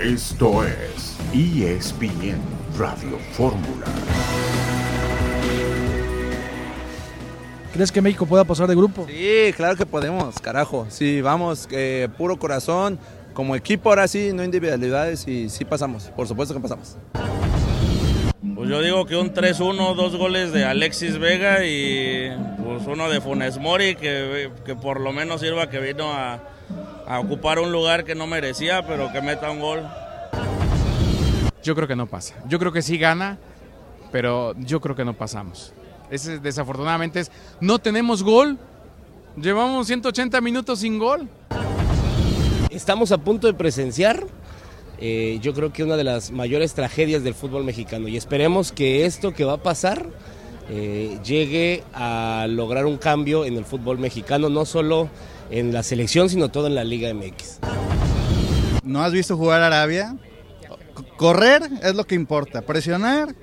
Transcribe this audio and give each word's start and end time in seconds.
Esto 0.00 0.62
es 0.62 1.18
ESPN 1.32 2.38
Radio 2.78 3.18
Fórmula. 3.32 3.86
¿Crees 7.72 7.90
que 7.90 8.00
México 8.00 8.24
pueda 8.24 8.44
pasar 8.44 8.68
de 8.68 8.76
grupo? 8.76 9.08
Sí, 9.08 9.52
claro 9.56 9.76
que 9.76 9.86
podemos, 9.86 10.38
carajo. 10.38 10.86
Sí, 10.88 11.20
vamos, 11.20 11.66
que 11.66 12.08
puro 12.16 12.38
corazón. 12.38 12.96
Como 13.34 13.56
equipo 13.56 13.88
ahora 13.88 14.06
sí, 14.06 14.30
no 14.32 14.44
individualidades 14.44 15.26
y 15.26 15.48
sí 15.48 15.64
pasamos. 15.64 16.04
Por 16.14 16.28
supuesto 16.28 16.54
que 16.54 16.60
pasamos. 16.60 16.96
Pues 18.54 18.70
yo 18.70 18.80
digo 18.80 19.04
que 19.04 19.16
un 19.16 19.34
3-1, 19.34 19.96
dos 19.96 20.16
goles 20.16 20.52
de 20.52 20.64
Alexis 20.64 21.18
Vega 21.18 21.64
y 21.64 22.30
pues 22.64 22.86
uno 22.86 23.10
de 23.10 23.20
Funes 23.20 23.58
Mori, 23.58 23.96
que, 23.96 24.52
que 24.64 24.76
por 24.76 25.00
lo 25.00 25.12
menos 25.12 25.40
sirva 25.40 25.68
que 25.68 25.80
vino 25.80 26.12
a, 26.12 26.40
a 27.06 27.20
ocupar 27.20 27.58
un 27.58 27.72
lugar 27.72 28.04
que 28.04 28.14
no 28.14 28.26
merecía, 28.26 28.86
pero 28.86 29.12
que 29.12 29.22
meta 29.22 29.50
un 29.50 29.60
gol. 29.60 29.88
Yo 31.62 31.74
creo 31.74 31.88
que 31.88 31.96
no 31.96 32.06
pasa. 32.06 32.34
Yo 32.48 32.58
creo 32.58 32.72
que 32.72 32.82
sí 32.82 32.98
gana, 32.98 33.38
pero 34.12 34.54
yo 34.58 34.80
creo 34.80 34.94
que 34.96 35.04
no 35.04 35.14
pasamos. 35.14 35.72
Ese, 36.10 36.38
desafortunadamente 36.38 37.20
es, 37.20 37.30
no 37.60 37.78
tenemos 37.78 38.22
gol. 38.22 38.58
Llevamos 39.36 39.86
180 39.86 40.40
minutos 40.40 40.80
sin 40.80 40.98
gol. 40.98 41.28
Estamos 42.70 43.12
a 43.12 43.18
punto 43.18 43.46
de 43.46 43.54
presenciar, 43.54 44.26
eh, 45.00 45.38
yo 45.40 45.54
creo 45.54 45.72
que 45.72 45.84
una 45.84 45.96
de 45.96 46.04
las 46.04 46.32
mayores 46.32 46.74
tragedias 46.74 47.22
del 47.22 47.34
fútbol 47.34 47.64
mexicano 47.64 48.08
y 48.08 48.16
esperemos 48.16 48.72
que 48.72 49.06
esto 49.06 49.32
que 49.32 49.44
va 49.44 49.54
a 49.54 49.62
pasar 49.62 50.06
eh, 50.68 51.18
llegue 51.24 51.84
a 51.94 52.46
lograr 52.48 52.84
un 52.84 52.98
cambio 52.98 53.44
en 53.44 53.56
el 53.56 53.64
fútbol 53.64 53.98
mexicano, 53.98 54.48
no 54.48 54.64
solo 54.64 55.08
en 55.50 55.72
la 55.72 55.82
selección, 55.82 56.28
sino 56.28 56.50
todo 56.50 56.66
en 56.66 56.74
la 56.74 56.84
Liga 56.84 57.12
MX. 57.12 57.58
¿No 58.82 59.02
has 59.02 59.12
visto 59.12 59.36
jugar 59.36 59.62
Arabia? 59.62 60.16
Correr 61.16 61.62
es 61.82 61.94
lo 61.94 62.04
que 62.06 62.14
importa, 62.14 62.62
presionar, 62.62 63.34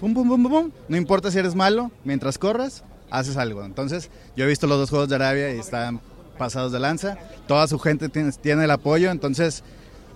pum, 0.00 0.14
pum, 0.14 0.28
pum, 0.28 0.48
pum. 0.48 0.70
No 0.88 0.96
importa 0.96 1.30
si 1.30 1.38
eres 1.38 1.54
malo, 1.54 1.90
mientras 2.04 2.38
corras, 2.38 2.84
haces 3.10 3.36
algo. 3.36 3.64
Entonces, 3.64 4.10
yo 4.36 4.44
he 4.44 4.48
visto 4.48 4.66
los 4.66 4.78
dos 4.78 4.90
juegos 4.90 5.08
de 5.08 5.14
Arabia 5.14 5.54
y 5.54 5.58
están 5.58 6.00
pasados 6.36 6.72
de 6.72 6.80
lanza. 6.80 7.18
Toda 7.46 7.66
su 7.66 7.78
gente 7.78 8.08
tiene, 8.08 8.32
tiene 8.32 8.64
el 8.64 8.70
apoyo, 8.70 9.10
entonces 9.10 9.62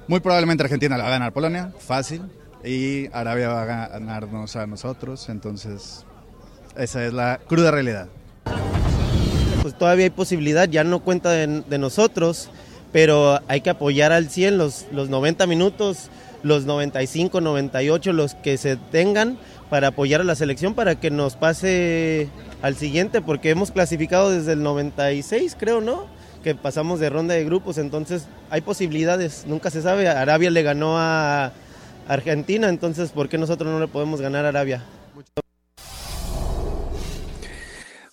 muy 0.09 0.21
probablemente 0.21 0.63
Argentina 0.65 0.97
la 0.97 1.05
va 1.05 1.09
a 1.11 1.13
ganar 1.13 1.33
Polonia, 1.33 1.73
fácil, 1.79 2.23
y 2.65 3.09
Arabia 3.13 3.49
va 3.49 3.63
a 3.63 3.89
ganarnos 3.89 4.57
a 4.57 4.67
nosotros, 4.67 5.29
entonces 5.29 6.05
esa 6.77 7.05
es 7.05 7.13
la 7.13 7.41
cruda 7.47 7.71
realidad. 7.71 8.09
Pues 9.63 9.75
todavía 9.75 10.07
hay 10.07 10.11
posibilidad, 10.11 10.69
ya 10.69 10.83
no 10.83 10.99
cuenta 10.99 11.31
de, 11.31 11.79
nosotros, 11.79 12.51
pero 12.91 13.39
hay 13.47 13.61
que 13.61 13.71
apoyar 13.71 14.11
al 14.11 14.29
100 14.29 14.59
los, 14.59 14.87
los 14.91 15.09
90 15.09 15.47
minutos, 15.47 16.11
los 16.43 16.65
95, 16.65 17.41
98, 17.41 18.13
los 18.13 18.35
que 18.35 18.59
se 18.59 18.75
tengan 18.77 19.39
para 19.71 19.89
apoyar 19.89 20.21
a 20.21 20.25
la 20.25 20.35
selección 20.35 20.75
para 20.75 20.99
que 20.99 21.13
nos 21.13 21.37
pase 21.37 22.29
al 22.61 22.75
siguiente, 22.75 23.23
porque 23.23 23.51
hemos 23.51 23.71
clasificado 23.71 24.33
desde 24.33 24.55
el 24.55 24.65
96, 24.65 25.57
creo, 25.57 25.81
¿no? 25.81 26.07
Que 26.43 26.57
pasamos 26.57 26.99
de 26.99 27.09
ronda 27.09 27.35
de 27.35 27.45
grupos, 27.45 27.79
entonces 27.79 28.27
hay 28.51 28.63
posibilidades, 28.63 29.45
nunca 29.47 29.71
se 29.71 29.81
sabe. 29.81 30.09
Arabia 30.09 30.51
le 30.51 30.65
ganó 30.65 30.99
a 30.99 31.53
Argentina, 32.09 32.69
entonces 32.69 33.11
¿por 33.11 33.29
qué 33.29 33.39
nosotros 33.39 33.71
no 33.71 33.79
le 33.79 33.87
podemos 33.87 34.21
ganar 34.21 34.45
a 34.45 34.49
Arabia? 34.49 34.83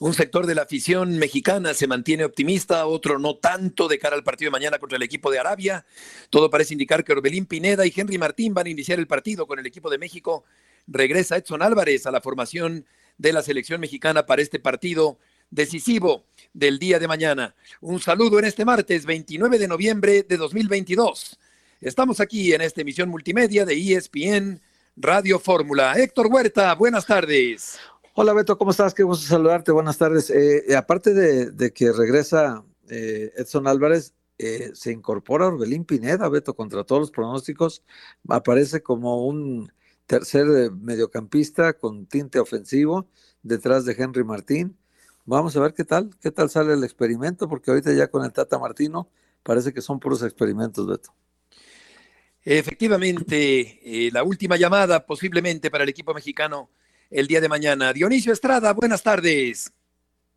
Un 0.01 0.13
sector 0.13 0.47
de 0.47 0.55
la 0.55 0.61
afición 0.61 1.17
mexicana 1.17 1.73
se 1.73 1.85
mantiene 1.85 2.23
optimista, 2.23 2.85
otro 2.85 3.19
no 3.19 3.35
tanto 3.35 3.89
de 3.89 3.99
cara 3.99 4.15
al 4.15 4.23
partido 4.23 4.47
de 4.47 4.53
mañana 4.53 4.79
contra 4.79 4.95
el 4.95 5.03
equipo 5.03 5.29
de 5.29 5.39
Arabia. 5.39 5.85
Todo 6.29 6.49
parece 6.49 6.73
indicar 6.73 7.03
que 7.03 7.11
Orbelín 7.11 7.45
Pineda 7.45 7.85
y 7.85 7.91
Henry 7.93 8.17
Martín 8.17 8.53
van 8.53 8.67
a 8.67 8.69
iniciar 8.69 8.97
el 8.97 9.07
partido 9.07 9.45
con 9.45 9.59
el 9.59 9.65
equipo 9.65 9.89
de 9.89 9.97
México. 9.97 10.45
Regresa 10.87 11.35
Edson 11.35 11.61
Álvarez 11.61 12.05
a 12.05 12.11
la 12.11 12.21
formación 12.21 12.85
de 13.17 13.33
la 13.33 13.41
selección 13.41 13.81
mexicana 13.81 14.25
para 14.25 14.41
este 14.41 14.57
partido 14.57 15.19
decisivo 15.49 16.23
del 16.53 16.79
día 16.79 16.97
de 16.97 17.09
mañana. 17.09 17.53
Un 17.81 17.99
saludo 17.99 18.39
en 18.39 18.45
este 18.45 18.63
martes 18.63 19.05
29 19.05 19.59
de 19.59 19.67
noviembre 19.67 20.23
de 20.23 20.37
2022. 20.37 21.37
Estamos 21.81 22.21
aquí 22.21 22.53
en 22.53 22.61
esta 22.61 22.79
emisión 22.79 23.09
multimedia 23.09 23.65
de 23.65 23.73
ESPN 23.73 24.61
Radio 24.95 25.39
Fórmula. 25.39 25.91
Héctor 25.97 26.27
Huerta, 26.27 26.73
buenas 26.75 27.05
tardes. 27.05 27.77
Hola 28.21 28.33
Beto, 28.33 28.57
¿cómo 28.57 28.71
estás? 28.71 28.93
Qué 28.93 29.03
gusto 29.03 29.25
saludarte, 29.25 29.71
buenas 29.71 29.97
tardes. 29.97 30.29
Eh, 30.29 30.75
aparte 30.75 31.13
de, 31.13 31.51
de, 31.51 31.71
que 31.71 31.93
regresa 31.93 32.65
eh, 32.89 33.31
Edson 33.37 33.65
Álvarez, 33.65 34.13
eh, 34.37 34.71
se 34.73 34.91
incorpora 34.91 35.47
Orbelín 35.47 35.85
Pineda, 35.85 36.27
Beto, 36.27 36.53
contra 36.53 36.83
todos 36.83 36.99
los 36.99 37.11
pronósticos, 37.11 37.81
aparece 38.27 38.83
como 38.83 39.25
un 39.25 39.71
tercer 40.05 40.69
mediocampista 40.69 41.71
con 41.71 42.07
tinte 42.07 42.41
ofensivo 42.41 43.07
detrás 43.41 43.85
de 43.85 43.95
Henry 43.97 44.25
Martín. 44.25 44.77
Vamos 45.23 45.55
a 45.55 45.61
ver 45.61 45.73
qué 45.73 45.85
tal, 45.85 46.09
qué 46.21 46.29
tal 46.29 46.49
sale 46.49 46.73
el 46.73 46.83
experimento, 46.83 47.47
porque 47.47 47.71
ahorita 47.71 47.93
ya 47.93 48.07
con 48.11 48.25
el 48.25 48.33
Tata 48.33 48.59
Martino 48.59 49.09
parece 49.43 49.71
que 49.71 49.79
son 49.79 49.97
puros 49.97 50.23
experimentos, 50.23 50.85
Beto. 50.85 51.13
Efectivamente, 52.43 54.09
la 54.11 54.23
última 54.23 54.57
llamada 54.57 55.05
posiblemente 55.05 55.71
para 55.71 55.85
el 55.85 55.89
equipo 55.89 56.13
mexicano 56.13 56.69
el 57.09 57.27
día 57.27 57.41
de 57.41 57.49
mañana. 57.49 57.93
Dionisio 57.93 58.33
Estrada, 58.33 58.73
buenas 58.73 59.03
tardes. 59.03 59.73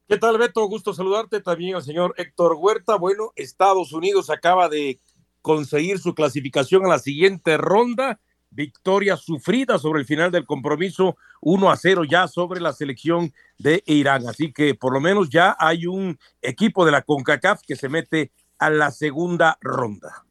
¿Qué 0.09 0.19
tal, 0.19 0.39
Beto? 0.39 0.65
Gusto 0.67 0.93
saludarte 0.93 1.41
también 1.41 1.77
al 1.77 1.83
señor 1.83 2.15
Héctor 2.17 2.57
Huerta. 2.59 2.97
Bueno, 2.97 3.33
Estados 3.37 3.93
Unidos 3.93 4.31
acaba 4.31 4.69
de 4.69 4.99
conseguir 5.41 5.99
su 5.99 6.15
clasificación 6.15 6.85
a 6.85 6.89
la 6.89 6.99
siguiente 6.99 7.57
ronda. 7.57 8.21
Victoria 8.51 9.17
sufrida 9.17 9.79
sobre 9.79 10.01
el 10.01 10.07
final 10.07 10.31
del 10.31 10.45
compromiso, 10.45 11.17
1 11.41 11.71
a 11.71 11.77
0 11.77 12.05
ya 12.05 12.29
sobre 12.29 12.61
la 12.61 12.75
selección 12.75 13.33
de 13.59 13.83
Irán. 13.87 14.29
Así 14.29 14.53
que 14.53 14.75
por 14.75 14.93
lo 14.93 15.01
menos 15.01 15.31
ya 15.31 15.57
hay 15.59 15.87
un 15.87 16.19
equipo 16.43 16.85
de 16.85 16.93
la 16.93 17.03
CONCACAF 17.03 17.63
que 17.67 17.77
se 17.77 17.89
mete 17.89 18.31
a 18.59 18.69
la 18.69 18.91
segunda 18.91 19.57
ronda. 19.63 20.27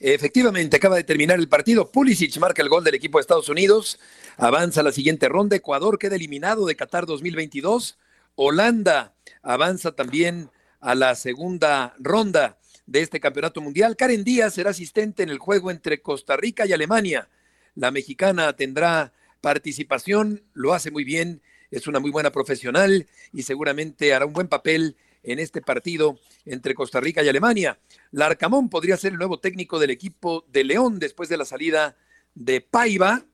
Efectivamente, 0.00 0.76
acaba 0.76 0.96
de 0.96 1.04
terminar 1.04 1.38
el 1.38 1.48
partido. 1.48 1.90
Pulisic 1.90 2.36
marca 2.38 2.62
el 2.62 2.68
gol 2.68 2.84
del 2.84 2.94
equipo 2.94 3.18
de 3.18 3.22
Estados 3.22 3.48
Unidos. 3.48 3.98
Avanza 4.36 4.80
a 4.80 4.84
la 4.84 4.92
siguiente 4.92 5.28
ronda. 5.28 5.56
Ecuador 5.56 5.98
queda 5.98 6.16
eliminado 6.16 6.66
de 6.66 6.76
Qatar 6.76 7.06
2022. 7.06 7.98
Holanda 8.34 9.14
avanza 9.42 9.92
también 9.92 10.50
a 10.80 10.94
la 10.94 11.14
segunda 11.14 11.94
ronda 11.98 12.58
de 12.86 13.00
este 13.00 13.20
campeonato 13.20 13.60
mundial. 13.60 13.96
Karen 13.96 14.24
Díaz 14.24 14.54
será 14.54 14.70
asistente 14.70 15.22
en 15.22 15.30
el 15.30 15.38
juego 15.38 15.70
entre 15.70 16.02
Costa 16.02 16.36
Rica 16.36 16.66
y 16.66 16.72
Alemania. 16.72 17.28
La 17.74 17.90
mexicana 17.90 18.54
tendrá 18.54 19.12
participación, 19.40 20.42
lo 20.52 20.74
hace 20.74 20.90
muy 20.90 21.04
bien, 21.04 21.42
es 21.70 21.86
una 21.86 22.00
muy 22.00 22.10
buena 22.10 22.30
profesional 22.30 23.06
y 23.32 23.42
seguramente 23.42 24.14
hará 24.14 24.26
un 24.26 24.32
buen 24.32 24.48
papel 24.48 24.96
en 25.24 25.38
este 25.38 25.60
partido 25.60 26.18
entre 26.44 26.74
Costa 26.74 27.00
Rica 27.00 27.22
y 27.22 27.28
Alemania. 27.28 27.78
Larcamón 28.12 28.68
podría 28.68 28.96
ser 28.96 29.12
el 29.12 29.18
nuevo 29.18 29.40
técnico 29.40 29.78
del 29.78 29.90
equipo 29.90 30.44
de 30.48 30.64
León 30.64 30.98
después 30.98 31.28
de 31.28 31.36
la 31.36 31.44
salida 31.44 31.96
de 32.34 32.60
Paiva. 32.60 33.24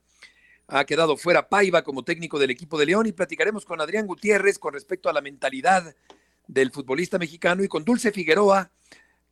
Ha 0.67 0.85
quedado 0.85 1.17
fuera 1.17 1.49
Paiva 1.49 1.83
como 1.83 2.03
técnico 2.03 2.39
del 2.39 2.49
equipo 2.49 2.79
de 2.79 2.85
León 2.85 3.05
y 3.05 3.11
platicaremos 3.11 3.65
con 3.65 3.81
Adrián 3.81 4.07
Gutiérrez 4.07 4.57
con 4.57 4.73
respecto 4.73 5.09
a 5.09 5.13
la 5.13 5.21
mentalidad 5.21 5.95
del 6.47 6.71
futbolista 6.71 7.19
mexicano 7.19 7.63
y 7.63 7.67
con 7.67 7.83
Dulce 7.83 8.11
Figueroa, 8.11 8.71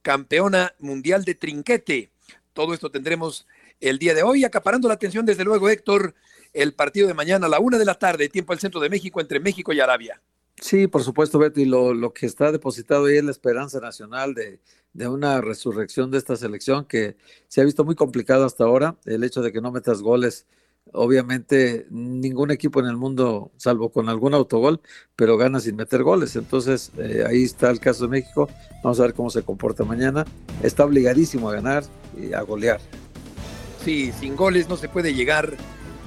campeona 0.02 0.74
mundial 0.80 1.24
de 1.24 1.36
trinquete. 1.36 2.12
Todo 2.53 2.74
esto 2.74 2.92
tendremos 2.92 3.48
el 3.80 4.00
día 4.00 4.14
de 4.14 4.24
hoy, 4.24 4.44
acaparando 4.44 4.90
la 4.90 4.96
atención 4.96 5.25
desde 5.25 5.46
luego, 5.46 5.69
Héctor, 5.69 6.14
el 6.53 6.74
partido 6.74 7.08
de 7.08 7.14
mañana 7.14 7.46
a 7.46 7.50
la 7.50 7.59
una 7.59 7.78
de 7.78 7.86
la 7.86 7.96
tarde, 7.96 8.28
tiempo 8.28 8.52
al 8.52 8.59
centro 8.59 8.81
de 8.81 8.90
México, 8.90 9.22
entre 9.22 9.40
México 9.40 9.72
y 9.72 9.80
Arabia. 9.80 10.22
Sí, 10.62 10.88
por 10.88 11.03
supuesto, 11.03 11.40
Beto, 11.40 11.62
y 11.62 11.66
lo, 11.66 11.94
lo, 11.94 12.14
que 12.14 12.25
está 12.25 12.52
depositado 12.52 13.06
ahí 13.06 13.18
es 13.18 13.24
la 13.24 13.31
esperanza 13.31 13.80
nacional 13.80 14.34
de, 14.34 14.59
de, 14.94 15.08
una 15.08 15.40
resurrección 15.42 16.12
de 16.12 16.18
esta 16.18 16.36
selección 16.36 16.86
que 16.86 17.16
se 17.48 17.62
ha 17.62 17.63
visto 17.63 17.86
muy 17.86 17.95
complicado 17.95 18.45
hasta 18.45 18.66
ahora. 18.66 18.98
El 19.06 19.24
hecho 19.24 19.42
de 19.42 19.51
que 19.51 19.62
no 19.62 19.72
metas 19.72 20.01
goles, 20.01 20.45
obviamente 20.92 21.86
ningún 21.89 22.51
equipo 22.51 22.80
en 22.80 22.88
el 22.88 22.98
mundo, 22.98 23.51
salvo 23.57 23.89
con 23.89 24.10
algún 24.10 24.34
autogol, 24.34 24.81
pero 25.16 25.38
gana 25.38 25.60
sin 25.60 25.75
meter 25.75 26.04
goles. 26.04 26.36
Entonces, 26.36 26.92
eh, 26.98 27.24
ahí 27.28 27.44
está 27.44 27.69
el 27.69 27.80
caso 27.80 28.04
de 28.04 28.10
México. 28.10 28.50
Vamos 28.84 29.00
a 29.00 29.04
ver 29.04 29.13
cómo 29.13 29.30
se 29.30 29.44
comporta 29.44 29.84
mañana. 29.84 30.25
Está 30.63 30.86
obligadísimo 30.86 31.50
a 31.50 31.54
ganar 31.54 31.84
y 32.18 32.34
a 32.34 32.42
golear. 32.42 32.81
Sí, 33.84 34.12
sin 34.19 34.36
goles 34.36 34.68
no 34.68 34.78
se 34.78 34.89
puede 34.89 35.13
llegar 35.13 35.56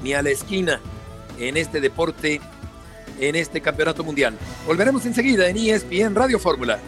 ni 0.02 0.12
a 0.12 0.22
la 0.22 0.30
esquina 0.30 0.80
en 1.38 1.56
este 1.56 1.80
deporte 1.80 2.40
en 3.20 3.36
este 3.36 3.60
campeonato 3.60 4.04
mundial. 4.04 4.36
Volveremos 4.66 5.04
enseguida 5.06 5.48
en 5.48 5.56
ESPN 5.56 6.14
Radio 6.14 6.38
Fórmula. 6.38 6.78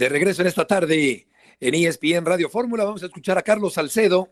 De 0.00 0.08
regreso 0.08 0.40
en 0.40 0.48
esta 0.48 0.66
tarde 0.66 1.26
en 1.60 1.74
ESPN 1.74 2.24
Radio 2.24 2.48
Fórmula, 2.48 2.84
vamos 2.84 3.02
a 3.02 3.06
escuchar 3.06 3.36
a 3.36 3.42
Carlos 3.42 3.74
Salcedo 3.74 4.30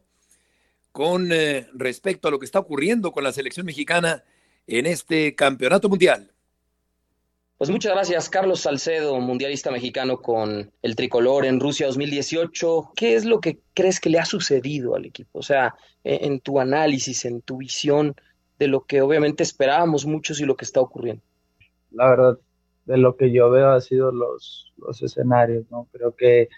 con 0.93 1.31
eh, 1.31 1.69
respecto 1.75 2.27
a 2.27 2.31
lo 2.31 2.39
que 2.39 2.47
está 2.47 2.59
ocurriendo 2.59 3.13
con 3.13 3.23
la 3.23 3.33
selección 3.33 3.67
mexicana 3.67 4.25
en 4.67 4.87
este 4.87 5.35
campeonato 5.35 5.91
mundial. 5.91 6.33
Pues 7.59 7.71
muchas 7.71 7.93
gracias, 7.93 8.31
Carlos 8.31 8.61
Salcedo, 8.61 9.19
mundialista 9.19 9.73
mexicano 9.73 10.23
con 10.23 10.71
el 10.81 10.95
tricolor 10.95 11.45
en 11.45 11.59
Rusia 11.59 11.89
2018. 11.89 12.93
¿Qué 12.95 13.17
es 13.17 13.25
lo 13.25 13.41
que 13.41 13.59
crees 13.75 13.99
que 13.99 14.11
le 14.11 14.21
ha 14.21 14.25
sucedido 14.25 14.95
al 14.95 15.07
equipo? 15.07 15.41
O 15.41 15.43
sea, 15.43 15.75
en, 16.05 16.35
en 16.35 16.41
tu 16.41 16.61
análisis, 16.61 17.25
en 17.25 17.43
tu 17.43 17.57
visión 17.57 18.15
de 18.61 18.69
lo 18.69 18.83
que 18.83 19.03
obviamente 19.03 19.43
esperábamos 19.43 20.07
muchos 20.07 20.41
y 20.41 20.45
lo 20.45 20.55
que 20.55 20.65
está 20.65 20.81
ocurriendo. 20.81 21.21
La 21.91 22.09
verdad, 22.11 22.39
de 22.85 22.97
lo 22.97 23.17
que 23.17 23.33
yo 23.33 23.51
veo 23.51 23.71
ha 23.71 23.81
sido 23.81 24.13
los, 24.13 24.73
los 24.77 25.03
escenarios, 25.03 25.69
¿no? 25.69 25.89
Creo 25.91 26.15
que, 26.15 26.49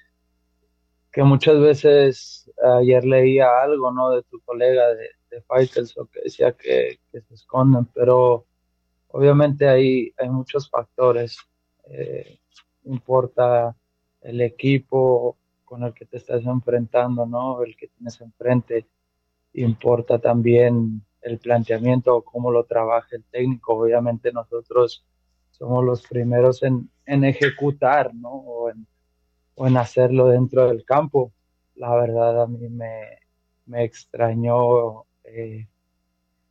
que 1.10 1.22
muchas 1.22 1.58
veces 1.60 2.50
ayer 2.78 3.06
leía 3.06 3.46
algo, 3.62 3.90
¿no? 3.90 4.10
De 4.10 4.22
tu 4.24 4.38
colega 4.42 4.88
de, 4.94 5.08
de 5.30 5.40
Faitelson 5.40 6.08
que 6.08 6.20
decía 6.24 6.52
que 6.52 7.00
se 7.10 7.34
esconden, 7.34 7.86
pero 7.94 8.44
obviamente 9.12 9.68
hay, 9.68 10.12
hay 10.16 10.28
muchos 10.28 10.68
factores. 10.68 11.38
Eh, 11.88 12.38
importa 12.84 13.76
el 14.20 14.40
equipo 14.40 15.36
con 15.64 15.82
el 15.82 15.94
que 15.94 16.04
te 16.04 16.16
estás 16.16 16.44
enfrentando, 16.44 17.26
¿no? 17.26 17.62
El 17.62 17.76
que 17.76 17.88
tienes 17.88 18.20
enfrente. 18.20 18.86
Importa 19.54 20.18
también 20.18 21.02
el 21.22 21.38
planteamiento, 21.38 22.22
cómo 22.22 22.50
lo 22.50 22.64
trabaja 22.64 23.08
el 23.12 23.24
técnico. 23.24 23.74
Obviamente 23.74 24.32
nosotros 24.32 25.04
somos 25.50 25.84
los 25.84 26.06
primeros 26.06 26.62
en, 26.62 26.90
en 27.06 27.24
ejecutar, 27.24 28.14
¿no? 28.14 28.30
O 28.30 28.70
en, 28.70 28.86
o 29.54 29.66
en, 29.66 29.76
hacerlo 29.76 30.28
dentro 30.28 30.68
del 30.68 30.84
campo. 30.84 31.32
La 31.74 31.94
verdad 31.94 32.42
a 32.42 32.46
mí 32.46 32.68
me, 32.68 33.18
me 33.66 33.84
extrañó 33.84 35.04
eh, 35.24 35.68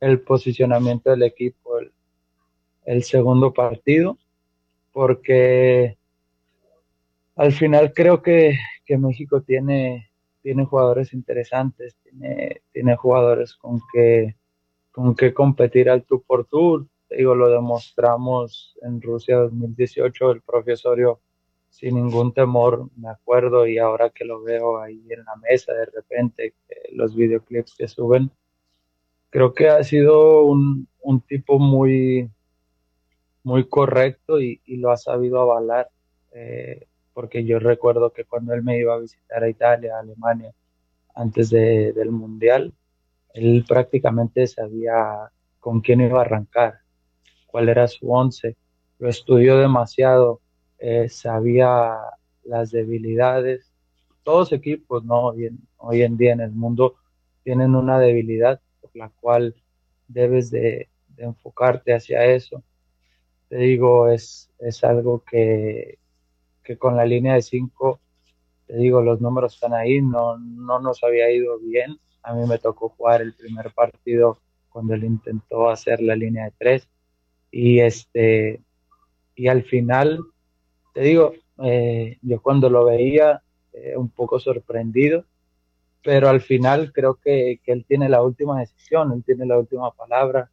el 0.00 0.20
posicionamiento 0.20 1.10
del 1.10 1.24
equipo, 1.24 1.78
el, 1.78 1.92
el 2.90 3.04
segundo 3.04 3.52
partido, 3.52 4.18
porque 4.92 5.96
al 7.36 7.52
final 7.52 7.92
creo 7.94 8.20
que, 8.20 8.58
que 8.84 8.98
México 8.98 9.42
tiene, 9.42 10.10
tiene 10.42 10.64
jugadores 10.64 11.12
interesantes, 11.12 11.94
tiene, 12.02 12.62
tiene 12.72 12.96
jugadores 12.96 13.54
con 13.54 13.80
que, 13.92 14.34
con 14.90 15.14
que 15.14 15.32
competir 15.32 15.88
al 15.88 16.02
tú 16.02 16.22
por 16.22 16.46
tú. 16.46 16.88
Digo, 17.08 17.36
lo 17.36 17.48
demostramos 17.48 18.76
en 18.82 19.00
Rusia 19.00 19.36
2018, 19.36 20.32
el 20.32 20.42
profesorio 20.42 21.20
sin 21.68 21.94
ningún 21.94 22.34
temor, 22.34 22.88
me 22.96 23.08
acuerdo, 23.08 23.68
y 23.68 23.78
ahora 23.78 24.10
que 24.10 24.24
lo 24.24 24.42
veo 24.42 24.80
ahí 24.80 25.00
en 25.10 25.24
la 25.24 25.36
mesa 25.36 25.72
de 25.72 25.86
repente, 25.86 26.54
los 26.90 27.14
videoclips 27.14 27.76
que 27.76 27.86
suben, 27.86 28.32
creo 29.30 29.54
que 29.54 29.68
ha 29.68 29.84
sido 29.84 30.42
un, 30.42 30.88
un 31.00 31.20
tipo 31.20 31.60
muy, 31.60 32.28
muy 33.42 33.68
correcto 33.68 34.40
y, 34.40 34.60
y 34.64 34.76
lo 34.76 34.90
ha 34.90 34.96
sabido 34.96 35.40
avalar, 35.40 35.90
eh, 36.32 36.86
porque 37.12 37.44
yo 37.44 37.58
recuerdo 37.58 38.12
que 38.12 38.24
cuando 38.24 38.54
él 38.54 38.62
me 38.62 38.78
iba 38.78 38.94
a 38.94 38.98
visitar 38.98 39.42
a 39.42 39.48
Italia, 39.48 39.96
a 39.96 40.00
Alemania, 40.00 40.52
antes 41.14 41.50
de, 41.50 41.92
del 41.92 42.10
Mundial, 42.10 42.72
él 43.34 43.64
prácticamente 43.66 44.46
sabía 44.46 45.30
con 45.58 45.80
quién 45.80 46.00
iba 46.00 46.18
a 46.18 46.22
arrancar, 46.22 46.80
cuál 47.46 47.68
era 47.68 47.86
su 47.88 48.10
once, 48.10 48.56
lo 48.98 49.08
estudió 49.08 49.58
demasiado, 49.58 50.40
eh, 50.78 51.08
sabía 51.08 51.96
las 52.44 52.70
debilidades. 52.70 53.72
Todos 54.22 54.52
equipos, 54.52 55.04
¿no? 55.04 55.26
Hoy 55.26 55.46
en, 55.46 55.58
hoy 55.78 56.02
en 56.02 56.16
día 56.16 56.32
en 56.32 56.40
el 56.40 56.52
mundo 56.52 56.96
tienen 57.42 57.74
una 57.74 57.98
debilidad 57.98 58.60
por 58.80 58.90
la 58.94 59.10
cual 59.20 59.54
debes 60.08 60.50
de, 60.50 60.88
de 61.08 61.24
enfocarte 61.24 61.94
hacia 61.94 62.24
eso 62.26 62.62
te 63.50 63.56
digo, 63.56 64.08
es, 64.08 64.48
es 64.60 64.84
algo 64.84 65.24
que, 65.24 65.98
que 66.62 66.78
con 66.78 66.96
la 66.96 67.04
línea 67.04 67.34
de 67.34 67.42
5, 67.42 68.00
te 68.68 68.76
digo, 68.76 69.02
los 69.02 69.20
números 69.20 69.54
están 69.54 69.74
ahí, 69.74 70.00
no, 70.00 70.38
no 70.38 70.78
nos 70.78 71.02
había 71.02 71.28
ido 71.32 71.58
bien. 71.58 71.98
A 72.22 72.32
mí 72.32 72.46
me 72.46 72.58
tocó 72.58 72.90
jugar 72.90 73.22
el 73.22 73.34
primer 73.34 73.72
partido 73.72 74.38
cuando 74.68 74.94
él 74.94 75.02
intentó 75.02 75.68
hacer 75.68 76.00
la 76.00 76.14
línea 76.14 76.44
de 76.44 76.52
3 76.58 76.88
y 77.50 77.80
este 77.80 78.60
y 79.34 79.48
al 79.48 79.64
final 79.64 80.20
te 80.94 81.00
digo 81.00 81.32
eh, 81.64 82.18
yo 82.22 82.40
cuando 82.40 82.70
lo 82.70 82.84
veía 82.84 83.42
eh, 83.72 83.96
un 83.96 84.10
poco 84.10 84.38
sorprendido 84.38 85.24
pero 86.04 86.28
al 86.28 86.40
final 86.40 86.92
creo 86.92 87.16
que, 87.16 87.58
que, 87.64 87.72
él 87.72 87.84
tiene 87.84 88.08
la 88.08 88.22
última 88.22 88.60
decisión 88.60 89.10
él 89.12 89.24
tiene 89.24 89.44
la 89.44 89.58
última 89.58 89.90
palabra 89.90 90.48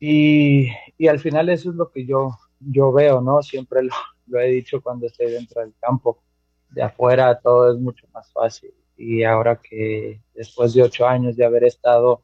y, 0.00 0.68
y, 0.98 1.08
al 1.08 1.18
final 1.18 1.48
eso 1.48 1.70
es 1.70 1.76
lo 1.76 1.90
que 1.90 2.04
yo, 2.04 2.30
yo 2.60 2.92
veo, 2.92 3.20
¿no? 3.20 3.42
Siempre 3.42 3.82
lo, 3.82 3.94
lo, 4.26 4.40
he 4.40 4.48
dicho 4.48 4.82
cuando 4.82 5.06
estoy 5.06 5.30
dentro 5.32 5.60
del 5.62 5.74
campo. 5.80 6.22
De 6.70 6.82
afuera 6.82 7.38
todo 7.40 7.72
es 7.72 7.78
mucho 7.78 8.06
más 8.12 8.32
fácil. 8.32 8.72
Y 8.96 9.24
ahora 9.24 9.60
que 9.60 10.20
después 10.34 10.74
de 10.74 10.82
ocho 10.82 11.06
años 11.06 11.36
de 11.36 11.44
haber 11.44 11.64
estado 11.64 12.22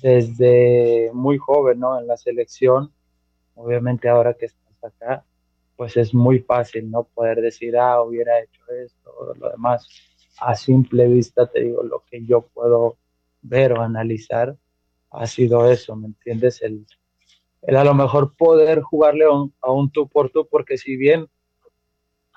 desde 0.00 1.10
muy 1.12 1.38
joven, 1.38 1.80
¿no? 1.80 1.98
En 1.98 2.06
la 2.06 2.16
selección, 2.16 2.92
obviamente 3.54 4.08
ahora 4.08 4.34
que 4.34 4.46
estás 4.46 4.84
acá, 4.84 5.24
pues 5.76 5.96
es 5.96 6.14
muy 6.14 6.40
fácil, 6.40 6.90
¿no? 6.90 7.04
Poder 7.04 7.40
decir, 7.40 7.76
ah, 7.76 8.02
hubiera 8.02 8.40
hecho 8.40 8.62
esto 8.84 9.10
o 9.10 9.34
lo 9.34 9.50
demás. 9.50 9.88
A 10.40 10.54
simple 10.54 11.06
vista 11.08 11.46
te 11.46 11.60
digo, 11.62 11.82
lo 11.82 12.04
que 12.10 12.24
yo 12.24 12.42
puedo 12.42 12.98
ver 13.42 13.72
o 13.72 13.82
analizar, 13.82 14.56
ha 15.12 15.26
sido 15.26 15.70
eso, 15.70 15.94
¿me 15.94 16.06
entiendes? 16.06 16.62
El, 16.62 16.86
el 17.62 17.76
a 17.76 17.84
lo 17.84 17.94
mejor 17.94 18.34
poder 18.36 18.80
jugarle 18.80 19.28
un, 19.28 19.54
a 19.60 19.70
un 19.70 19.90
tú 19.90 20.08
por 20.08 20.30
tú, 20.30 20.48
porque 20.50 20.78
si 20.78 20.96
bien 20.96 21.28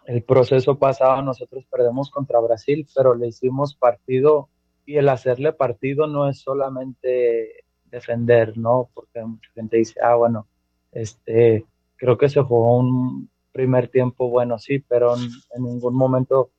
el 0.06 0.24
proceso 0.24 0.78
pasado 0.78 1.22
nosotros 1.22 1.66
perdemos 1.66 2.12
contra 2.12 2.40
Brasil, 2.40 2.88
pero 2.94 3.16
le 3.16 3.28
hicimos 3.28 3.76
partido 3.76 4.50
y 4.86 4.98
el 4.98 5.10
hacerle 5.10 5.52
partido 5.54 6.06
no 6.06 6.30
es 6.30 6.42
solamente 6.42 7.64
defender, 7.86 8.58
¿no? 8.58 8.90
Porque 8.94 9.24
mucha 9.24 9.50
gente 9.54 9.78
dice, 9.78 10.00
ah, 10.02 10.16
bueno, 10.16 10.48
este, 10.92 11.66
creo 11.96 12.18
que 12.18 12.30
se 12.30 12.42
jugó 12.42 12.78
un 12.78 13.30
primer 13.52 13.88
tiempo 13.88 14.30
bueno, 14.30 14.60
sí, 14.60 14.80
pero 14.80 15.16
en, 15.16 15.24
en 15.56 15.64
ningún 15.64 15.96
momento 15.96 16.52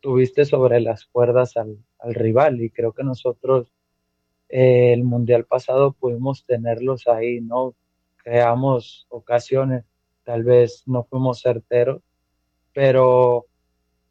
tuviste 0.00 0.44
sobre 0.44 0.80
las 0.80 1.06
cuerdas 1.06 1.56
al, 1.56 1.78
al 2.00 2.14
rival 2.14 2.60
y 2.60 2.70
creo 2.70 2.92
que 2.92 3.04
nosotros 3.04 3.72
el 4.50 5.04
mundial 5.04 5.44
pasado 5.44 5.92
pudimos 5.92 6.44
tenerlos 6.44 7.06
ahí, 7.06 7.40
¿no? 7.40 7.74
Creamos 8.16 9.06
ocasiones, 9.08 9.84
tal 10.24 10.42
vez 10.42 10.82
no 10.86 11.04
fuimos 11.04 11.40
certeros, 11.40 12.02
pero, 12.72 13.46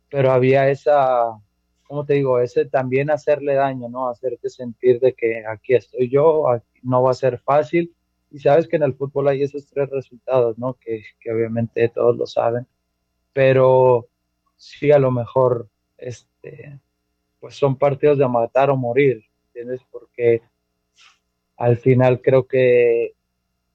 pero 0.10 0.31
había 0.31 0.69
esa, 0.69 1.38
¿cómo 1.84 2.05
te 2.05 2.15
digo? 2.15 2.39
Ese 2.39 2.65
también 2.65 3.12
hacerle 3.12 3.55
daño, 3.55 3.89
¿no? 3.89 4.10
Hacerte 4.10 4.50
sentir 4.50 5.00
de 5.00 5.13
que 5.13 5.46
aquí 5.46 5.75
estoy 5.75 6.10
yo, 6.10 6.46
no 6.84 7.03
va 7.03 7.12
a 7.12 7.15
ser 7.15 7.39
fácil. 7.39 7.93
Y 8.31 8.39
sabes 8.39 8.67
que 8.67 8.77
en 8.77 8.84
el 8.84 8.93
fútbol 8.93 9.27
hay 9.27 9.43
esos 9.43 9.67
tres 9.67 9.89
resultados, 9.89 10.58
¿no? 10.58 10.75
Que, 10.75 11.03
que 11.19 11.31
obviamente 11.31 11.89
todos 11.89 12.15
lo 12.15 12.27
saben, 12.27 12.65
pero 13.34 14.08
sí 14.55 14.91
a 14.91 15.00
lo 15.00 15.12
mejor, 15.12 15.67
este, 15.98 16.79
pues 17.39 17.55
son 17.55 17.75
partidos 17.77 18.17
de 18.17 18.27
matar 18.27 18.69
o 18.69 18.77
morir, 18.77 19.24
¿entiendes? 19.60 19.82
Porque 19.92 20.42
al 21.58 21.78
final 21.78 22.22
creo 22.22 22.48
que, 22.48 23.13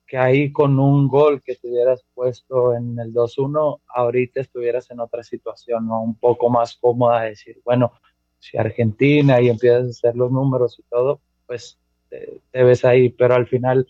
que 0.07 0.17
ahí 0.17 0.53
con 0.53 0.79
un 0.79 1.09
gol 1.09 1.43
que 1.43 1.57
te 1.57 1.69
hubieras 1.69 2.05
puesto 2.14 2.75
en 2.75 2.99
el 2.99 3.12
2-1, 3.12 3.81
ahorita 3.88 4.41
estuvieras 4.41 4.91
en 4.91 5.00
otra 5.00 5.23
situación, 5.23 5.87
¿no? 5.87 6.03
Un 6.03 6.14
poco 6.14 6.49
más 6.49 6.76
cómoda, 6.76 7.23
decir, 7.23 7.61
bueno, 7.64 7.93
si 8.38 8.57
Argentina 8.57 9.41
y 9.41 9.49
empiezas 9.49 9.87
a 9.87 9.91
hacer 9.91 10.17
los 10.17 10.31
números 10.31 10.79
y 10.79 10.83
todo, 10.85 11.21
pues 11.47 11.79
te, 12.09 12.41
ves 12.53 12.85
ahí, 12.85 13.11
pero 13.11 13.35
al 13.35 13.47
final 13.47 13.87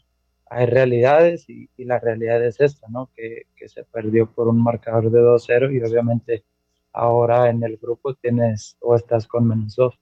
hay 0.46 0.66
realidades 0.66 1.48
y, 1.48 1.68
y, 1.76 1.84
la 1.84 1.98
realidad 1.98 2.44
es 2.44 2.60
esta, 2.60 2.88
¿no? 2.88 3.10
Que, 3.14 3.46
que 3.56 3.68
se 3.68 3.84
perdió 3.84 4.30
por 4.30 4.48
un 4.48 4.62
marcador 4.62 5.10
de 5.10 5.20
2-0 5.20 5.72
y 5.74 5.82
obviamente 5.82 6.44
ahora 6.92 7.50
en 7.50 7.62
el 7.64 7.76
grupo 7.76 8.14
tienes 8.14 8.76
o 8.80 8.94
estás 8.94 9.26
con 9.26 9.48
menos 9.48 9.74
2 9.76 9.98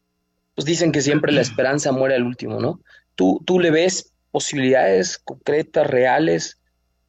pues 0.54 0.64
dicen 0.64 0.92
que 0.92 1.00
siempre 1.00 1.32
la 1.32 1.40
esperanza 1.40 1.92
muere 1.92 2.14
al 2.14 2.24
último, 2.24 2.60
¿no? 2.60 2.80
¿Tú, 3.14 3.42
tú 3.44 3.60
le 3.60 3.70
ves 3.70 4.12
posibilidades 4.30 5.18
concretas, 5.18 5.86
reales? 5.86 6.60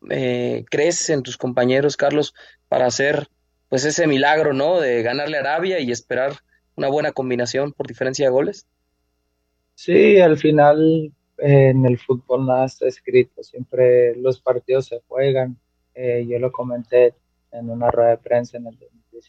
Eh, 0.09 0.65
¿Crees 0.69 1.09
en 1.09 1.23
tus 1.23 1.37
compañeros, 1.37 1.97
Carlos, 1.97 2.33
para 2.67 2.85
hacer 2.85 3.27
pues 3.69 3.85
ese 3.85 4.07
milagro, 4.07 4.53
¿no? 4.53 4.79
De 4.79 5.01
ganarle 5.01 5.37
a 5.37 5.41
Arabia 5.41 5.79
y 5.79 5.91
esperar 5.91 6.33
una 6.75 6.89
buena 6.89 7.11
combinación 7.11 7.73
por 7.73 7.87
diferencia 7.87 8.25
de 8.25 8.31
goles? 8.31 8.67
Sí, 9.75 10.19
al 10.19 10.37
final 10.37 11.11
en 11.37 11.85
el 11.85 11.97
fútbol 11.97 12.45
nada 12.45 12.65
está 12.65 12.87
escrito, 12.87 13.43
siempre 13.43 14.15
los 14.15 14.39
partidos 14.39 14.87
se 14.87 15.01
juegan. 15.07 15.57
Eh, 15.95 16.25
yo 16.27 16.39
lo 16.39 16.51
comenté 16.51 17.15
en 17.51 17.69
una 17.69 17.91
rueda 17.91 18.11
de 18.11 18.17
prensa 18.17 18.57
en 18.57 18.67
el 18.67 18.77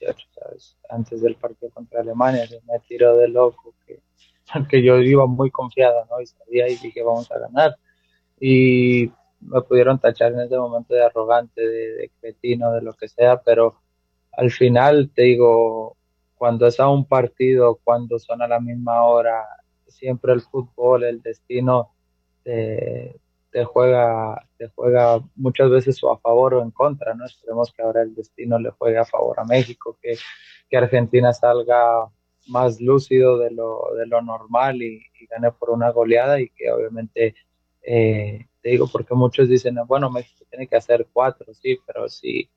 2018, 0.00 0.28
¿sabes? 0.32 0.76
Antes 0.88 1.22
del 1.22 1.36
partido 1.36 1.70
contra 1.72 2.00
Alemania, 2.00 2.46
se 2.46 2.60
me 2.66 2.78
tiró 2.86 3.16
de 3.16 3.28
loco 3.28 3.74
que, 3.86 4.00
porque 4.52 4.82
yo 4.82 4.98
iba 4.98 5.26
muy 5.26 5.50
confiado, 5.50 6.06
¿no? 6.10 6.20
Y 6.20 6.26
sabía 6.26 6.68
y 6.68 6.76
dije, 6.76 7.02
vamos 7.02 7.30
a 7.30 7.38
ganar. 7.38 7.76
Y 8.40 9.10
me 9.40 9.60
pudieron 9.62 9.98
tachar 9.98 10.32
en 10.32 10.40
ese 10.40 10.56
momento 10.56 10.94
de 10.94 11.04
arrogante, 11.04 11.60
de, 11.60 11.94
de 11.94 12.10
cretino, 12.20 12.72
de 12.72 12.82
lo 12.82 12.94
que 12.94 13.08
sea, 13.08 13.40
pero 13.42 13.80
al 14.32 14.50
final 14.50 15.10
te 15.14 15.22
digo, 15.22 15.96
cuando 16.34 16.66
es 16.66 16.80
a 16.80 16.88
un 16.88 17.06
partido, 17.06 17.80
cuando 17.84 18.18
son 18.18 18.42
a 18.42 18.48
la 18.48 18.60
misma 18.60 19.04
hora, 19.04 19.44
siempre 19.86 20.32
el 20.32 20.40
fútbol, 20.40 21.04
el 21.04 21.22
destino 21.22 21.92
te, 22.42 23.20
te 23.54 23.64
juega, 23.64 24.48
te 24.58 24.66
juega 24.74 25.20
muchas 25.36 25.70
veces 25.70 26.00
a 26.02 26.16
favor 26.18 26.54
o 26.54 26.62
en 26.62 26.72
contra, 26.72 27.14
¿no? 27.14 27.24
Esperemos 27.24 27.72
que 27.72 27.82
ahora 27.82 28.02
el 28.02 28.12
destino 28.12 28.58
le 28.58 28.70
juegue 28.70 28.98
a 28.98 29.04
favor 29.04 29.38
a 29.38 29.44
México, 29.44 29.96
que, 30.02 30.16
que 30.68 30.76
Argentina 30.76 31.32
salga 31.32 32.10
más 32.48 32.80
lúcido 32.80 33.38
de 33.38 33.52
lo, 33.52 33.94
de 33.96 34.08
lo 34.08 34.20
normal 34.22 34.82
y, 34.82 35.00
y 35.20 35.26
gane 35.26 35.52
por 35.52 35.70
una 35.70 35.92
goleada 35.92 36.40
y 36.40 36.48
que 36.48 36.72
obviamente, 36.72 37.36
eh, 37.82 38.44
te 38.60 38.70
digo, 38.70 38.88
porque 38.90 39.14
muchos 39.14 39.48
dicen, 39.48 39.76
bueno, 39.86 40.10
México 40.10 40.44
tiene 40.50 40.66
que 40.66 40.74
hacer 40.74 41.06
cuatro, 41.12 41.54
sí, 41.54 41.78
pero 41.86 42.08
si, 42.08 42.50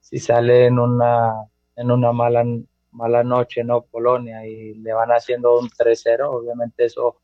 si 0.00 0.18
sale 0.18 0.66
en 0.66 0.80
una, 0.80 1.32
en 1.76 1.92
una 1.92 2.10
mala, 2.10 2.44
mala 2.90 3.22
noche, 3.22 3.62
¿no? 3.62 3.82
Polonia 3.82 4.44
y 4.44 4.74
le 4.74 4.92
van 4.94 5.10
haciendo 5.10 5.60
un 5.60 5.68
3-0, 5.70 6.24
obviamente 6.28 6.86
eso 6.86 7.20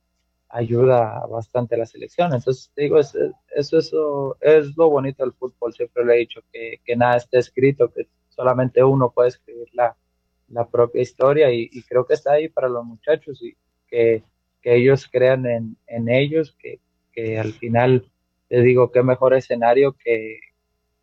ayuda 0.49 1.26
bastante 1.26 1.75
a 1.75 1.79
la 1.79 1.87
selección. 1.87 2.33
Entonces, 2.33 2.73
digo, 2.76 2.99
eso, 2.99 3.19
eso 3.55 4.37
es 4.41 4.76
lo 4.76 4.91
bonito 4.91 5.23
del 5.25 5.33
fútbol, 5.33 5.73
siempre 5.73 6.05
le 6.05 6.15
he 6.15 6.19
dicho, 6.19 6.41
que, 6.53 6.81
que 6.85 6.97
nada 6.97 7.17
está 7.17 7.38
escrito, 7.38 7.93
que 7.93 8.09
solamente 8.29 8.83
uno 8.85 9.11
puede 9.11 9.31
escribir 9.31 9.69
la, 9.73 9.97
la 10.49 10.69
propia 10.69 11.03
historia 11.03 11.50
y, 11.50 11.69
y, 11.73 11.83
creo 11.83 12.07
que 12.07 12.15
está 12.15 12.33
ahí 12.33 12.49
para 12.49 12.69
los 12.69 12.85
muchachos 12.85 13.43
y 13.43 13.57
que, 13.88 14.23
que 14.61 14.76
ellos 14.76 15.09
crean 15.11 15.47
en, 15.47 15.76
en 15.87 16.09
ellos, 16.09 16.57
que, 16.59 16.81
que, 17.12 17.38
al 17.38 17.53
final 17.53 18.11
te 18.49 18.62
digo 18.62 18.93
qué 18.93 19.03
mejor 19.03 19.35
escenario 19.35 19.93
que, 19.93 20.38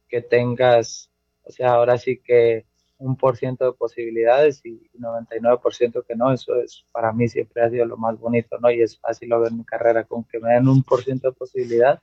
que 0.08 0.22
tengas, 0.22 1.10
o 1.44 1.52
sea, 1.52 1.74
ahora 1.74 1.98
sí 1.98 2.18
que 2.18 2.66
un 3.04 3.18
por 3.18 3.36
ciento 3.36 3.66
de 3.66 3.74
posibilidades 3.74 4.62
y 4.66 4.90
99% 4.98 6.06
que 6.08 6.16
no, 6.16 6.32
eso 6.32 6.56
es 6.56 6.86
para 6.92 7.12
mí 7.12 7.28
siempre 7.28 7.62
ha 7.62 7.70
sido 7.70 7.86
lo 7.86 7.98
más 7.98 8.18
bonito, 8.18 8.58
¿no? 8.62 8.72
Y 8.72 8.82
es 8.82 8.98
fácil 8.98 9.30
ver 9.30 9.52
mi 9.52 9.66
carrera, 9.66 10.06
con 10.06 10.24
que 10.24 10.40
me 10.40 10.54
den 10.54 10.68
un 10.68 10.84
por 10.84 11.04
ciento 11.04 11.30
de 11.30 11.34
posibilidad, 11.34 12.02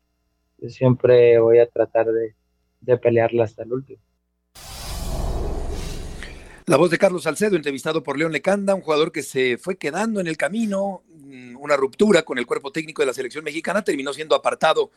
yo 0.59 0.69
siempre 0.69 1.39
voy 1.39 1.59
a 1.59 1.69
tratar 1.69 2.07
de, 2.07 2.35
de 2.81 2.99
pelearla 2.99 3.45
hasta 3.45 3.63
el 3.63 3.73
último. 3.73 4.03
La 6.67 6.77
voz 6.77 6.91
de 6.91 6.99
Carlos 6.99 7.25
Salcedo, 7.25 7.57
entrevistado 7.57 8.03
por 8.03 8.19
León 8.19 8.33
Lecanda, 8.33 8.75
un 8.75 8.83
jugador 8.83 9.11
que 9.11 9.23
se 9.23 9.59
fue 9.59 9.77
quedando 9.77 10.21
en 10.21 10.27
el 10.27 10.37
camino, 10.37 11.03
mm, 11.09 11.57
una 11.57 11.77
ruptura 11.77 12.23
con 12.23 12.39
el 12.39 12.47
cuerpo 12.47 12.71
técnico 12.71 13.03
de 13.03 13.07
la 13.07 13.15
selección 13.15 13.43
mexicana, 13.43 13.83
terminó 13.83 14.13
siendo 14.13 14.35
apartado 14.35 14.91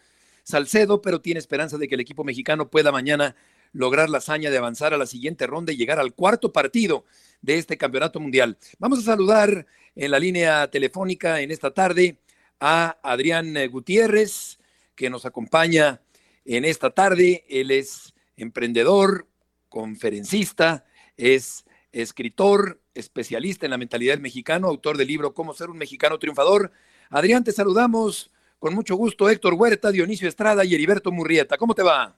Salcedo, 0.44 1.02
pero 1.02 1.22
tiene 1.22 1.40
esperanza 1.40 1.78
de 1.78 1.88
que 1.88 1.96
el 1.96 2.02
equipo 2.02 2.24
mexicano 2.24 2.68
pueda 2.68 2.92
mañana 2.92 3.36
lograr 3.74 4.10
la 4.10 4.20
hazaña 4.20 4.50
de 4.50 4.58
avanzar 4.58 4.94
a 4.94 4.98
la 4.98 5.06
siguiente 5.06 5.48
ronda 5.48 5.74
y 5.74 5.78
llegar 5.78 6.00
al 6.00 6.14
cuarto 6.14 6.54
partido 6.54 7.04
de 7.42 7.58
este 7.58 7.78
campeonato 7.78 8.20
mundial. 8.20 8.58
Vamos 8.80 9.00
a 9.00 9.04
saludar 9.04 9.66
en 9.96 10.12
la 10.12 10.20
línea 10.20 10.70
telefónica 10.70 11.42
en 11.42 11.52
esta 11.52 11.72
tarde 11.72 12.18
a 12.60 12.98
Adrián 13.04 13.56
Gutiérrez, 13.70 14.60
que 14.96 15.10
nos 15.10 15.26
acompaña 15.26 16.02
en 16.46 16.66
esta 16.66 16.92
tarde. 16.92 17.44
Él 17.50 17.72
es 17.72 18.14
emprendedor, 18.38 19.28
conferencista, 19.70 20.86
es 21.18 21.66
escritor, 21.92 22.80
especialista 22.94 23.66
en 23.66 23.72
la 23.72 23.78
mentalidad 23.78 24.14
del 24.14 24.22
mexicano, 24.22 24.68
autor 24.68 24.98
del 24.98 25.08
libro 25.08 25.34
Cómo 25.34 25.54
ser 25.54 25.70
un 25.70 25.78
mexicano 25.78 26.20
triunfador. 26.20 26.72
Adrián, 27.10 27.44
te 27.44 27.52
saludamos 27.52 28.32
con 28.60 28.74
mucho 28.74 28.96
gusto. 28.96 29.30
Héctor 29.30 29.56
Huerta, 29.56 29.92
Dionisio 29.92 30.28
Estrada 30.28 30.64
y 30.64 30.74
Heriberto 30.74 31.12
Murrieta. 31.12 31.58
¿Cómo 31.58 31.76
te 31.76 31.84
va? 31.84 32.16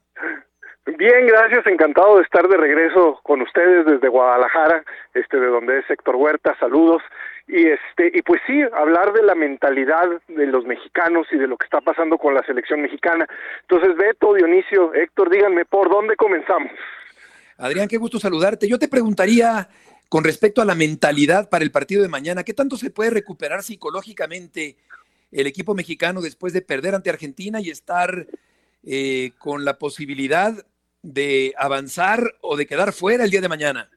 Bien, 0.97 1.27
gracias, 1.27 1.67
encantado 1.67 2.17
de 2.17 2.23
estar 2.23 2.47
de 2.47 2.55
regreso 2.55 3.19
con 3.23 3.41
ustedes 3.41 3.85
desde 3.85 4.07
Guadalajara, 4.07 4.83
este 5.13 5.37
de 5.37 5.47
donde 5.47 5.79
es 5.79 5.89
Héctor 5.89 6.15
Huerta, 6.15 6.55
saludos. 6.57 7.01
Y 7.47 7.67
este 7.67 8.11
y 8.13 8.21
pues 8.21 8.41
sí, 8.47 8.61
hablar 8.73 9.11
de 9.11 9.21
la 9.23 9.35
mentalidad 9.35 10.07
de 10.27 10.47
los 10.47 10.65
mexicanos 10.65 11.27
y 11.31 11.37
de 11.37 11.47
lo 11.47 11.57
que 11.57 11.65
está 11.65 11.81
pasando 11.81 12.17
con 12.17 12.33
la 12.33 12.43
selección 12.43 12.81
mexicana. 12.81 13.27
Entonces, 13.61 13.95
Beto, 13.97 14.33
Dionisio, 14.33 14.93
Héctor, 14.93 15.29
díganme 15.29 15.65
por 15.65 15.89
dónde 15.89 16.15
comenzamos. 16.15 16.71
Adrián, 17.57 17.87
qué 17.87 17.97
gusto 17.97 18.17
saludarte. 18.17 18.67
Yo 18.67 18.79
te 18.79 18.87
preguntaría 18.87 19.67
con 20.07 20.23
respecto 20.23 20.61
a 20.61 20.65
la 20.65 20.75
mentalidad 20.75 21.49
para 21.49 21.65
el 21.65 21.71
partido 21.71 22.03
de 22.03 22.09
mañana, 22.09 22.43
¿qué 22.43 22.53
tanto 22.53 22.77
se 22.77 22.89
puede 22.89 23.09
recuperar 23.09 23.63
psicológicamente 23.63 24.77
el 25.31 25.45
equipo 25.45 25.75
mexicano 25.75 26.21
después 26.21 26.53
de 26.53 26.61
perder 26.61 26.95
ante 26.95 27.09
Argentina 27.09 27.59
y 27.59 27.69
estar 27.69 28.27
eh, 28.85 29.31
con 29.39 29.65
la 29.65 29.77
posibilidad 29.77 30.65
de 31.05 31.53
avanzar 31.57 32.19
o 32.41 32.57
de 32.57 32.65
quedar 32.65 32.91
fuera 32.91 33.23
el 33.23 33.29
día 33.29 33.41
de 33.41 33.49
mañana? 33.49 33.89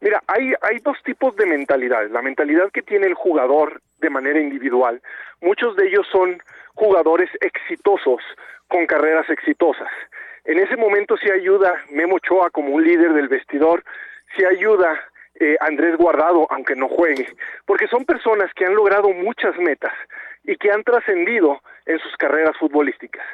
Mira, 0.00 0.22
hay, 0.26 0.52
hay 0.60 0.78
dos 0.80 0.96
tipos 1.04 1.34
de 1.36 1.46
mentalidades. 1.46 2.10
La 2.10 2.20
mentalidad 2.20 2.70
que 2.72 2.82
tiene 2.82 3.06
el 3.06 3.14
jugador 3.14 3.80
de 3.98 4.10
manera 4.10 4.40
individual. 4.40 5.00
Muchos 5.40 5.76
de 5.76 5.86
ellos 5.88 6.06
son 6.10 6.42
jugadores 6.74 7.30
exitosos 7.40 8.20
con 8.68 8.86
carreras 8.86 9.28
exitosas. 9.30 9.88
En 10.44 10.58
ese 10.58 10.76
momento 10.76 11.16
sí 11.16 11.30
ayuda 11.30 11.72
Memo 11.90 12.16
Ochoa 12.16 12.50
como 12.50 12.74
un 12.74 12.84
líder 12.84 13.14
del 13.14 13.28
vestidor, 13.28 13.84
sí 14.36 14.44
ayuda 14.44 15.00
eh, 15.40 15.56
Andrés 15.60 15.96
Guardado, 15.96 16.46
aunque 16.50 16.76
no 16.76 16.88
juegue, 16.88 17.26
porque 17.64 17.88
son 17.88 18.04
personas 18.04 18.52
que 18.54 18.66
han 18.66 18.74
logrado 18.74 19.08
muchas 19.10 19.56
metas 19.58 19.92
y 20.44 20.56
que 20.56 20.70
han 20.70 20.84
trascendido 20.84 21.60
en 21.86 21.98
sus 21.98 22.14
carreras 22.16 22.56
futbolísticas. 22.58 23.24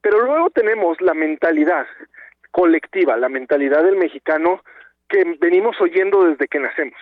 Pero 0.00 0.20
luego 0.20 0.50
tenemos 0.50 1.00
la 1.00 1.14
mentalidad 1.14 1.86
colectiva, 2.50 3.16
la 3.16 3.28
mentalidad 3.28 3.84
del 3.84 3.96
mexicano 3.96 4.62
que 5.08 5.36
venimos 5.40 5.80
oyendo 5.80 6.24
desde 6.24 6.48
que 6.48 6.60
nacemos. 6.60 6.98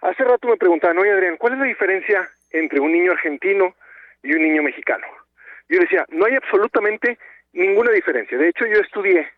Hace 0.00 0.24
rato 0.24 0.48
me 0.48 0.56
preguntaban, 0.56 0.98
oye 0.98 1.12
Adrián, 1.12 1.36
¿cuál 1.36 1.54
es 1.54 1.58
la 1.60 1.64
diferencia 1.66 2.28
entre 2.50 2.80
un 2.80 2.92
niño 2.92 3.12
argentino 3.12 3.74
y 4.22 4.34
un 4.34 4.42
niño 4.42 4.62
mexicano? 4.62 5.06
Yo 5.68 5.80
decía, 5.80 6.04
no 6.10 6.26
hay 6.26 6.34
absolutamente 6.34 7.18
ninguna 7.52 7.92
diferencia. 7.92 8.36
De 8.36 8.48
hecho, 8.48 8.66
yo 8.66 8.80
estudié 8.80 9.28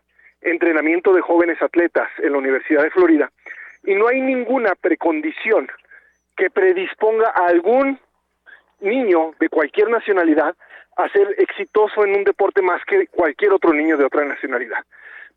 entrenamiento 0.41 1.13
de 1.13 1.21
jóvenes 1.21 1.61
atletas 1.63 2.09
en 2.19 2.33
la 2.33 2.39
Universidad 2.39 2.83
de 2.83 2.91
Florida 2.91 3.31
y 3.85 3.95
no 3.95 4.09
hay 4.09 4.21
ninguna 4.21 4.75
precondición 4.75 5.69
que 6.37 6.51
predisponga 6.51 7.33
a 7.35 7.47
algún 7.47 7.99
niño 8.81 9.35
de 9.39 9.49
cualquier 9.49 9.89
nacionalidad 9.89 10.55
a 10.97 11.09
ser 11.09 11.35
exitoso 11.39 12.05
en 12.05 12.17
un 12.17 12.25
deporte 12.25 12.63
más 12.63 12.85
que 12.85 13.07
cualquier 13.09 13.53
otro 13.53 13.73
niño 13.73 13.97
de 13.97 14.05
otra 14.05 14.25
nacionalidad. 14.25 14.85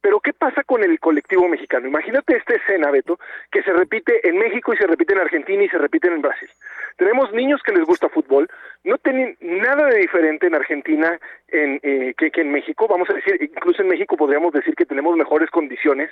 Pero 0.01 0.19
¿qué 0.19 0.33
pasa 0.33 0.63
con 0.63 0.83
el 0.83 0.99
colectivo 0.99 1.47
mexicano? 1.47 1.87
Imagínate 1.87 2.37
esta 2.37 2.55
escena, 2.55 2.91
Beto, 2.91 3.19
que 3.51 3.63
se 3.63 3.73
repite 3.73 4.27
en 4.27 4.37
México 4.37 4.73
y 4.73 4.77
se 4.77 4.87
repite 4.87 5.13
en 5.13 5.19
Argentina 5.19 5.63
y 5.63 5.69
se 5.69 5.77
repite 5.77 6.07
en 6.07 6.21
Brasil. 6.21 6.49
Tenemos 6.97 7.31
niños 7.33 7.61
que 7.63 7.73
les 7.73 7.85
gusta 7.85 8.09
fútbol, 8.09 8.47
no 8.83 8.97
tienen 8.97 9.37
nada 9.41 9.87
de 9.87 9.99
diferente 9.99 10.47
en 10.47 10.55
Argentina 10.55 11.19
en, 11.47 11.79
eh, 11.83 12.13
que, 12.17 12.31
en 12.41 12.51
México, 12.51 12.87
vamos 12.87 13.09
a 13.09 13.13
decir, 13.13 13.37
incluso 13.41 13.81
en 13.81 13.87
México 13.87 14.17
podríamos 14.17 14.53
decir 14.53 14.75
que 14.75 14.85
tenemos 14.85 15.15
mejores 15.15 15.49
condiciones 15.49 16.09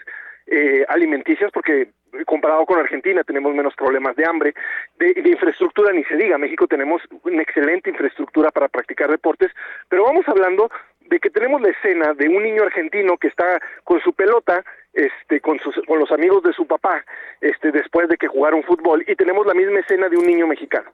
eh, 0.48 0.86
alimenticias 0.88 1.52
porque 1.52 1.90
comparado 2.26 2.66
con 2.66 2.80
Argentina 2.80 3.24
tenemos 3.24 3.54
menos 3.54 3.76
problemas 3.76 4.16
de 4.16 4.26
hambre, 4.28 4.54
de, 5.00 5.14
de, 5.14 5.30
infraestructura 5.30 5.92
ni 5.92 6.04
se 6.04 6.16
diga, 6.16 6.38
México 6.38 6.68
tenemos 6.68 7.02
una 7.24 7.42
excelente 7.42 7.90
infraestructura 7.90 8.52
para 8.52 8.70
practicar 8.70 9.10
deportes, 9.10 9.52
pero 9.90 10.04
vamos 10.04 10.28
hablando 10.28 10.70
de 11.06 11.20
que 11.20 11.30
tenemos 11.30 11.62
la 11.62 11.70
escena 11.70 12.14
de 12.14 12.28
un 12.28 12.44
niño 12.44 12.64
argentino 12.64 13.18
que 13.18 13.28
está 13.28 13.60
con 13.84 14.00
su 14.02 14.14
pelota, 14.14 14.64
este, 14.94 15.42
con 15.42 15.60
sus, 15.60 15.76
con 15.86 16.00
los 16.00 16.12
amigos 16.12 16.44
de 16.44 16.54
su 16.54 16.66
papá, 16.66 17.04
este, 17.42 17.72
después 17.72 18.08
de 18.08 18.18
que 18.18 18.28
jugaron 18.28 18.64
fútbol, 18.64 19.04
y 19.08 19.16
tenemos 19.16 19.46
la 19.46 19.54
misma 19.54 19.80
escena 19.80 20.10
de 20.10 20.18
un 20.18 20.26
niño 20.26 20.48
mexicano. 20.48 20.90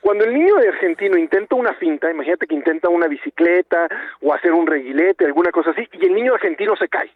Cuando 0.00 0.24
el 0.24 0.34
niño 0.34 0.56
de 0.56 0.68
argentino 0.68 1.16
intenta 1.16 1.56
una 1.56 1.74
finta, 1.74 2.10
imagínate 2.10 2.46
que 2.46 2.54
intenta 2.54 2.88
una 2.88 3.08
bicicleta 3.08 3.88
o 4.20 4.32
hacer 4.32 4.52
un 4.52 4.66
reguilete, 4.66 5.24
alguna 5.24 5.50
cosa 5.50 5.70
así, 5.70 5.88
y 5.92 6.06
el 6.06 6.14
niño 6.14 6.34
argentino 6.34 6.76
se 6.76 6.88
cae. 6.88 7.10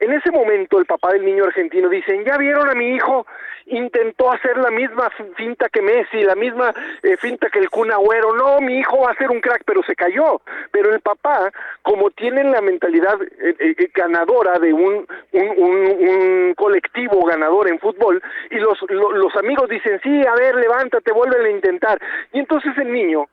En 0.00 0.12
ese 0.12 0.30
momento 0.30 0.78
el 0.78 0.86
papá 0.86 1.12
del 1.12 1.24
niño 1.24 1.44
argentino 1.44 1.88
dice, 1.90 2.24
ya 2.24 2.38
vieron 2.38 2.68
a 2.70 2.74
mi 2.74 2.94
hijo, 2.94 3.26
intentó 3.66 4.32
hacer 4.32 4.56
la 4.56 4.70
misma 4.70 5.10
finta 5.36 5.68
que 5.68 5.82
Messi, 5.82 6.22
la 6.22 6.34
misma 6.34 6.72
eh, 7.02 7.18
finta 7.18 7.50
que 7.50 7.58
el 7.58 7.68
Kun 7.68 7.92
Agüero, 7.92 8.34
no, 8.34 8.60
mi 8.60 8.78
hijo 8.78 9.02
va 9.02 9.12
a 9.12 9.16
ser 9.16 9.30
un 9.30 9.40
crack, 9.40 9.62
pero 9.66 9.82
se 9.82 9.94
cayó. 9.94 10.40
Pero 10.70 10.94
el 10.94 11.00
papá, 11.00 11.52
como 11.82 12.10
tienen 12.10 12.50
la 12.50 12.62
mentalidad 12.62 13.20
eh, 13.22 13.54
eh, 13.58 13.90
ganadora 13.94 14.58
de 14.58 14.72
un, 14.72 15.06
un, 15.32 15.48
un, 15.58 16.08
un, 16.08 16.54
colectivo 16.54 17.22
ganador 17.26 17.68
en 17.68 17.78
fútbol, 17.78 18.22
y 18.50 18.56
los, 18.56 18.78
lo, 18.88 19.12
los 19.12 19.36
amigos 19.36 19.68
dicen, 19.68 20.00
sí, 20.02 20.22
a 20.26 20.34
ver, 20.34 20.56
levántate, 20.56 21.12
vuelve 21.12 21.46
a 21.46 21.50
intentar. 21.50 22.00
Y 22.32 22.38
entonces 22.38 22.72
el 22.78 22.90
niño 22.90 23.26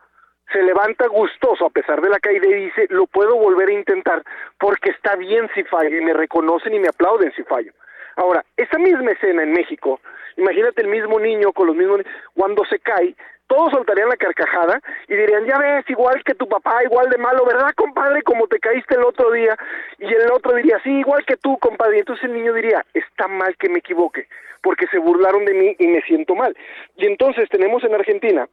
se 0.52 0.62
levanta 0.62 1.08
gustoso 1.08 1.66
a 1.66 1.70
pesar 1.70 2.02
de 2.02 2.10
la 2.10 2.20
caída 2.20 2.48
y 2.48 2.66
dice, 2.66 2.88
lo 2.90 3.08
puedo 3.08 3.36
volver 3.36 3.70
a 3.70 3.74
intentar 3.74 4.24
porque 4.60 4.92
está 4.92 5.16
bien 5.16 5.50
si 5.54 5.64
fallo 5.64 5.98
y 5.98 6.02
me 6.02 6.14
reconocen 6.14 6.74
y 6.74 6.80
me 6.80 6.88
aplauden 6.88 7.32
si 7.36 7.44
fallo. 7.44 7.74
Ahora, 8.16 8.44
esa 8.56 8.80
misma 8.80 9.12
escena 9.12 9.44
en 9.44 9.52
México, 9.52 10.00
Imagínate 10.38 10.84
el 10.84 10.88
mismo 10.88 11.20
niño 11.20 11.52
con 11.52 11.68
los 11.68 11.76
mismos 11.76 12.02
cuando 12.36 12.64
se 12.66 12.80
cae, 12.80 13.16
todos 13.48 13.72
soltarían 13.72 14.10
la 14.10 14.18
carcajada 14.18 14.80
y 15.08 15.16
dirían, 15.16 15.46
ya 15.46 15.58
ves, 15.58 15.90
igual 15.90 16.24
que 16.24 16.36
tu 16.36 16.48
papá, 16.48 16.84
igual 16.84 17.10
de 17.10 17.18
malo, 17.18 17.44
¿verdad, 17.46 17.72
compadre? 17.76 18.22
Como 18.22 18.46
te 18.48 18.60
caíste 18.60 18.96
el 18.96 19.04
otro 19.04 19.32
día. 19.32 19.58
Y 19.98 20.06
el 20.06 20.32
otro 20.32 20.54
diría, 20.56 20.80
sí, 20.84 20.92
igual 20.92 21.26
que 21.26 21.38
tú, 21.38 21.58
compadre. 21.58 21.98
Y 21.98 22.00
entonces 22.00 22.26
el 22.26 22.34
niño 22.34 22.54
diría, 22.54 22.86
está 22.94 23.28
mal 23.28 23.56
que 23.58 23.70
me 23.70 23.80
equivoque, 23.80 24.28
porque 24.62 24.86
se 24.88 25.00
burlaron 25.00 25.46
de 25.46 25.54
mí 25.54 25.76
y 25.80 25.88
me 25.88 26.02
siento 26.02 26.36
mal. 26.36 26.56
Y 26.98 27.08
entonces 27.08 27.50
tenemos 27.50 27.84
en 27.84 27.96
Argentina 27.96 28.48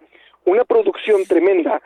una 0.44 0.64
producción 0.64 1.24
tremenda 1.24 1.80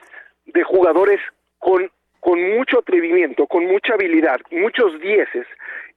de 0.47 0.63
jugadores 0.63 1.21
con, 1.59 1.91
con 2.21 2.41
mucho 2.57 2.81
atrevimiento, 2.81 3.47
con 3.47 3.67
mucha 3.67 3.95
habilidad, 3.95 4.41
muchos 4.51 4.99
dieces, 5.01 5.47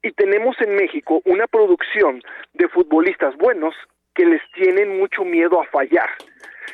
y 0.04 0.12
tenemos 0.12 0.60
en 0.62 0.76
México 0.76 1.22
una 1.26 1.48
producción 1.48 2.22
de 2.54 2.68
futbolistas 2.68 3.36
buenos 3.38 3.76
que 4.16 4.26
les 4.26 4.42
tienen 4.54 4.98
mucho 4.98 5.24
miedo 5.24 5.62
a 5.62 5.66
fallar. 5.66 6.10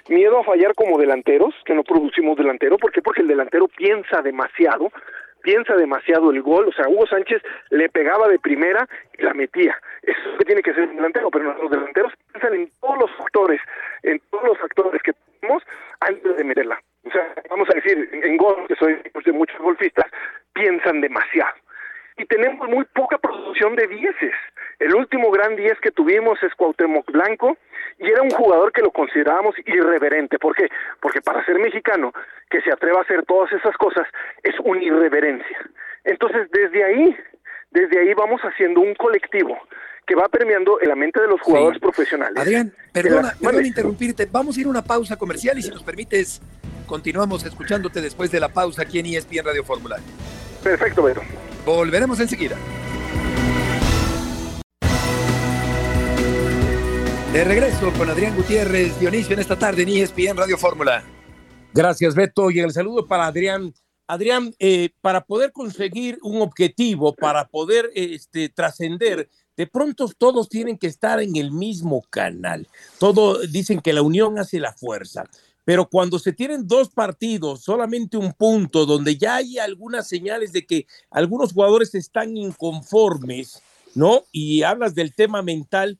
Miedo 0.09 0.39
a 0.39 0.43
fallar 0.43 0.73
como 0.73 0.97
delanteros, 0.97 1.53
que 1.65 1.73
no 1.73 1.83
producimos 1.83 2.37
delantero, 2.37 2.77
¿por 2.77 2.91
qué? 2.91 3.01
Porque 3.01 3.21
el 3.21 3.27
delantero 3.27 3.67
piensa 3.67 4.21
demasiado, 4.21 4.91
piensa 5.47 5.77
demasiado 5.77 6.29
el 6.31 6.41
gol, 6.41 6.67
o 6.67 6.73
sea, 6.73 6.89
Hugo 6.89 7.07
Sánchez 7.07 7.41
le 7.69 7.87
pegaba 7.87 8.27
de 8.27 8.37
primera 8.37 8.85
y 9.17 9.21
la 9.23 9.33
metía. 9.33 9.79
Eso 10.01 10.19
es 10.19 10.25
lo 10.25 10.37
que 10.39 10.43
tiene 10.43 10.61
que 10.61 10.73
ser 10.73 10.89
un 10.89 10.97
delantero, 10.97 11.31
pero 11.31 11.53
los 11.53 11.71
delanteros 11.71 12.11
piensan 12.33 12.53
en 12.53 12.69
todos 12.81 12.97
los 12.99 13.11
factores, 13.15 13.61
en 14.03 14.19
todos 14.29 14.43
los 14.43 14.57
factores 14.57 15.01
que 15.01 15.13
tenemos 15.39 15.63
antes 16.01 16.35
de 16.35 16.43
meterla. 16.43 16.77
O 17.05 17.11
sea, 17.11 17.33
vamos 17.49 17.69
a 17.69 17.75
decir, 17.75 18.09
en 18.11 18.35
gol, 18.35 18.65
que 18.67 18.75
soy 18.75 18.97
de 19.23 19.31
muchos 19.31 19.57
golfistas, 19.59 20.11
piensan 20.51 20.99
demasiado 20.99 21.55
y 22.17 22.25
tenemos 22.25 22.67
muy 22.67 22.83
poca 22.93 23.17
producción 23.17 23.77
de 23.77 23.87
dieces. 23.87 24.33
El 24.79 24.95
último 24.95 25.31
gran 25.31 25.55
diez 25.55 25.79
que 25.79 25.91
tuvimos 25.91 26.43
es 26.43 26.53
Cuauhtémoc 26.55 27.09
Blanco 27.09 27.57
y 27.99 28.09
era 28.09 28.21
un 28.21 28.29
jugador 28.29 28.71
que 28.71 28.81
lo 28.81 28.91
considerábamos 28.91 29.55
irreverente. 29.65 30.37
¿Por 30.37 30.55
qué? 30.55 30.69
Porque 31.01 31.21
para 31.21 31.43
ser 31.45 31.59
mexicano, 31.59 32.13
que 32.49 32.61
se 32.61 32.71
atreva 32.71 32.99
a 32.99 33.03
hacer 33.03 33.25
todas 33.25 33.51
esas 33.51 33.75
cosas, 33.77 34.05
es 34.43 34.53
una 34.63 34.83
irreverencia. 34.83 35.57
Entonces, 36.03 36.49
desde 36.51 36.83
ahí, 36.83 37.17
desde 37.71 37.99
ahí 37.99 38.13
vamos 38.13 38.41
haciendo 38.41 38.81
un 38.81 38.93
colectivo 38.95 39.57
que 40.05 40.15
va 40.15 40.29
permeando 40.29 40.79
en 40.81 40.87
la 40.87 40.95
mente 40.95 41.19
de 41.19 41.27
los 41.27 41.41
jugadores 41.41 41.79
profesionales. 41.79 42.37
Adrián, 42.37 42.73
perdona, 42.93 43.33
perdona 43.41 43.67
interrumpirte. 43.67 44.25
Vamos 44.31 44.57
a 44.57 44.61
ir 44.61 44.67
a 44.67 44.69
una 44.69 44.83
pausa 44.83 45.17
comercial 45.17 45.57
y 45.57 45.63
si 45.63 45.69
nos 45.69 45.83
permites, 45.83 46.41
continuamos 46.85 47.45
escuchándote 47.45 47.99
después 47.99 48.31
de 48.31 48.39
la 48.39 48.47
pausa 48.47 48.83
aquí 48.83 48.99
en 48.99 49.07
ESPN 49.07 49.43
Radio 49.43 49.65
Fórmula. 49.65 49.97
Perfecto, 50.63 51.03
Beto. 51.03 51.21
Volveremos 51.65 52.19
enseguida. 52.21 52.55
De 57.37 57.43
regreso 57.43 57.93
con 57.93 58.09
Adrián 58.09 58.35
Gutiérrez, 58.35 58.99
Dionisio, 58.99 59.35
en 59.35 59.39
esta 59.39 59.59
tarde 59.59 59.83
en 59.83 59.89
ESPN 59.89 60.35
Radio 60.35 60.57
Fórmula. 60.57 61.03
Gracias, 61.71 62.15
Beto. 62.15 62.49
Y 62.49 62.61
el 62.61 62.71
saludo 62.71 63.05
para 63.05 63.27
Adrián. 63.27 63.75
Adrián, 64.07 64.55
eh, 64.57 64.89
para 65.01 65.23
poder 65.23 65.51
conseguir 65.51 66.17
un 66.23 66.41
objetivo, 66.41 67.13
para 67.13 67.47
poder 67.47 67.91
este, 67.93 68.49
trascender, 68.49 69.29
de 69.55 69.67
pronto 69.67 70.09
todos 70.17 70.49
tienen 70.49 70.79
que 70.79 70.87
estar 70.87 71.21
en 71.21 71.35
el 71.35 71.51
mismo 71.51 72.01
canal. 72.09 72.67
Todos 72.97 73.51
dicen 73.51 73.81
que 73.81 73.93
la 73.93 74.01
unión 74.01 74.39
hace 74.39 74.59
la 74.59 74.73
fuerza. 74.73 75.23
Pero 75.63 75.87
cuando 75.87 76.17
se 76.17 76.33
tienen 76.33 76.67
dos 76.67 76.89
partidos, 76.89 77.61
solamente 77.61 78.17
un 78.17 78.33
punto, 78.33 78.87
donde 78.87 79.15
ya 79.15 79.35
hay 79.35 79.59
algunas 79.59 80.07
señales 80.07 80.53
de 80.53 80.65
que 80.65 80.87
algunos 81.11 81.53
jugadores 81.53 81.93
están 81.93 82.35
inconformes, 82.35 83.61
¿no? 83.93 84.23
Y 84.31 84.63
hablas 84.63 84.95
del 84.95 85.13
tema 85.13 85.43
mental, 85.43 85.99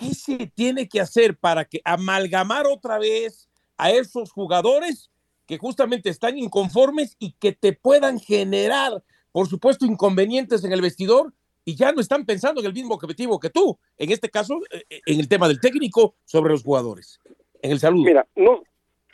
¿qué 0.00 0.14
se 0.14 0.46
tiene 0.46 0.88
que 0.88 1.00
hacer 1.00 1.36
para 1.36 1.64
que 1.64 1.80
amalgamar 1.84 2.66
otra 2.66 2.98
vez 2.98 3.48
a 3.76 3.90
esos 3.90 4.32
jugadores 4.32 5.10
que 5.46 5.58
justamente 5.58 6.08
están 6.08 6.38
inconformes 6.38 7.16
y 7.18 7.32
que 7.32 7.52
te 7.52 7.72
puedan 7.72 8.18
generar, 8.18 9.02
por 9.32 9.46
supuesto, 9.46 9.84
inconvenientes 9.84 10.64
en 10.64 10.72
el 10.72 10.80
vestidor 10.80 11.32
y 11.64 11.76
ya 11.76 11.92
no 11.92 12.00
están 12.00 12.24
pensando 12.24 12.60
en 12.60 12.66
el 12.66 12.72
mismo 12.72 12.94
objetivo 12.94 13.38
que 13.38 13.50
tú, 13.50 13.78
en 13.98 14.10
este 14.10 14.30
caso, 14.30 14.58
eh, 14.70 14.84
eh, 14.88 15.00
en 15.06 15.20
el 15.20 15.28
tema 15.28 15.48
del 15.48 15.60
técnico 15.60 16.14
sobre 16.24 16.52
los 16.52 16.62
jugadores? 16.62 17.20
En 17.62 17.72
el 17.72 17.78
saludo. 17.78 18.04
Mira, 18.04 18.26
no, 18.36 18.62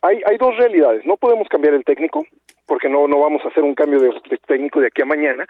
hay, 0.03 0.21
hay 0.27 0.39
dos 0.39 0.57
realidades. 0.57 1.05
No 1.05 1.17
podemos 1.17 1.49
cambiar 1.49 1.75
el 1.75 1.85
técnico, 1.85 2.25
porque 2.67 2.89
no, 2.89 3.07
no 3.09 3.21
vamos 3.21 3.45
a 3.45 3.49
hacer 3.49 3.63
un 3.63 3.75
cambio 3.75 4.01
de, 4.01 4.13
técnico 4.47 4.81
de 4.81 4.89
aquí 4.89 5.03
a 5.03 5.07
mañana. 5.07 5.47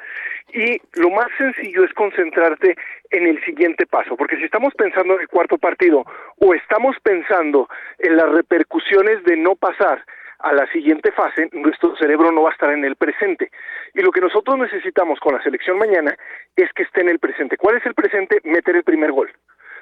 Y 0.53 0.81
lo 1.01 1.11
más 1.11 1.29
sencillo 1.39 1.85
es 1.85 1.93
concentrarte 1.95 2.77
en 3.11 3.27
el 3.27 3.43
siguiente 3.45 3.87
paso, 3.87 4.17
porque 4.17 4.37
si 4.37 4.45
estamos 4.45 4.75
pensando 4.75 5.15
en 5.15 5.21
el 5.23 5.29
cuarto 5.29 5.59
partido 5.59 6.05
o 6.39 6.55
estamos 6.55 6.97
pensando 7.03 7.69
en 7.99 8.17
las 8.17 8.31
repercusiones 8.31 9.23
de 9.25 9.37
no 9.37 9.57
pasar 9.57 10.05
a 10.41 10.53
la 10.53 10.67
siguiente 10.71 11.11
fase, 11.13 11.49
nuestro 11.53 11.97
cerebro 11.97 12.31
no 12.31 12.43
va 12.43 12.51
a 12.51 12.53
estar 12.53 12.71
en 12.71 12.85
el 12.85 12.97
presente. 12.97 13.51
Y 13.95 14.03
lo 14.03 14.13
que 14.13 14.21
nosotros 14.21 14.59
necesitamos 14.59 15.19
con 15.21 15.35
la 15.35 15.43
selección 15.43 15.79
mañana 15.79 16.15
es 16.55 16.71
que 16.75 16.83
esté 16.83 17.01
en 17.01 17.09
el 17.09 17.19
presente. 17.19 17.57
¿Cuál 17.57 17.79
es 17.79 17.87
el 17.87 17.95
presente? 17.95 18.41
Meter 18.45 18.77
el 18.77 18.85
primer 18.85 19.13
gol. 19.13 19.31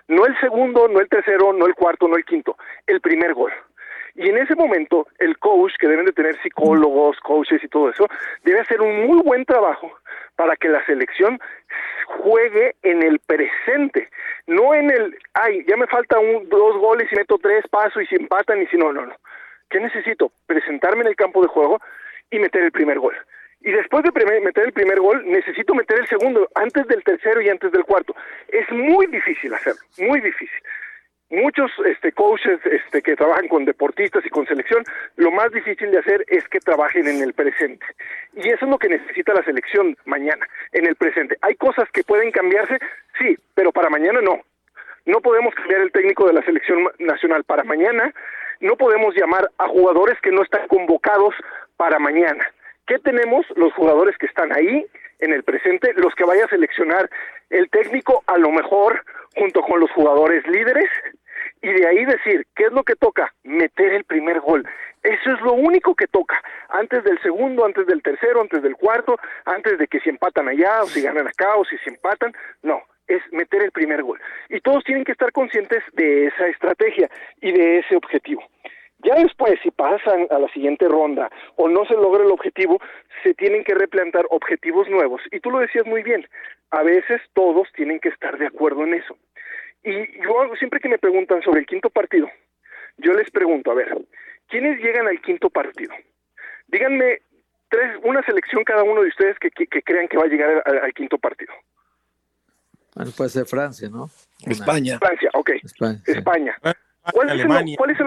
No 0.06 0.26
el 0.26 0.38
segundo, 0.38 0.86
no 0.88 1.00
el 1.00 1.08
tercero, 1.08 1.52
no 1.52 1.66
el 1.66 1.74
cuarto, 1.74 2.06
no 2.06 2.16
el 2.16 2.24
quinto, 2.24 2.56
el 2.86 3.00
primer 3.00 3.34
gol. 3.34 3.52
Y 4.16 4.28
en 4.28 4.38
ese 4.38 4.54
momento, 4.54 5.08
el 5.18 5.38
coach, 5.38 5.72
que 5.78 5.88
deben 5.88 6.06
de 6.06 6.12
tener 6.12 6.40
psicólogos, 6.40 7.18
coaches 7.20 7.62
y 7.64 7.68
todo 7.68 7.90
eso, 7.90 8.06
debe 8.44 8.60
hacer 8.60 8.80
un 8.80 9.06
muy 9.06 9.20
buen 9.22 9.44
trabajo 9.44 9.90
para 10.36 10.54
que 10.56 10.68
la 10.68 10.84
selección 10.86 11.40
juegue 12.06 12.76
en 12.82 13.02
el 13.02 13.18
presente, 13.18 14.08
no 14.46 14.72
en 14.72 14.90
el, 14.90 15.18
ay, 15.34 15.64
ya 15.66 15.76
me 15.76 15.88
falta 15.88 16.18
un, 16.18 16.48
dos 16.48 16.78
goles 16.78 17.08
y 17.10 17.16
meto 17.16 17.38
tres 17.38 17.64
pasos 17.68 18.02
y 18.02 18.06
si 18.06 18.14
empatan 18.14 18.62
y 18.62 18.66
si 18.66 18.76
no, 18.76 18.92
no, 18.92 19.04
no. 19.04 19.14
¿Qué 19.68 19.80
necesito? 19.80 20.30
Presentarme 20.46 21.02
en 21.02 21.08
el 21.08 21.16
campo 21.16 21.42
de 21.42 21.48
juego 21.48 21.80
y 22.30 22.38
meter 22.38 22.62
el 22.62 22.72
primer 22.72 23.00
gol. 23.00 23.16
Y 23.62 23.72
después 23.72 24.04
de 24.04 24.12
meter 24.12 24.64
el 24.64 24.72
primer 24.72 25.00
gol, 25.00 25.24
necesito 25.26 25.74
meter 25.74 25.98
el 25.98 26.06
segundo, 26.06 26.48
antes 26.54 26.86
del 26.86 27.02
tercero 27.02 27.40
y 27.40 27.48
antes 27.48 27.72
del 27.72 27.84
cuarto. 27.84 28.14
Es 28.48 28.70
muy 28.70 29.06
difícil 29.06 29.54
hacerlo, 29.54 29.80
muy 29.98 30.20
difícil 30.20 30.60
muchos 31.30 31.70
este, 31.86 32.12
coaches 32.12 32.60
este, 32.64 33.02
que 33.02 33.16
trabajan 33.16 33.48
con 33.48 33.64
deportistas 33.64 34.24
y 34.24 34.30
con 34.30 34.46
selección, 34.46 34.84
lo 35.16 35.30
más 35.30 35.50
difícil 35.50 35.90
de 35.90 35.98
hacer 35.98 36.24
es 36.28 36.46
que 36.48 36.60
trabajen 36.60 37.06
en 37.08 37.22
el 37.22 37.32
presente. 37.32 37.84
Y 38.34 38.48
eso 38.48 38.64
es 38.64 38.70
lo 38.70 38.78
que 38.78 38.88
necesita 38.88 39.34
la 39.34 39.44
selección 39.44 39.96
mañana, 40.04 40.46
en 40.72 40.86
el 40.86 40.96
presente. 40.96 41.36
¿Hay 41.42 41.54
cosas 41.56 41.88
que 41.92 42.04
pueden 42.04 42.30
cambiarse? 42.30 42.78
Sí, 43.18 43.36
pero 43.54 43.72
para 43.72 43.90
mañana 43.90 44.20
no. 44.20 44.40
No 45.06 45.20
podemos 45.20 45.54
cambiar 45.54 45.82
el 45.82 45.92
técnico 45.92 46.26
de 46.26 46.32
la 46.32 46.42
selección 46.44 46.88
nacional 46.98 47.44
para 47.44 47.64
mañana, 47.64 48.12
no 48.60 48.76
podemos 48.76 49.14
llamar 49.14 49.50
a 49.58 49.68
jugadores 49.68 50.18
que 50.22 50.30
no 50.30 50.42
están 50.42 50.66
convocados 50.68 51.34
para 51.76 51.98
mañana. 51.98 52.46
¿Qué 52.86 52.98
tenemos? 52.98 53.44
Los 53.56 53.72
jugadores 53.74 54.16
que 54.16 54.26
están 54.26 54.52
ahí 54.52 54.86
en 55.18 55.32
el 55.32 55.42
presente, 55.42 55.92
los 55.96 56.14
que 56.14 56.24
vaya 56.24 56.44
a 56.44 56.48
seleccionar 56.48 57.10
el 57.50 57.68
técnico, 57.70 58.22
a 58.26 58.38
lo 58.38 58.50
mejor 58.50 59.04
junto 59.36 59.62
con 59.62 59.80
los 59.80 59.90
jugadores 59.92 60.46
líderes, 60.46 60.88
y 61.62 61.72
de 61.72 61.88
ahí 61.88 62.04
decir, 62.04 62.46
¿qué 62.54 62.64
es 62.64 62.72
lo 62.72 62.82
que 62.82 62.94
toca? 62.94 63.32
Meter 63.42 63.94
el 63.94 64.04
primer 64.04 64.40
gol. 64.40 64.66
Eso 65.02 65.32
es 65.32 65.40
lo 65.40 65.52
único 65.52 65.94
que 65.94 66.06
toca. 66.06 66.40
Antes 66.68 67.04
del 67.04 67.20
segundo, 67.22 67.64
antes 67.64 67.86
del 67.86 68.02
tercero, 68.02 68.40
antes 68.40 68.62
del 68.62 68.76
cuarto, 68.76 69.18
antes 69.44 69.78
de 69.78 69.86
que 69.86 70.00
si 70.00 70.10
empatan 70.10 70.48
allá 70.48 70.82
o 70.82 70.86
si 70.86 71.02
ganan 71.02 71.26
acá 71.26 71.56
o 71.56 71.64
si 71.64 71.76
se 71.78 71.90
empatan, 71.90 72.32
no, 72.62 72.82
es 73.06 73.22
meter 73.32 73.62
el 73.62 73.70
primer 73.70 74.02
gol. 74.02 74.20
Y 74.48 74.60
todos 74.60 74.84
tienen 74.84 75.04
que 75.04 75.12
estar 75.12 75.32
conscientes 75.32 75.82
de 75.92 76.26
esa 76.26 76.46
estrategia 76.48 77.08
y 77.40 77.52
de 77.52 77.78
ese 77.78 77.96
objetivo. 77.96 78.42
Ya 78.98 79.16
después, 79.16 79.58
si 79.62 79.70
pasan 79.70 80.26
a 80.30 80.38
la 80.38 80.48
siguiente 80.48 80.88
ronda 80.88 81.30
o 81.56 81.68
no 81.68 81.84
se 81.84 81.94
logra 81.94 82.24
el 82.24 82.30
objetivo, 82.30 82.80
se 83.22 83.34
tienen 83.34 83.62
que 83.62 83.74
replantar 83.74 84.24
objetivos 84.30 84.88
nuevos. 84.88 85.20
Y 85.30 85.40
tú 85.40 85.50
lo 85.50 85.58
decías 85.58 85.84
muy 85.84 86.02
bien, 86.02 86.26
a 86.74 86.82
veces 86.82 87.20
todos 87.32 87.68
tienen 87.74 88.00
que 88.00 88.08
estar 88.08 88.36
de 88.38 88.46
acuerdo 88.46 88.84
en 88.84 88.94
eso. 88.94 89.16
Y 89.82 90.20
yo 90.22 90.50
siempre 90.58 90.80
que 90.80 90.88
me 90.88 90.98
preguntan 90.98 91.42
sobre 91.42 91.60
el 91.60 91.66
quinto 91.66 91.90
partido, 91.90 92.28
yo 92.96 93.12
les 93.12 93.30
pregunto, 93.30 93.70
a 93.70 93.74
ver, 93.74 93.96
¿quiénes 94.48 94.80
llegan 94.80 95.06
al 95.06 95.20
quinto 95.20 95.50
partido? 95.50 95.94
Díganme 96.68 97.20
tres, 97.68 97.98
una 98.02 98.22
selección 98.22 98.64
cada 98.64 98.82
uno 98.82 99.02
de 99.02 99.08
ustedes 99.08 99.36
que, 99.38 99.50
crean 99.50 100.08
que 100.08 100.16
va 100.16 100.24
a 100.24 100.28
llegar 100.28 100.62
al, 100.64 100.92
quinto 100.94 101.18
partido. 101.18 101.52
Bueno, 102.94 103.10
puede 103.16 103.30
ser 103.30 103.46
Francia, 103.46 103.88
¿no? 103.88 104.08
España. 104.46 104.98
Francia, 104.98 105.30
ok. 105.34 105.50
España. 106.06 106.56
¿Cuál, 107.12 107.28
es 107.30 107.44
el, 107.44 107.76
¿Cuál 107.76 107.90
es 107.90 108.00
el 108.00 108.06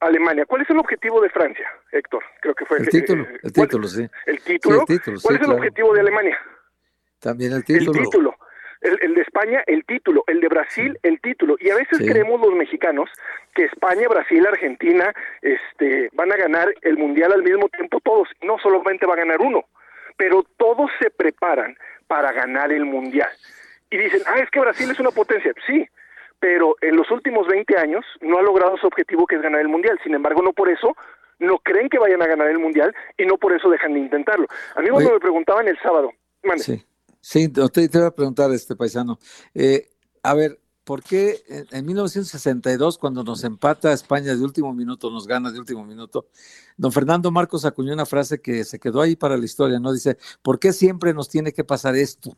Alemania. 0.00 0.44
¿Cuál 0.46 0.62
es 0.62 0.70
el 0.70 0.78
objetivo 0.78 1.20
de 1.20 1.30
Francia, 1.30 1.66
Héctor? 1.92 2.22
Creo 2.40 2.54
que 2.54 2.64
fue 2.64 2.78
el, 2.78 2.88
título. 2.88 3.26
el 3.42 3.52
título, 3.52 3.86
sí. 3.86 4.08
¿El 4.26 4.40
título? 4.40 4.84
¿Cuál 5.22 5.36
es 5.36 5.42
el 5.42 5.52
objetivo 5.52 5.94
de 5.94 6.00
Alemania? 6.00 6.38
También 7.22 7.52
el 7.52 7.64
título. 7.64 7.92
El 7.92 8.04
título. 8.04 8.36
El, 8.80 9.14
de 9.14 9.20
España, 9.20 9.62
el 9.68 9.84
título, 9.84 10.24
el 10.26 10.40
de 10.40 10.48
Brasil, 10.48 10.98
el 11.04 11.20
título. 11.20 11.54
Y 11.60 11.70
a 11.70 11.76
veces 11.76 11.98
creemos 11.98 12.40
los 12.40 12.52
mexicanos 12.52 13.08
que 13.54 13.66
España, 13.66 14.08
Brasil, 14.08 14.44
Argentina 14.44 15.14
este, 15.40 16.10
van 16.14 16.32
a 16.32 16.36
ganar 16.36 16.74
el 16.82 16.98
Mundial 16.98 17.32
al 17.32 17.44
mismo 17.44 17.68
tiempo 17.68 18.00
todos. 18.00 18.28
No 18.42 18.58
solamente 18.58 19.06
va 19.06 19.14
a 19.14 19.18
ganar 19.18 19.40
uno, 19.40 19.64
pero 20.16 20.44
todos 20.56 20.90
se 21.00 21.10
preparan 21.10 21.76
para 22.08 22.32
ganar 22.32 22.72
el 22.72 22.84
Mundial. 22.84 23.28
Y 23.88 23.98
dicen, 23.98 24.22
ah, 24.26 24.40
es 24.40 24.50
que 24.50 24.58
Brasil 24.58 24.90
es 24.90 24.98
una 24.98 25.12
potencia. 25.12 25.54
Sí, 25.64 25.88
pero 26.40 26.74
en 26.80 26.96
los 26.96 27.08
últimos 27.12 27.46
20 27.46 27.78
años 27.78 28.04
no 28.20 28.38
ha 28.38 28.42
logrado 28.42 28.76
su 28.78 28.88
objetivo 28.88 29.28
que 29.28 29.36
es 29.36 29.42
ganar 29.42 29.60
el 29.60 29.68
Mundial. 29.68 29.96
Sin 30.02 30.14
embargo, 30.14 30.42
no 30.42 30.52
por 30.52 30.68
eso 30.68 30.96
no 31.38 31.58
creen 31.58 31.88
que 31.88 32.00
vayan 32.00 32.20
a 32.20 32.26
ganar 32.26 32.48
el 32.48 32.58
Mundial 32.58 32.92
y 33.16 33.26
no 33.26 33.38
por 33.38 33.52
eso 33.52 33.70
dejan 33.70 33.94
de 33.94 34.00
intentarlo. 34.00 34.48
A 34.74 34.80
mí 34.80 34.88
cuando 34.88 35.12
me 35.12 35.20
preguntaban 35.20 35.68
el 35.68 35.78
sábado, 35.78 36.12
mande. 36.42 36.64
Sí, 36.64 36.84
sí 37.22 37.48
te, 37.48 37.88
te 37.88 37.98
voy 37.98 38.06
a 38.06 38.10
preguntar, 38.10 38.52
este 38.52 38.76
paisano. 38.76 39.18
Eh, 39.54 39.88
a 40.22 40.34
ver, 40.34 40.60
¿por 40.84 41.02
qué 41.02 41.42
en, 41.48 41.66
en 41.70 41.86
1962, 41.86 42.98
cuando 42.98 43.24
nos 43.24 43.44
empata 43.44 43.92
España 43.92 44.34
de 44.34 44.42
último 44.42 44.74
minuto, 44.74 45.10
nos 45.10 45.26
gana 45.26 45.50
de 45.50 45.58
último 45.58 45.86
minuto, 45.86 46.26
don 46.76 46.92
Fernando 46.92 47.30
Marcos 47.30 47.64
acuñó 47.64 47.94
una 47.94 48.04
frase 48.04 48.40
que 48.40 48.64
se 48.64 48.78
quedó 48.78 49.00
ahí 49.00 49.16
para 49.16 49.38
la 49.38 49.44
historia, 49.44 49.78
¿no? 49.80 49.92
Dice, 49.92 50.18
¿por 50.42 50.58
qué 50.58 50.72
siempre 50.72 51.14
nos 51.14 51.28
tiene 51.28 51.52
que 51.52 51.64
pasar 51.64 51.96
esto? 51.96 52.36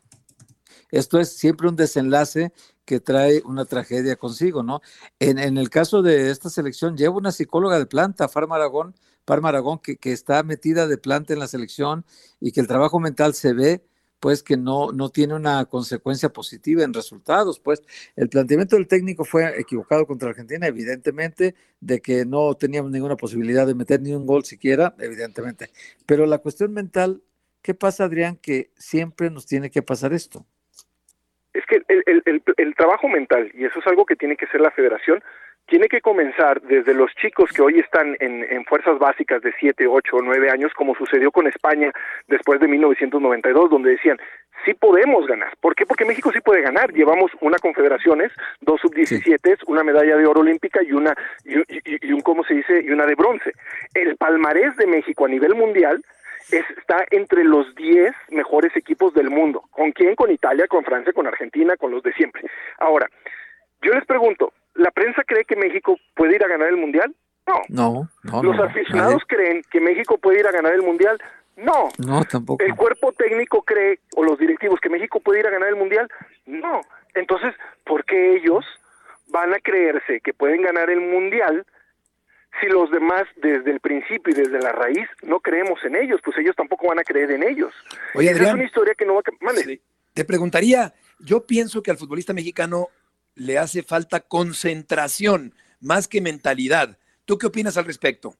Esto 0.90 1.18
es 1.18 1.30
siempre 1.30 1.68
un 1.68 1.76
desenlace 1.76 2.52
que 2.84 3.00
trae 3.00 3.42
una 3.46 3.64
tragedia 3.64 4.16
consigo, 4.16 4.62
¿no? 4.62 4.80
En, 5.18 5.38
el 5.38 5.70
caso 5.70 6.02
de 6.02 6.30
esta 6.30 6.50
selección, 6.50 6.96
lleva 6.96 7.16
una 7.16 7.32
psicóloga 7.32 7.78
de 7.78 7.86
planta, 7.86 8.28
Farma 8.28 8.56
Aragón, 8.56 8.94
Parma 9.24 9.48
Aragón, 9.48 9.78
que 9.78 9.98
está 10.12 10.42
metida 10.42 10.86
de 10.86 10.98
planta 10.98 11.32
en 11.32 11.38
la 11.38 11.48
selección 11.48 12.04
y 12.38 12.52
que 12.52 12.60
el 12.60 12.68
trabajo 12.68 13.00
mental 13.00 13.34
se 13.34 13.54
ve 13.54 13.84
pues 14.20 14.42
que 14.42 14.56
no, 14.56 14.90
no 14.92 15.10
tiene 15.10 15.34
una 15.34 15.64
consecuencia 15.66 16.30
positiva 16.30 16.82
en 16.82 16.94
resultados. 16.94 17.60
Pues 17.60 17.82
el 18.16 18.28
planteamiento 18.28 18.76
del 18.76 18.88
técnico 18.88 19.24
fue 19.24 19.60
equivocado 19.60 20.06
contra 20.06 20.30
Argentina, 20.30 20.66
evidentemente, 20.66 21.54
de 21.80 22.00
que 22.00 22.24
no 22.24 22.54
teníamos 22.54 22.90
ninguna 22.90 23.16
posibilidad 23.16 23.66
de 23.66 23.74
meter 23.74 24.00
ni 24.00 24.14
un 24.14 24.26
gol 24.26 24.44
siquiera, 24.44 24.94
evidentemente. 24.98 25.70
Pero 26.06 26.26
la 26.26 26.38
cuestión 26.38 26.72
mental, 26.72 27.22
¿qué 27.62 27.74
pasa, 27.74 28.04
Adrián, 28.04 28.36
que 28.36 28.70
siempre 28.76 29.30
nos 29.30 29.46
tiene 29.46 29.70
que 29.70 29.82
pasar 29.82 30.12
esto? 30.12 30.46
Es 31.52 31.64
que 31.66 31.76
el, 31.88 32.02
el, 32.06 32.22
el, 32.24 32.42
el 32.56 32.74
trabajo 32.74 33.08
mental, 33.08 33.50
y 33.54 33.64
eso 33.64 33.78
es 33.78 33.86
algo 33.86 34.06
que 34.06 34.16
tiene 34.16 34.36
que 34.36 34.46
ser 34.48 34.60
la 34.60 34.70
federación, 34.70 35.22
tiene 35.66 35.88
que 35.88 36.00
comenzar 36.00 36.60
desde 36.62 36.94
los 36.94 37.10
chicos 37.14 37.50
que 37.50 37.62
hoy 37.62 37.78
están 37.78 38.16
en, 38.20 38.44
en, 38.50 38.64
fuerzas 38.64 38.98
básicas 38.98 39.40
de 39.42 39.52
7, 39.58 39.86
8 39.86 40.16
o 40.16 40.22
9 40.22 40.50
años, 40.50 40.72
como 40.74 40.94
sucedió 40.94 41.30
con 41.30 41.46
España 41.46 41.90
después 42.28 42.60
de 42.60 42.68
1992, 42.68 43.70
donde 43.70 43.92
decían, 43.92 44.18
sí 44.64 44.74
podemos 44.74 45.26
ganar. 45.26 45.52
¿Por 45.60 45.74
qué? 45.74 45.86
Porque 45.86 46.04
México 46.04 46.30
sí 46.32 46.40
puede 46.40 46.62
ganar. 46.62 46.92
Llevamos 46.92 47.30
una 47.40 47.58
confederaciones, 47.58 48.30
dos 48.60 48.80
sub-17, 48.80 49.38
sí. 49.42 49.64
una 49.66 49.82
medalla 49.82 50.16
de 50.16 50.26
oro 50.26 50.40
olímpica 50.40 50.82
y 50.82 50.92
una, 50.92 51.14
y, 51.44 51.58
y, 51.58 52.08
y, 52.08 52.12
un, 52.12 52.20
¿cómo 52.20 52.44
se 52.44 52.54
dice? 52.54 52.82
Y 52.82 52.90
una 52.90 53.06
de 53.06 53.14
bronce. 53.14 53.52
El 53.94 54.16
palmarés 54.16 54.76
de 54.76 54.86
México 54.86 55.24
a 55.24 55.28
nivel 55.28 55.54
mundial 55.54 56.02
es, 56.50 56.64
está 56.76 57.04
entre 57.10 57.42
los 57.42 57.74
10 57.74 58.14
mejores 58.30 58.76
equipos 58.76 59.14
del 59.14 59.30
mundo. 59.30 59.62
¿Con 59.70 59.92
quién? 59.92 60.14
Con 60.14 60.30
Italia, 60.30 60.66
con 60.68 60.84
Francia, 60.84 61.12
con 61.12 61.26
Argentina, 61.26 61.76
con 61.76 61.90
los 61.90 62.02
de 62.02 62.12
siempre. 62.12 62.42
Ahora, 62.78 63.08
yo 63.82 63.92
les 63.92 64.04
pregunto, 64.04 64.52
¿la 64.74 64.90
prensa 64.90 65.22
cree 65.24 65.44
que 65.44 65.56
México 65.56 65.98
puede 66.14 66.36
ir 66.36 66.44
a 66.44 66.48
ganar 66.48 66.68
el 66.68 66.76
Mundial? 66.76 67.14
No. 67.46 67.60
No, 67.68 68.08
no 68.22 68.42
Los 68.42 68.56
no, 68.56 68.64
aficionados 68.64 69.14
nadie. 69.14 69.26
creen 69.28 69.62
que 69.70 69.80
México 69.80 70.18
puede 70.18 70.40
ir 70.40 70.46
a 70.46 70.52
ganar 70.52 70.72
el 70.72 70.82
Mundial? 70.82 71.18
No. 71.56 71.88
No, 71.98 72.24
tampoco. 72.24 72.64
¿El 72.64 72.74
cuerpo 72.74 73.12
técnico 73.12 73.62
cree, 73.62 74.00
o 74.16 74.24
los 74.24 74.38
directivos, 74.38 74.80
que 74.80 74.88
México 74.88 75.20
puede 75.20 75.40
ir 75.40 75.46
a 75.46 75.50
ganar 75.50 75.68
el 75.68 75.76
Mundial? 75.76 76.08
No. 76.46 76.80
Entonces, 77.14 77.54
¿por 77.84 78.04
qué 78.04 78.36
ellos 78.36 78.64
van 79.28 79.54
a 79.54 79.60
creerse 79.60 80.20
que 80.20 80.34
pueden 80.34 80.62
ganar 80.62 80.90
el 80.90 81.00
Mundial 81.00 81.64
si 82.60 82.66
los 82.68 82.90
demás 82.90 83.24
desde 83.36 83.70
el 83.70 83.80
principio 83.80 84.32
y 84.32 84.36
desde 84.36 84.60
la 84.60 84.72
raíz 84.72 85.06
no 85.22 85.40
creemos 85.40 85.78
en 85.84 85.96
ellos? 85.96 86.20
Pues 86.24 86.36
ellos 86.38 86.56
tampoco 86.56 86.88
van 86.88 86.98
a 86.98 87.04
creer 87.04 87.30
en 87.30 87.42
ellos. 87.44 87.72
Oye, 88.14 88.28
Esa 88.30 88.36
Adrián, 88.36 88.48
es 88.48 88.54
una 88.54 88.64
historia 88.64 88.94
que 88.94 89.04
no 89.04 89.14
va 89.14 89.20
a... 89.20 89.54
Sí. 89.56 89.80
Te 90.12 90.24
preguntaría, 90.24 90.92
yo 91.20 91.46
pienso 91.46 91.82
que 91.82 91.90
al 91.90 91.98
futbolista 91.98 92.32
mexicano 92.32 92.88
le 93.34 93.58
hace 93.58 93.82
falta 93.82 94.20
concentración 94.20 95.54
más 95.80 96.08
que 96.08 96.20
mentalidad. 96.20 96.98
¿Tú 97.24 97.38
qué 97.38 97.46
opinas 97.46 97.76
al 97.76 97.84
respecto? 97.84 98.34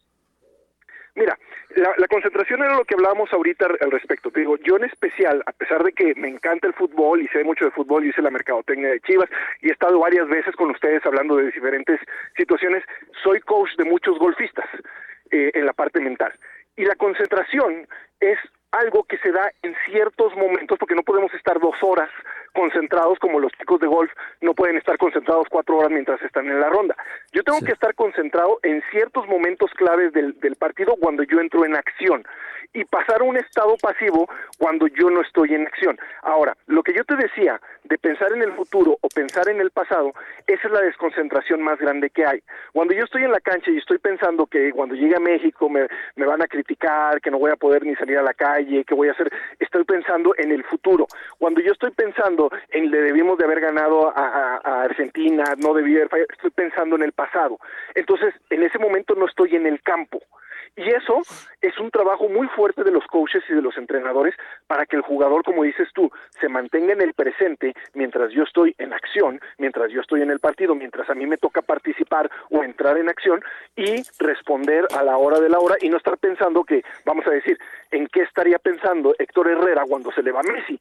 Mira, 1.14 1.38
la, 1.76 2.08
concentración 2.08 2.62
era 2.62 2.76
lo 2.76 2.84
que 2.84 2.94
hablábamos 2.94 3.32
ahorita 3.32 3.66
al 3.80 3.90
respecto. 3.90 4.30
Te 4.30 4.40
digo, 4.40 4.56
yo 4.58 4.76
en 4.76 4.84
especial, 4.84 5.42
a 5.46 5.52
pesar 5.52 5.82
de 5.82 5.92
que 5.92 6.14
me 6.14 6.28
encanta 6.28 6.66
el 6.66 6.74
fútbol 6.74 7.22
y 7.22 7.28
sé 7.28 7.44
mucho 7.44 7.64
de 7.64 7.70
fútbol, 7.70 8.04
y 8.04 8.10
hice 8.10 8.22
la 8.22 8.30
mercadotecnia 8.30 8.90
de 8.90 9.00
Chivas 9.00 9.28
y 9.60 9.68
he 9.68 9.72
estado 9.72 9.98
varias 9.98 10.28
veces 10.28 10.54
con 10.56 10.70
ustedes 10.70 11.04
hablando 11.04 11.36
de 11.36 11.46
diferentes 11.46 12.00
situaciones, 12.36 12.82
soy 13.22 13.40
coach 13.40 13.70
de 13.76 13.84
muchos 13.84 14.18
golfistas 14.18 14.66
eh, 15.30 15.50
en 15.54 15.66
la 15.66 15.72
parte 15.72 16.00
mental. 16.00 16.32
Y 16.76 16.84
la 16.84 16.96
concentración 16.96 17.86
es 18.20 18.38
algo 18.74 19.04
que 19.04 19.18
se 19.18 19.30
da 19.30 19.50
en 19.62 19.74
ciertos 19.86 20.34
momentos, 20.36 20.78
porque 20.78 20.94
no 20.94 21.02
podemos 21.02 21.32
estar 21.34 21.58
dos 21.60 21.76
horas 21.82 22.10
concentrados 22.52 23.18
como 23.18 23.40
los 23.40 23.52
chicos 23.52 23.80
de 23.80 23.86
golf 23.86 24.10
no 24.40 24.54
pueden 24.54 24.76
estar 24.76 24.96
concentrados 24.96 25.46
cuatro 25.50 25.78
horas 25.78 25.90
mientras 25.90 26.22
están 26.22 26.46
en 26.46 26.60
la 26.60 26.70
ronda. 26.70 26.96
Yo 27.32 27.42
tengo 27.42 27.58
sí. 27.58 27.66
que 27.66 27.72
estar 27.72 27.94
concentrado 27.94 28.60
en 28.62 28.82
ciertos 28.90 29.26
momentos 29.26 29.70
claves 29.72 30.12
del, 30.12 30.38
del 30.40 30.54
partido 30.54 30.94
cuando 31.00 31.24
yo 31.24 31.40
entro 31.40 31.64
en 31.64 31.76
acción 31.76 32.24
y 32.72 32.84
pasar 32.84 33.20
a 33.20 33.24
un 33.24 33.36
estado 33.36 33.76
pasivo 33.80 34.28
cuando 34.58 34.86
yo 34.88 35.10
no 35.10 35.20
estoy 35.22 35.54
en 35.54 35.66
acción. 35.66 35.98
Ahora, 36.22 36.56
lo 36.66 36.82
que 36.82 36.92
yo 36.92 37.04
te 37.04 37.16
decía 37.16 37.60
de 37.84 37.98
pensar 37.98 38.32
en 38.32 38.42
el 38.42 38.52
futuro 38.52 38.98
o 39.00 39.08
pensar 39.08 39.48
en 39.48 39.60
el 39.60 39.70
pasado, 39.70 40.12
esa 40.46 40.66
es 40.66 40.72
la 40.72 40.80
desconcentración 40.80 41.62
más 41.62 41.78
grande 41.78 42.10
que 42.10 42.26
hay. 42.26 42.42
Cuando 42.72 42.94
yo 42.94 43.04
estoy 43.04 43.24
en 43.24 43.32
la 43.32 43.40
cancha 43.40 43.70
y 43.70 43.78
estoy 43.78 43.98
pensando 43.98 44.46
que 44.46 44.72
cuando 44.72 44.94
llegue 44.94 45.16
a 45.16 45.20
México 45.20 45.68
me, 45.68 45.86
me 46.16 46.26
van 46.26 46.42
a 46.42 46.46
criticar, 46.48 47.20
que 47.20 47.30
no 47.30 47.38
voy 47.38 47.50
a 47.50 47.56
poder 47.56 47.84
ni 47.84 47.94
salir 47.96 48.18
a 48.18 48.22
la 48.22 48.34
calle, 48.34 48.63
que 48.84 48.94
voy 48.94 49.08
a 49.08 49.12
hacer, 49.12 49.30
estoy 49.58 49.84
pensando 49.84 50.34
en 50.36 50.52
el 50.52 50.64
futuro. 50.64 51.06
Cuando 51.38 51.60
yo 51.60 51.72
estoy 51.72 51.90
pensando 51.90 52.50
en 52.70 52.90
le 52.90 53.00
debimos 53.00 53.38
de 53.38 53.44
haber 53.44 53.60
ganado 53.60 54.08
a, 54.08 54.20
a, 54.20 54.60
a 54.64 54.82
Argentina, 54.82 55.44
no 55.58 55.74
debí 55.74 55.96
haber 55.96 56.08
fallado, 56.08 56.28
estoy 56.32 56.50
pensando 56.50 56.96
en 56.96 57.02
el 57.02 57.12
pasado. 57.12 57.58
Entonces, 57.94 58.34
en 58.50 58.62
ese 58.62 58.78
momento 58.78 59.14
no 59.14 59.26
estoy 59.26 59.56
en 59.56 59.66
el 59.66 59.82
campo. 59.82 60.20
Y 60.76 60.88
eso 60.90 61.22
es 61.60 61.78
un 61.78 61.90
trabajo 61.90 62.28
muy 62.28 62.48
fuerte 62.48 62.82
de 62.82 62.90
los 62.90 63.06
coaches 63.06 63.44
y 63.48 63.54
de 63.54 63.62
los 63.62 63.76
entrenadores 63.76 64.34
para 64.66 64.86
que 64.86 64.96
el 64.96 65.02
jugador, 65.02 65.44
como 65.44 65.62
dices 65.62 65.88
tú, 65.94 66.10
se 66.40 66.48
mantenga 66.48 66.92
en 66.92 67.00
el 67.00 67.14
presente 67.14 67.74
mientras 67.94 68.32
yo 68.32 68.42
estoy 68.42 68.74
en 68.78 68.92
acción, 68.92 69.40
mientras 69.58 69.92
yo 69.92 70.00
estoy 70.00 70.22
en 70.22 70.30
el 70.30 70.40
partido, 70.40 70.74
mientras 70.74 71.08
a 71.08 71.14
mí 71.14 71.26
me 71.26 71.36
toca 71.36 71.62
participar 71.62 72.28
o 72.50 72.64
entrar 72.64 72.98
en 72.98 73.08
acción 73.08 73.42
y 73.76 74.02
responder 74.18 74.86
a 74.96 75.04
la 75.04 75.16
hora 75.16 75.38
de 75.38 75.48
la 75.48 75.60
hora 75.60 75.76
y 75.80 75.88
no 75.88 75.96
estar 75.96 76.18
pensando 76.18 76.64
que, 76.64 76.82
vamos 77.04 77.24
a 77.28 77.30
decir, 77.30 77.56
en 77.92 78.08
qué 78.08 78.22
estaría 78.22 78.58
pensando 78.58 79.14
Héctor 79.18 79.48
Herrera 79.48 79.84
cuando 79.88 80.10
se 80.10 80.22
le 80.22 80.32
va 80.32 80.42
Messi 80.42 80.80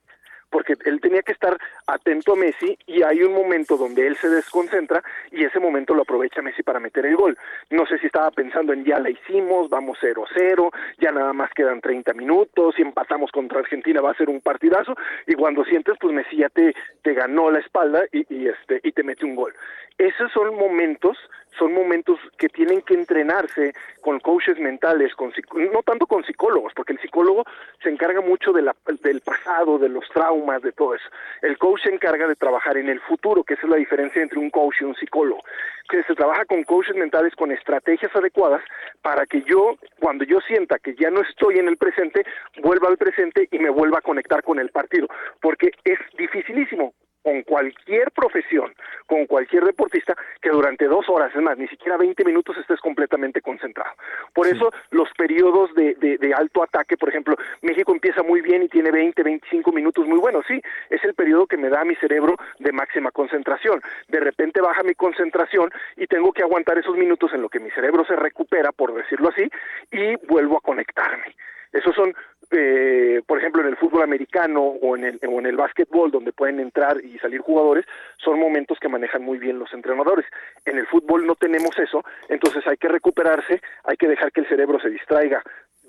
porque 0.53 0.75
él 0.85 1.01
tenía 1.01 1.23
que 1.23 1.31
estar 1.31 1.57
atento 1.87 2.33
a 2.33 2.35
Messi 2.35 2.77
y 2.85 3.01
hay 3.01 3.23
un 3.23 3.33
momento 3.33 3.75
donde 3.75 4.05
él 4.05 4.15
se 4.17 4.29
desconcentra 4.29 5.03
y 5.31 5.43
ese 5.43 5.59
momento 5.59 5.95
lo 5.95 6.03
aprovecha 6.03 6.43
Messi 6.43 6.61
para 6.61 6.79
meter 6.79 7.07
el 7.07 7.15
gol. 7.15 7.35
No 7.71 7.87
sé 7.87 7.97
si 7.97 8.05
estaba 8.05 8.29
pensando 8.29 8.71
en 8.71 8.85
ya 8.85 8.99
la 8.99 9.09
hicimos, 9.09 9.67
vamos 9.69 9.97
0-0, 9.99 10.71
ya 10.99 11.11
nada 11.11 11.33
más 11.33 11.51
quedan 11.55 11.81
30 11.81 12.13
minutos, 12.13 12.75
si 12.75 12.83
empatamos 12.83 13.31
contra 13.31 13.59
Argentina 13.59 13.99
va 13.99 14.11
a 14.11 14.15
ser 14.15 14.29
un 14.29 14.41
partidazo 14.41 14.95
y 15.25 15.33
cuando 15.33 15.65
sientes 15.65 15.95
pues 15.99 16.13
Messi 16.13 16.37
ya 16.37 16.49
te, 16.49 16.75
te 17.01 17.13
ganó 17.15 17.49
la 17.49 17.57
espalda 17.57 18.03
y, 18.11 18.19
y, 18.31 18.47
este, 18.47 18.79
y 18.83 18.91
te 18.91 19.01
mete 19.01 19.25
un 19.25 19.35
gol. 19.35 19.53
Esos 19.97 20.31
son 20.31 20.55
momentos 20.55 21.17
son 21.57 21.73
momentos 21.73 22.19
que 22.37 22.49
tienen 22.49 22.81
que 22.81 22.93
entrenarse 22.93 23.73
con 24.01 24.19
coaches 24.19 24.59
mentales, 24.59 25.13
con, 25.15 25.31
no 25.71 25.83
tanto 25.83 26.05
con 26.07 26.23
psicólogos, 26.23 26.73
porque 26.75 26.93
el 26.93 26.99
psicólogo 26.99 27.43
se 27.81 27.89
encarga 27.89 28.21
mucho 28.21 28.51
de 28.51 28.61
la, 28.61 28.75
del 29.01 29.21
pasado, 29.21 29.77
de 29.77 29.89
los 29.89 30.07
traumas, 30.09 30.61
de 30.61 30.71
todo 30.71 30.95
eso. 30.95 31.05
El 31.41 31.57
coach 31.57 31.83
se 31.83 31.93
encarga 31.93 32.27
de 32.27 32.35
trabajar 32.35 32.77
en 32.77 32.89
el 32.89 32.99
futuro, 33.01 33.43
que 33.43 33.53
esa 33.53 33.63
es 33.63 33.69
la 33.69 33.77
diferencia 33.77 34.21
entre 34.21 34.39
un 34.39 34.49
coach 34.49 34.81
y 34.81 34.85
un 34.85 34.95
psicólogo, 34.95 35.43
que 35.89 36.03
se 36.03 36.15
trabaja 36.15 36.45
con 36.45 36.63
coaches 36.63 36.95
mentales 36.95 37.35
con 37.35 37.51
estrategias 37.51 38.15
adecuadas 38.15 38.61
para 39.01 39.25
que 39.25 39.41
yo, 39.43 39.75
cuando 39.99 40.23
yo 40.23 40.39
sienta 40.41 40.79
que 40.79 40.95
ya 40.95 41.09
no 41.09 41.21
estoy 41.21 41.59
en 41.59 41.67
el 41.67 41.77
presente, 41.77 42.25
vuelva 42.61 42.89
al 42.89 42.97
presente 42.97 43.47
y 43.51 43.59
me 43.59 43.69
vuelva 43.69 43.99
a 43.99 44.01
conectar 44.01 44.43
con 44.43 44.59
el 44.59 44.69
partido, 44.69 45.07
porque 45.41 45.71
es 45.83 45.99
dificilísimo 46.17 46.93
con 47.23 47.41
cualquier 47.43 48.11
profesión, 48.11 48.73
con 49.07 49.25
cualquier 49.25 49.63
deportista, 49.63 50.15
que 50.41 50.49
durante 50.49 50.85
dos 50.85 51.07
horas, 51.09 51.33
es 51.33 51.41
más, 51.41 51.57
ni 51.57 51.67
siquiera 51.67 51.97
20 51.97 52.23
minutos 52.25 52.57
estés 52.57 52.79
completamente 52.81 53.41
concentrado. 53.41 53.91
Por 54.33 54.45
sí. 54.45 54.55
eso 54.55 54.71
los 54.91 55.09
periodos 55.17 55.73
de, 55.73 55.95
de, 55.95 56.17
de, 56.17 56.33
alto 56.33 56.63
ataque, 56.63 56.97
por 56.97 57.09
ejemplo, 57.09 57.35
México 57.61 57.93
empieza 57.93 58.21
muy 58.23 58.41
bien 58.41 58.63
y 58.63 58.67
tiene 58.67 58.91
20, 58.91 59.23
25 59.23 59.71
minutos 59.71 60.05
muy 60.05 60.19
buenos, 60.19 60.45
sí, 60.47 60.61
es 60.89 61.03
el 61.03 61.13
periodo 61.13 61.47
que 61.47 61.57
me 61.57 61.69
da 61.69 61.81
a 61.81 61.85
mi 61.85 61.95
cerebro 61.95 62.35
de 62.59 62.71
máxima 62.71 63.11
concentración. 63.11 63.81
De 64.09 64.19
repente 64.19 64.61
baja 64.61 64.83
mi 64.83 64.93
concentración 64.93 65.71
y 65.95 66.07
tengo 66.07 66.33
que 66.33 66.43
aguantar 66.43 66.77
esos 66.77 66.97
minutos 66.97 67.31
en 67.33 67.41
lo 67.41 67.49
que 67.49 67.59
mi 67.59 67.71
cerebro 67.71 68.05
se 68.05 68.15
recupera, 68.15 68.71
por 68.71 68.93
decirlo 68.93 69.29
así, 69.29 69.49
y 69.91 70.15
vuelvo 70.27 70.57
a 70.57 70.61
conectarme. 70.61 71.35
Esos 71.71 71.95
son, 71.95 72.13
eh, 72.51 73.21
por 73.25 73.39
ejemplo, 73.39 73.61
en 73.61 73.67
el 73.67 73.77
fútbol 73.77 73.92
americano 74.03 74.61
o 74.61 74.95
en 74.95 75.05
el, 75.05 75.19
o 75.27 75.39
en 75.39 75.45
el 75.45 75.55
básquetbol, 75.55 76.11
donde 76.11 76.33
pueden 76.33 76.59
entrar 76.59 77.03
y 77.03 77.17
salir 77.19 77.41
jugadores, 77.41 77.85
son 78.17 78.39
momentos 78.39 78.77
que 78.79 78.89
manejan 78.89 79.23
muy 79.23 79.37
bien 79.37 79.59
los 79.59 79.73
entrenadores. 79.73 80.25
En 80.65 80.77
el 80.77 80.87
fútbol 80.87 81.25
no 81.25 81.35
tenemos 81.35 81.77
eso, 81.79 82.03
entonces 82.29 82.65
hay 82.67 82.77
que 82.77 82.87
recuperarse, 82.87 83.61
hay 83.83 83.97
que 83.97 84.07
dejar 84.07 84.31
que 84.31 84.41
el 84.41 84.47
cerebro 84.47 84.79
se 84.79 84.89
distraiga 84.89 85.41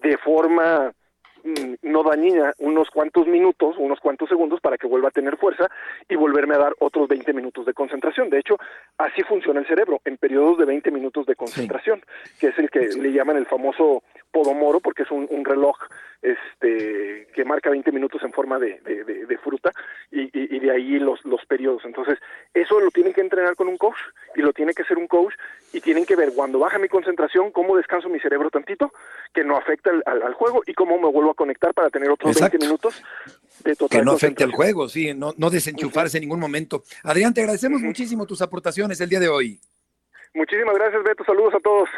de 0.02 0.16
forma 0.18 0.92
no 1.82 2.02
dañina 2.02 2.54
unos 2.58 2.90
cuantos 2.90 3.26
minutos, 3.26 3.76
unos 3.78 4.00
cuantos 4.00 4.28
segundos 4.28 4.60
para 4.60 4.78
que 4.78 4.86
vuelva 4.86 5.08
a 5.08 5.12
tener 5.12 5.36
fuerza 5.36 5.70
y 6.08 6.16
volverme 6.16 6.54
a 6.54 6.58
dar 6.58 6.74
otros 6.78 7.06
20 7.08 7.32
minutos 7.32 7.66
de 7.66 7.74
concentración. 7.74 8.30
De 8.30 8.38
hecho, 8.38 8.56
así 8.98 9.22
funciona 9.22 9.60
el 9.60 9.66
cerebro, 9.66 10.00
en 10.04 10.16
periodos 10.16 10.58
de 10.58 10.64
20 10.64 10.90
minutos 10.90 11.26
de 11.26 11.36
concentración, 11.36 12.02
que 12.40 12.48
es 12.48 12.58
el 12.58 12.70
que 12.70 12.88
le 12.88 13.12
llaman 13.12 13.36
el 13.36 13.46
famoso 13.46 14.02
podomoro, 14.30 14.80
porque 14.80 15.02
es 15.02 15.10
un, 15.10 15.26
un 15.30 15.44
reloj 15.44 15.76
este 16.24 17.28
que 17.34 17.44
marca 17.44 17.68
20 17.68 17.92
minutos 17.92 18.22
en 18.22 18.32
forma 18.32 18.58
de, 18.58 18.80
de, 18.80 19.04
de, 19.04 19.38
fruta 19.38 19.72
y, 20.10 20.22
y, 20.22 20.56
y, 20.56 20.58
de 20.58 20.70
ahí 20.70 20.98
los, 20.98 21.22
los 21.26 21.44
periodos. 21.44 21.84
Entonces, 21.84 22.18
eso 22.54 22.80
lo 22.80 22.90
tienen 22.90 23.12
que 23.12 23.20
entrenar 23.20 23.54
con 23.56 23.68
un 23.68 23.76
coach 23.76 23.98
y 24.34 24.40
lo 24.40 24.52
tiene 24.54 24.72
que 24.72 24.82
hacer 24.82 24.96
un 24.96 25.06
coach 25.06 25.34
y 25.74 25.80
tienen 25.80 26.06
que 26.06 26.16
ver 26.16 26.32
cuando 26.34 26.58
baja 26.58 26.78
mi 26.78 26.88
concentración, 26.88 27.50
cómo 27.50 27.76
descanso 27.76 28.08
mi 28.08 28.20
cerebro 28.20 28.48
tantito, 28.48 28.92
que 29.34 29.44
no 29.44 29.56
afecta 29.56 29.90
al, 29.90 30.22
al, 30.22 30.32
juego 30.32 30.62
y 30.66 30.72
cómo 30.72 30.98
me 30.98 31.08
vuelvo 31.08 31.32
a 31.32 31.33
conectar 31.34 31.72
para 31.74 31.90
tener 31.90 32.10
otros 32.10 32.32
Exacto. 32.32 32.58
20 32.58 32.66
minutos 32.66 33.02
de 33.64 33.76
total 33.76 33.98
Que 34.00 34.04
no 34.04 34.12
afecte 34.12 34.44
al 34.44 34.52
juego, 34.52 34.88
sí, 34.88 35.14
no, 35.14 35.32
no 35.36 35.50
desenchufarse 35.50 36.18
en 36.18 36.22
ningún 36.22 36.40
momento. 36.40 36.84
Adrián, 37.02 37.34
te 37.34 37.40
agradecemos 37.40 37.80
muchísimo 37.80 38.26
tus 38.26 38.42
aportaciones 38.42 39.00
el 39.00 39.08
día 39.08 39.20
de 39.20 39.28
hoy. 39.28 39.60
Muchísimas 40.34 40.74
gracias, 40.74 41.02
Beto. 41.04 41.24
Saludos 41.24 41.54
a 41.54 41.60
todos. 41.60 41.88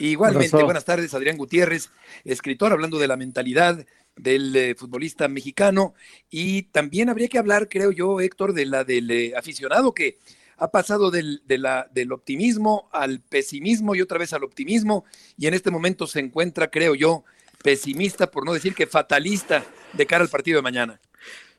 Igualmente, 0.00 0.62
buenas 0.64 0.84
tardes, 0.84 1.14
Adrián 1.14 1.36
Gutiérrez, 1.36 1.90
escritor, 2.24 2.72
hablando 2.72 2.98
de 2.98 3.06
la 3.06 3.16
mentalidad 3.16 3.86
del 4.16 4.54
eh, 4.56 4.74
futbolista 4.74 5.28
mexicano. 5.28 5.94
Y 6.28 6.64
también 6.64 7.08
habría 7.08 7.28
que 7.28 7.38
hablar, 7.38 7.68
creo 7.68 7.92
yo, 7.92 8.20
Héctor, 8.20 8.52
de 8.52 8.66
la 8.66 8.82
del 8.82 9.10
eh, 9.12 9.34
aficionado 9.36 9.94
que 9.94 10.18
ha 10.56 10.70
pasado 10.72 11.12
del, 11.12 11.42
de 11.46 11.58
la, 11.58 11.88
del 11.92 12.12
optimismo 12.12 12.88
al 12.92 13.20
pesimismo 13.20 13.94
y 13.94 14.00
otra 14.00 14.18
vez 14.18 14.32
al 14.32 14.42
optimismo. 14.42 15.04
Y 15.36 15.46
en 15.46 15.54
este 15.54 15.70
momento 15.70 16.08
se 16.08 16.18
encuentra, 16.18 16.70
creo 16.70 16.96
yo, 16.96 17.24
pesimista, 17.64 18.30
por 18.30 18.44
no 18.44 18.52
decir 18.52 18.74
que 18.74 18.86
fatalista, 18.86 19.64
de 19.94 20.06
cara 20.06 20.22
al 20.22 20.28
partido 20.28 20.58
de 20.58 20.62
mañana. 20.62 21.00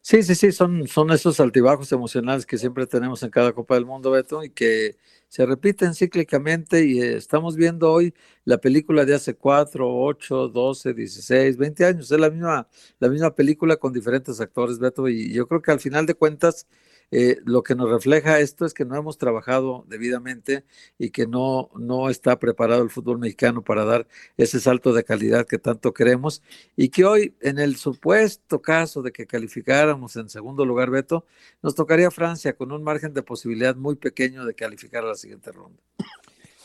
Sí, 0.02 0.22
sí, 0.22 0.36
sí, 0.36 0.52
son, 0.52 0.88
son 0.88 1.10
esos 1.10 1.40
altibajos 1.40 1.92
emocionales 1.92 2.46
que 2.46 2.60
siempre 2.60 2.86
tenemos 2.86 3.24
en 3.24 3.32
cada 3.32 3.54
Copa 3.54 3.74
del 3.74 3.88
Mundo, 3.88 4.12
Beto, 4.12 4.44
y 4.44 4.52
que 4.52 4.98
se 5.30 5.48
repiten 5.48 5.96
cíclicamente 5.96 6.86
y 6.86 7.02
eh, 7.02 7.18
estamos 7.18 7.56
viendo 7.56 7.92
hoy 7.92 8.14
la 8.44 8.60
película 8.60 9.04
de 9.04 9.16
hace 9.16 9.34
4, 9.34 9.84
8, 9.84 10.50
12, 10.50 10.94
16, 10.94 11.58
20 11.58 11.86
años, 11.86 12.12
es 12.12 12.20
la 12.20 12.30
misma, 12.30 12.68
la 13.00 13.10
misma 13.10 13.34
película 13.34 13.78
con 13.78 13.92
diferentes 13.92 14.40
actores, 14.40 14.78
Beto, 14.78 15.10
y 15.10 15.34
yo 15.34 15.48
creo 15.48 15.64
que 15.64 15.72
al 15.72 15.80
final 15.80 16.06
de 16.06 16.14
cuentas 16.14 16.68
eh, 17.12 17.38
lo 17.46 17.64
que 17.64 17.76
nos 17.76 17.90
refleja 17.90 18.40
esto 18.40 18.66
es 18.66 18.74
que 18.74 18.86
no 18.86 18.96
hemos 18.96 19.18
trabajado 19.18 19.86
debidamente 19.88 20.66
y 20.98 21.12
que 21.12 21.28
no, 21.28 21.70
no 21.78 22.10
está 22.10 22.40
preparado 22.40 22.84
el 22.84 22.90
fútbol 22.90 23.20
mexicano 23.20 23.64
para 23.64 23.86
dar 23.86 24.08
ese 24.38 24.60
salto 24.60 24.94
de 24.94 25.04
calidad 25.04 25.46
que 25.46 25.60
tanto 25.60 25.94
queremos 25.94 26.42
y 26.76 26.90
que 26.90 27.06
hoy, 27.06 27.36
en 27.42 27.60
el 27.60 27.76
supuesto 27.76 28.62
caso 28.62 29.02
de 29.02 29.12
que 29.12 29.28
calificáramos 29.28 30.16
en 30.16 30.30
segundo 30.30 30.66
lugar, 30.66 30.90
Beto, 30.90 31.26
nos 31.62 31.76
tocaría 31.76 32.12
Francia 32.12 32.54
con 32.54 32.72
un 32.72 32.84
margen 32.84 33.14
de 33.14 33.24
posibilidad 33.24 33.76
muy 33.76 33.96
pequeño 33.96 34.46
de 34.46 34.56
calificar 34.56 35.04
a 35.04 35.10
la 35.10 35.16
siguiente 35.16 35.52
ronda. 35.52 35.82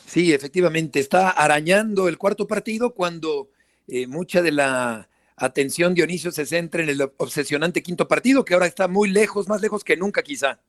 Sí, 0.06 0.32
efectivamente, 0.32 0.98
está 0.98 1.30
arañando 1.30 2.08
el 2.08 2.18
cuarto 2.18 2.48
partido 2.48 2.94
cuando 2.94 3.50
eh, 3.86 4.06
mucha 4.08 4.42
de 4.42 4.50
la 4.50 5.08
atención 5.40 5.94
Dionisio 5.94 6.30
se 6.30 6.46
centra 6.46 6.82
en 6.82 6.90
el 6.90 7.02
obsesionante 7.16 7.82
quinto 7.82 8.06
partido, 8.06 8.44
que 8.44 8.54
ahora 8.54 8.66
está 8.66 8.86
muy 8.86 9.08
lejos, 9.10 9.48
más 9.48 9.60
lejos 9.62 9.82
que 9.82 9.96
nunca 9.96 10.22
quizá. 10.22 10.60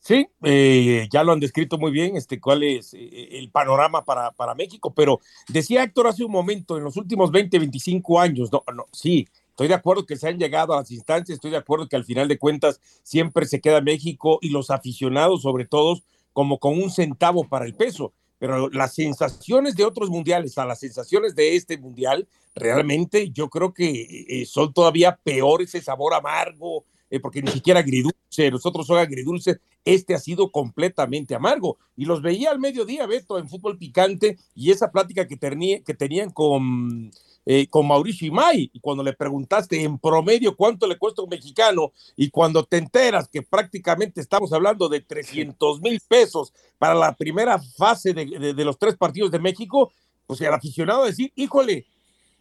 Sí, 0.00 0.26
eh, 0.42 1.08
ya 1.12 1.22
lo 1.22 1.32
han 1.32 1.40
descrito 1.40 1.78
muy 1.78 1.92
bien, 1.92 2.16
este, 2.16 2.40
cuál 2.40 2.62
es 2.62 2.94
eh, 2.94 3.38
el 3.38 3.50
panorama 3.50 4.04
para, 4.04 4.32
para, 4.32 4.54
México, 4.54 4.92
pero 4.94 5.20
decía 5.46 5.82
Héctor 5.82 6.06
hace 6.06 6.24
un 6.24 6.32
momento, 6.32 6.78
en 6.78 6.84
los 6.84 6.96
últimos 6.96 7.30
20, 7.30 7.58
25 7.58 8.18
años, 8.18 8.50
no, 8.50 8.64
no, 8.74 8.86
sí, 8.92 9.28
estoy 9.50 9.68
de 9.68 9.74
acuerdo 9.74 10.06
que 10.06 10.16
se 10.16 10.26
han 10.26 10.38
llegado 10.38 10.72
a 10.72 10.78
las 10.78 10.90
instancias, 10.90 11.36
estoy 11.36 11.50
de 11.50 11.58
acuerdo 11.58 11.86
que 11.86 11.96
al 11.96 12.04
final 12.04 12.28
de 12.28 12.38
cuentas 12.38 12.80
siempre 13.02 13.44
se 13.44 13.60
queda 13.60 13.82
México 13.82 14.38
y 14.40 14.48
los 14.48 14.70
aficionados 14.70 15.42
sobre 15.42 15.66
todo 15.66 16.00
como 16.32 16.58
con 16.58 16.82
un 16.82 16.90
centavo 16.90 17.46
para 17.46 17.66
el 17.66 17.74
peso, 17.74 18.14
pero 18.40 18.70
las 18.70 18.94
sensaciones 18.94 19.76
de 19.76 19.84
otros 19.84 20.08
mundiales 20.08 20.56
a 20.56 20.64
las 20.64 20.80
sensaciones 20.80 21.34
de 21.34 21.56
este 21.56 21.76
mundial, 21.76 22.26
realmente 22.54 23.30
yo 23.30 23.50
creo 23.50 23.74
que 23.74 24.24
eh, 24.28 24.46
son 24.46 24.72
todavía 24.72 25.20
peores 25.22 25.68
ese 25.68 25.84
sabor 25.84 26.14
amargo, 26.14 26.86
eh, 27.10 27.20
porque 27.20 27.42
ni 27.42 27.50
siquiera 27.50 27.80
agridulce, 27.80 28.50
nosotros 28.50 28.86
son 28.86 28.96
agridulce, 28.96 29.60
este 29.84 30.14
ha 30.14 30.18
sido 30.18 30.50
completamente 30.50 31.34
amargo. 31.34 31.76
Y 31.96 32.06
los 32.06 32.22
veía 32.22 32.50
al 32.50 32.58
mediodía, 32.58 33.06
Beto, 33.06 33.38
en 33.38 33.46
fútbol 33.46 33.76
picante, 33.76 34.38
y 34.54 34.70
esa 34.70 34.90
plática 34.90 35.28
que, 35.28 35.38
que 35.84 35.94
tenían 35.94 36.30
con 36.30 37.10
eh, 37.52 37.66
con 37.66 37.88
Mauricio 37.88 38.28
Imay, 38.28 38.70
y 38.72 38.78
cuando 38.78 39.02
le 39.02 39.12
preguntaste 39.12 39.82
en 39.82 39.98
promedio 39.98 40.54
cuánto 40.54 40.86
le 40.86 40.96
cuesta 40.96 41.22
un 41.22 41.30
mexicano, 41.30 41.90
y 42.14 42.30
cuando 42.30 42.62
te 42.62 42.76
enteras 42.76 43.26
que 43.26 43.42
prácticamente 43.42 44.20
estamos 44.20 44.52
hablando 44.52 44.88
de 44.88 45.00
300 45.00 45.80
mil 45.80 46.00
pesos 46.06 46.52
para 46.78 46.94
la 46.94 47.12
primera 47.12 47.58
fase 47.58 48.14
de, 48.14 48.54
de, 48.54 48.64
los 48.64 48.78
tres 48.78 48.96
partidos 48.96 49.32
de 49.32 49.40
México, 49.40 49.92
pues 50.28 50.40
el 50.42 50.54
aficionado 50.54 51.04
decir, 51.04 51.32
híjole, 51.34 51.86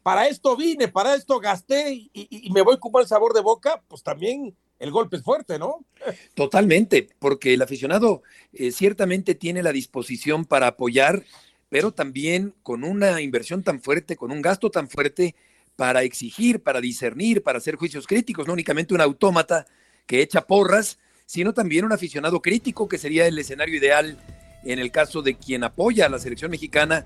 para 0.04 0.28
esto 0.28 0.56
vine, 0.56 0.88
para 0.88 1.16
esto 1.16 1.40
gasté 1.40 2.08
y 2.14 2.52
me 2.54 2.62
voy 2.62 2.78
con 2.78 2.92
el 3.02 3.08
sabor 3.08 3.34
de 3.34 3.42
boca, 3.42 3.82
pues 3.88 4.04
también 4.04 4.56
el 4.80 4.92
golpe 4.92 5.18
es 5.18 5.24
fuerte, 5.24 5.60
¿no? 5.60 5.86
Totalmente, 6.36 7.10
porque 7.20 7.54
el 7.54 7.62
aficionado 7.62 8.22
eh, 8.54 8.72
ciertamente 8.72 9.34
tiene 9.34 9.62
la 9.62 9.72
disposición 9.72 10.46
para 10.46 10.68
apoyar 10.68 11.24
pero 11.70 11.92
también 11.92 12.54
con 12.64 12.84
una 12.84 13.22
inversión 13.22 13.64
tan 13.64 13.82
fuerte, 13.82 14.16
con 14.18 14.32
un 14.32 14.42
gasto 14.42 14.70
tan 14.70 14.90
fuerte 14.90 15.36
para 15.76 16.04
exigir, 16.04 16.62
para 16.62 16.82
discernir, 16.82 17.42
para 17.42 17.60
hacer 17.60 17.76
juicios 17.76 18.06
críticos, 18.06 18.46
no 18.48 18.54
únicamente 18.54 18.94
un 18.94 19.02
autómata 19.02 19.66
que 20.06 20.22
echa 20.22 20.42
porras, 20.42 21.00
sino 21.26 21.54
también 21.54 21.86
un 21.86 21.94
aficionado 21.94 22.42
crítico, 22.42 22.90
que 22.90 22.98
sería 22.98 23.28
el 23.28 23.38
escenario 23.38 23.78
ideal 23.78 24.18
en 24.66 24.80
el 24.80 24.92
caso 24.92 25.22
de 25.22 25.36
quien 25.36 25.64
apoya 25.64 26.08
a 26.08 26.10
la 26.10 26.20
selección 26.20 26.52
mexicana 26.52 27.06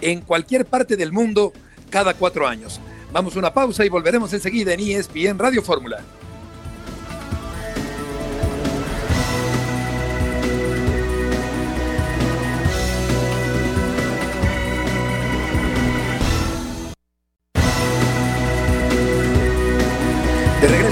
en 0.00 0.20
cualquier 0.20 0.66
parte 0.66 0.96
del 0.96 1.12
mundo 1.12 1.52
cada 1.90 2.14
cuatro 2.14 2.46
años. 2.46 2.80
Vamos 3.12 3.34
a 3.36 3.38
una 3.38 3.52
pausa 3.52 3.84
y 3.84 3.88
volveremos 3.88 4.32
enseguida 4.32 4.72
en 4.72 4.80
ESPN 4.80 5.38
Radio 5.38 5.62
Fórmula. 5.62 6.02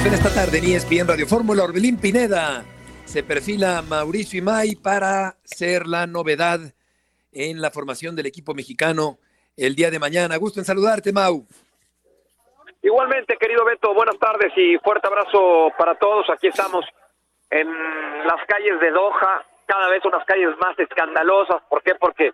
En 0.06 0.12
esta 0.12 0.28
tarde 0.34 0.58
en 0.58 0.64
ESPN 0.64 1.08
Radio 1.08 1.26
Fórmula, 1.26 1.64
Orbelín 1.64 1.98
Pineda. 1.98 2.62
Se 3.06 3.22
perfila 3.22 3.80
Mauricio 3.80 4.38
Imay 4.38 4.74
para 4.74 5.36
ser 5.44 5.86
la 5.86 6.06
novedad 6.06 6.60
en 7.32 7.62
la 7.62 7.70
formación 7.70 8.14
del 8.14 8.26
equipo 8.26 8.52
mexicano 8.52 9.16
el 9.56 9.74
día 9.74 9.90
de 9.90 9.98
mañana. 9.98 10.36
Gusto 10.36 10.60
en 10.60 10.66
saludarte, 10.66 11.10
Mau. 11.10 11.46
Igualmente, 12.82 13.38
querido 13.38 13.64
Beto, 13.64 13.94
buenas 13.94 14.18
tardes 14.18 14.52
y 14.56 14.76
fuerte 14.78 15.06
abrazo 15.06 15.72
para 15.78 15.94
todos. 15.94 16.28
Aquí 16.28 16.48
estamos 16.48 16.84
en 17.48 17.68
las 18.26 18.44
calles 18.46 18.78
de 18.80 18.90
Doha, 18.90 19.42
cada 19.64 19.88
vez 19.88 20.04
unas 20.04 20.24
calles 20.26 20.50
más 20.60 20.78
escandalosas. 20.78 21.62
¿Por 21.70 21.82
qué? 21.82 21.94
Porque 21.94 22.32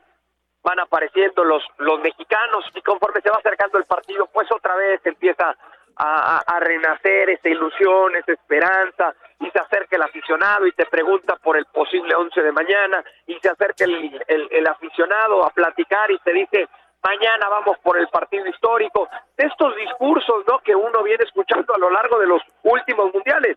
van 0.64 0.80
apareciendo 0.80 1.44
los, 1.44 1.62
los 1.78 2.00
mexicanos 2.00 2.64
y 2.74 2.83
conforme 2.83 3.20
se 3.20 3.30
va 3.30 3.37
acercando 3.38 3.78
el 3.78 3.85
partido, 3.85 4.28
pues 4.33 4.50
otra 4.50 4.74
vez 4.74 5.00
empieza 5.04 5.56
a, 6.02 6.60
renacer 6.60 7.30
esa 7.30 7.48
ilusión, 7.48 8.16
esa 8.16 8.32
esperanza, 8.32 9.14
y 9.38 9.50
se 9.50 9.58
acerca 9.58 9.96
el 9.96 10.02
aficionado 10.02 10.66
y 10.66 10.72
te 10.72 10.86
pregunta 10.86 11.36
por 11.36 11.56
el 11.56 11.64
posible 11.66 12.14
once 12.14 12.42
de 12.42 12.52
mañana, 12.52 13.04
y 13.26 13.38
se 13.40 13.48
acerca 13.48 13.84
el, 13.84 14.22
el, 14.26 14.48
el 14.50 14.66
aficionado 14.66 15.44
a 15.44 15.50
platicar 15.50 16.10
y 16.10 16.18
te 16.18 16.32
dice, 16.32 16.68
mañana 17.02 17.48
vamos 17.48 17.78
por 17.78 17.98
el 17.98 18.08
partido 18.08 18.46
histórico, 18.46 19.08
de 19.36 19.46
estos 19.46 19.74
discursos 19.76 20.44
¿no? 20.46 20.58
que 20.58 20.74
uno 20.74 21.02
viene 21.02 21.24
escuchando 21.24 21.74
a 21.74 21.78
lo 21.78 21.90
largo 21.90 22.18
de 22.18 22.26
los 22.26 22.42
últimos 22.62 23.12
mundiales. 23.12 23.56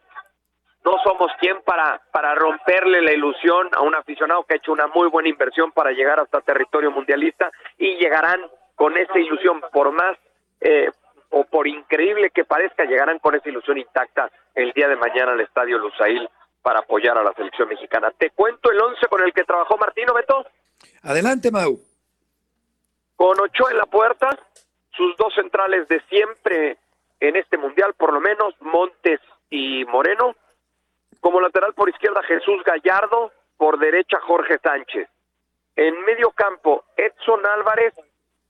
No 0.85 0.97
somos 1.03 1.31
quien 1.39 1.61
para, 1.61 2.01
para 2.11 2.35
romperle 2.35 3.01
la 3.01 3.13
ilusión 3.13 3.69
a 3.71 3.81
un 3.81 3.95
aficionado 3.95 4.43
que 4.43 4.55
ha 4.55 4.57
hecho 4.57 4.73
una 4.73 4.87
muy 4.87 5.07
buena 5.07 5.29
inversión 5.29 5.71
para 5.71 5.91
llegar 5.91 6.19
hasta 6.19 6.41
territorio 6.41 6.91
mundialista 6.91 7.49
y 7.77 7.95
llegarán 7.95 8.41
con 8.75 8.97
esa 8.97 9.17
ilusión, 9.17 9.61
por 9.71 9.91
más 9.91 10.17
eh, 10.59 10.89
o 11.35 11.45
por 11.45 11.67
increíble 11.67 12.29
que 12.29 12.45
parezca, 12.45 12.85
llegarán 12.85 13.17
con 13.17 13.33
esa 13.33 13.49
ilusión 13.49 13.79
intacta 13.79 14.31
el 14.53 14.71
día 14.73 14.87
de 14.87 14.95
mañana 14.95 15.31
al 15.31 15.41
Estadio 15.41 15.79
Lusail 15.79 16.29
para 16.61 16.79
apoyar 16.79 17.17
a 17.17 17.23
la 17.23 17.33
selección 17.33 17.67
mexicana. 17.69 18.11
¿Te 18.15 18.29
cuento 18.29 18.71
el 18.71 18.79
once 18.79 19.07
con 19.07 19.19
el 19.23 19.33
que 19.33 19.43
trabajó 19.43 19.75
Martino 19.77 20.13
Beto? 20.13 20.45
Adelante, 21.01 21.49
Mau. 21.51 21.79
Con 23.15 23.39
ocho 23.41 23.67
en 23.71 23.77
la 23.77 23.85
puerta, 23.87 24.29
sus 24.91 25.17
dos 25.17 25.33
centrales 25.33 25.87
de 25.87 26.01
siempre 26.07 26.77
en 27.19 27.35
este 27.35 27.57
mundial, 27.57 27.95
por 27.95 28.13
lo 28.13 28.21
menos, 28.21 28.53
Montes 28.59 29.19
y 29.49 29.85
Moreno. 29.85 30.35
Como 31.19 31.41
lateral 31.41 31.73
por 31.73 31.89
izquierda, 31.89 32.21
Jesús 32.23 32.63
Gallardo, 32.63 33.31
por 33.57 33.79
derecha, 33.79 34.19
Jorge 34.19 34.59
Sánchez. 34.59 35.09
En 35.75 35.99
medio 36.05 36.29
campo, 36.29 36.83
Edson 36.95 37.43
Álvarez 37.43 37.95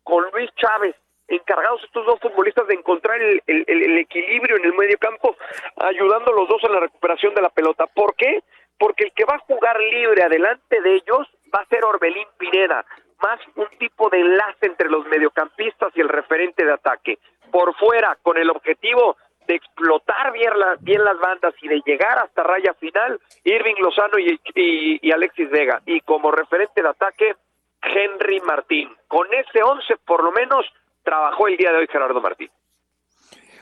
con 0.03 0.29
Luis 0.31 0.49
Chávez 0.57 0.95
encargados 1.27 1.83
estos 1.83 2.05
dos 2.05 2.19
futbolistas 2.19 2.67
de 2.67 2.75
encontrar 2.75 3.21
el, 3.21 3.97
equilibrio 3.97 4.57
en 4.57 4.65
el 4.65 4.73
medio 4.73 4.97
campo, 4.97 5.35
ayudando 5.77 6.31
a 6.31 6.35
los 6.35 6.47
dos 6.49 6.63
en 6.63 6.73
la 6.73 6.79
recuperación 6.79 7.33
de 7.33 7.41
la 7.41 7.49
pelota. 7.49 7.87
¿Por 7.87 8.15
qué? 8.15 8.43
Porque 8.77 9.05
el 9.05 9.13
que 9.13 9.25
va 9.25 9.35
a 9.35 9.39
jugar 9.39 9.79
libre 9.79 10.23
adelante 10.23 10.81
de 10.81 10.95
ellos 10.95 11.27
va 11.53 11.61
a 11.61 11.67
ser 11.67 11.85
Orbelín 11.85 12.27
Pineda, 12.37 12.85
más 13.21 13.39
un 13.55 13.67
tipo 13.77 14.09
de 14.09 14.19
enlace 14.19 14.65
entre 14.65 14.89
los 14.89 15.05
mediocampistas 15.07 15.91
y 15.95 16.01
el 16.01 16.09
referente 16.09 16.65
de 16.65 16.73
ataque. 16.73 17.19
Por 17.51 17.75
fuera, 17.75 18.17
con 18.21 18.37
el 18.37 18.49
objetivo 18.49 19.15
de 19.47 19.55
explotar 19.55 20.31
bien, 20.33 20.53
bien 20.81 21.03
las 21.03 21.19
bandas 21.19 21.53
y 21.61 21.67
de 21.67 21.81
llegar 21.85 22.17
hasta 22.19 22.43
raya 22.43 22.73
final, 22.75 23.19
Irving 23.43 23.75
Lozano 23.79 24.17
y, 24.19 25.11
Alexis 25.11 25.49
Vega. 25.49 25.81
Y 25.85 26.01
como 26.01 26.31
referente 26.31 26.81
de 26.81 26.89
ataque, 26.89 27.35
Henry 27.81 28.39
Martín. 28.41 28.89
Con 29.07 29.27
ese 29.33 29.61
11, 29.61 29.97
por 30.05 30.23
lo 30.23 30.31
menos, 30.31 30.65
trabajó 31.03 31.47
el 31.47 31.57
día 31.57 31.71
de 31.71 31.79
hoy 31.79 31.87
Gerardo 31.91 32.21
Martín. 32.21 32.49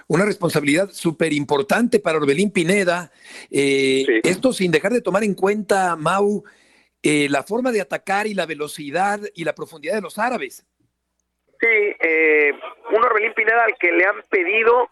Una 0.08 0.26
responsabilidad 0.26 0.90
súper 0.90 1.32
importante 1.32 2.00
para 2.00 2.18
Orbelín 2.18 2.52
Pineda. 2.52 3.12
Eh, 3.50 4.06
esto 4.24 4.52
sin 4.52 4.72
dejar 4.72 4.92
de 4.92 5.02
tomar 5.02 5.24
en 5.24 5.36
cuenta, 5.36 5.96
Mau, 5.96 6.44
eh, 7.02 7.28
la 7.30 7.44
forma 7.44 7.72
de 7.72 7.82
atacar 7.82 8.28
y 8.28 8.34
la 8.34 8.46
velocidad 8.46 9.20
y 9.34 9.46
la 9.46 9.56
profundidad 9.56 9.96
de 9.96 10.02
los 10.02 10.20
árabes. 10.20 10.66
Sí, 11.62 11.68
eh, 11.68 12.54
un 12.92 13.04
Orbelín 13.06 13.34
Pineda 13.34 13.64
al 13.64 13.78
que 13.78 13.92
le 13.92 14.06
han 14.06 14.22
pedido 14.30 14.90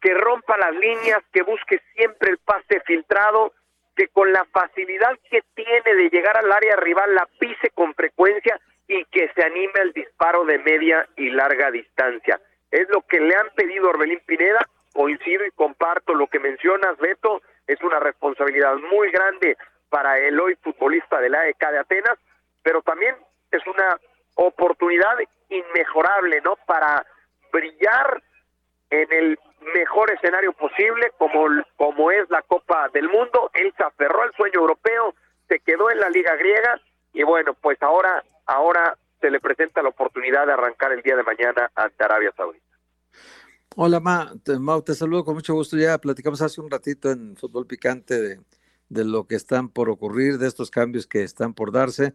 que 0.00 0.12
rompa 0.14 0.58
las 0.58 0.74
líneas, 0.74 1.22
que 1.32 1.42
busque 1.42 1.80
siempre 1.96 2.32
el 2.32 2.38
pase 2.38 2.80
filtrado, 2.84 3.52
que 3.94 4.08
con 4.08 4.32
la 4.32 4.44
facilidad 4.52 5.16
que 5.30 5.42
tiene 5.54 5.94
de 5.94 6.10
llegar 6.10 6.36
al 6.36 6.50
área 6.50 6.76
rival 6.76 7.14
la 7.14 7.28
pise 7.38 7.70
con 7.72 7.94
frecuencia 7.94 8.60
y 8.92 9.06
que 9.06 9.30
se 9.34 9.42
anime 9.42 9.72
al 9.80 9.92
disparo 9.92 10.44
de 10.44 10.58
media 10.58 11.08
y 11.16 11.30
larga 11.30 11.70
distancia. 11.70 12.38
Es 12.70 12.86
lo 12.90 13.00
que 13.02 13.20
le 13.20 13.34
han 13.34 13.48
pedido 13.54 13.88
Orbelín 13.88 14.20
Pineda, 14.26 14.60
coincido 14.92 15.46
y 15.46 15.50
comparto 15.52 16.14
lo 16.14 16.26
que 16.26 16.38
mencionas, 16.38 16.98
Beto, 16.98 17.40
es 17.66 17.80
una 17.82 18.00
responsabilidad 18.00 18.76
muy 18.76 19.10
grande 19.10 19.56
para 19.88 20.18
el 20.18 20.38
hoy 20.38 20.56
futbolista 20.56 21.20
de 21.20 21.30
la 21.30 21.48
EK 21.48 21.70
de 21.70 21.78
Atenas, 21.78 22.18
pero 22.62 22.82
también 22.82 23.16
es 23.50 23.66
una 23.66 23.98
oportunidad 24.34 25.16
inmejorable, 25.48 26.42
¿no? 26.42 26.56
Para 26.66 27.06
brillar 27.50 28.22
en 28.90 29.10
el 29.10 29.38
mejor 29.74 30.10
escenario 30.10 30.52
posible, 30.52 31.12
como, 31.16 31.46
como 31.76 32.10
es 32.10 32.28
la 32.28 32.42
Copa 32.42 32.90
del 32.92 33.08
Mundo. 33.08 33.50
Él 33.54 33.72
se 33.74 33.84
aferró 33.84 34.22
al 34.22 34.34
sueño 34.34 34.60
europeo, 34.60 35.14
se 35.48 35.60
quedó 35.60 35.90
en 35.90 36.00
la 36.00 36.10
Liga 36.10 36.36
Griega 36.36 36.78
y 37.12 37.22
bueno, 37.22 37.54
pues 37.54 37.80
ahora, 37.82 38.24
ahora 38.46 38.96
se 39.20 39.30
le 39.30 39.40
presenta 39.40 39.82
la 39.82 39.90
oportunidad 39.90 40.46
de 40.46 40.52
arrancar 40.52 40.92
el 40.92 41.02
día 41.02 41.16
de 41.16 41.22
mañana 41.22 41.70
ante 41.74 42.04
Arabia 42.04 42.32
Saudita. 42.36 42.64
Hola, 43.76 44.00
Ma, 44.00 44.32
te, 44.44 44.58
Mau, 44.58 44.82
te 44.82 44.94
saludo 44.94 45.24
con 45.24 45.34
mucho 45.34 45.54
gusto. 45.54 45.76
Ya 45.78 45.96
platicamos 45.98 46.42
hace 46.42 46.60
un 46.60 46.70
ratito 46.70 47.10
en 47.10 47.36
Fútbol 47.36 47.66
Picante 47.66 48.20
de, 48.20 48.40
de 48.92 49.04
lo 49.04 49.26
que 49.26 49.36
están 49.36 49.70
por 49.70 49.88
ocurrir, 49.88 50.38
de 50.38 50.46
estos 50.46 50.70
cambios 50.70 51.06
que 51.06 51.22
están 51.22 51.54
por 51.54 51.72
darse. 51.72 52.14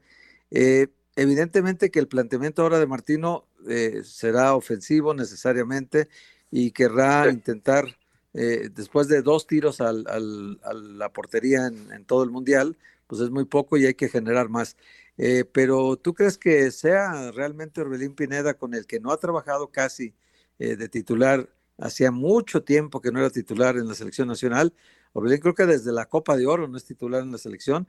Eh, 0.51 0.87
evidentemente 1.15 1.89
que 1.89 1.99
el 1.99 2.07
planteamiento 2.07 2.61
ahora 2.61 2.79
de 2.79 2.85
Martino 2.85 3.45
eh, 3.67 4.01
será 4.03 4.53
ofensivo 4.53 5.13
necesariamente 5.15 6.07
y 6.51 6.71
querrá 6.71 7.29
intentar, 7.29 7.85
eh, 8.33 8.69
después 8.71 9.07
de 9.07 9.23
dos 9.23 9.47
tiros 9.47 9.81
al, 9.81 10.05
a 10.07 10.73
la 10.73 11.09
portería 11.09 11.65
en, 11.65 12.05
todo 12.05 12.23
el 12.23 12.29
Mundial, 12.29 12.77
pues 13.07 13.21
es 13.21 13.29
muy 13.29 13.45
poco 13.45 13.77
y 13.77 13.85
hay 13.85 13.95
que 13.95 14.09
generar 14.09 14.49
más. 14.49 14.77
Eh, 15.17 15.45
pero 15.51 15.97
¿tú 15.97 16.13
crees 16.13 16.37
que 16.37 16.69
sea 16.71 17.31
realmente 17.31 17.81
Orbelín 17.81 18.15
Pineda 18.15 18.53
con 18.53 18.73
el 18.73 18.85
que 18.85 18.99
no 18.99 19.11
ha 19.11 19.17
trabajado 19.17 19.69
casi 19.69 20.13
eh, 20.59 20.75
de 20.75 20.89
titular? 20.89 21.49
Hacía 21.79 22.11
mucho 22.11 22.63
tiempo 22.63 23.01
que 23.01 23.11
no 23.11 23.19
era 23.19 23.29
titular 23.29 23.77
en 23.77 23.87
la 23.87 23.93
selección 23.93 24.27
nacional. 24.27 24.73
Orbelín 25.13 25.39
creo 25.39 25.55
que 25.55 25.65
desde 25.65 25.91
la 25.91 26.05
Copa 26.05 26.37
de 26.37 26.45
Oro 26.45 26.67
no 26.67 26.77
es 26.77 26.85
titular 26.85 27.21
en 27.21 27.31
la 27.31 27.37
selección. 27.37 27.87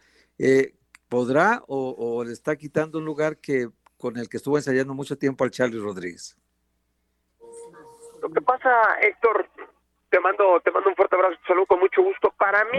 ¿Podrá 1.08 1.62
o, 1.66 1.94
o 1.98 2.24
le 2.24 2.32
está 2.32 2.56
quitando 2.56 2.98
un 2.98 3.06
lugar 3.06 3.38
que 3.38 3.70
con 3.98 4.16
el 4.16 4.28
que 4.28 4.36
estuvo 4.36 4.56
ensayando 4.56 4.94
mucho 4.94 5.18
tiempo 5.18 5.44
al 5.44 5.50
Charlie 5.50 5.80
Rodríguez? 5.80 6.36
Lo 8.22 8.30
que 8.30 8.40
pasa, 8.40 8.70
Héctor, 9.00 9.48
te 10.10 10.20
mando, 10.20 10.60
te 10.60 10.70
mando 10.70 10.90
un 10.90 10.96
fuerte 10.96 11.16
abrazo, 11.16 11.36
saludo 11.46 11.66
con 11.66 11.80
mucho 11.80 12.02
gusto. 12.02 12.32
Para 12.38 12.64
mí, 12.66 12.78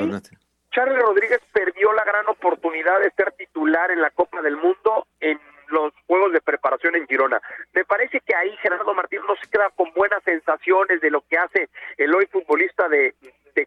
Charlie 0.71 0.99
Rodríguez 0.99 1.39
perdió 1.51 1.91
la 1.93 2.03
gran 2.03 2.27
oportunidad 2.27 2.99
de 2.99 3.12
ser 3.12 3.32
titular 3.34 3.91
en 3.91 4.01
la 4.01 4.12
Copa 4.12 4.41
del 4.41 4.58
Mundo 4.58 5.08
en 5.19 5.39
los 5.69 5.93
juegos 6.08 6.34
de 6.34 6.41
preparación 6.41 6.95
en 6.95 7.08
Girona. 7.08 7.41
Me 7.73 7.86
parece 7.86 8.19
que 8.21 8.36
ahí 8.36 8.55
Gerardo 8.58 8.93
Martín 8.93 9.21
no 9.27 9.36
se 9.36 9.49
queda 9.49 9.69
con 9.75 9.91
buenas 9.93 10.23
sensaciones 10.23 11.01
de 11.01 11.12
lo 11.12 11.21
que 11.21 11.38
hace 11.38 11.69
el 11.97 12.13
hoy 12.13 12.25
futbolista 12.27 12.88
de, 12.89 13.13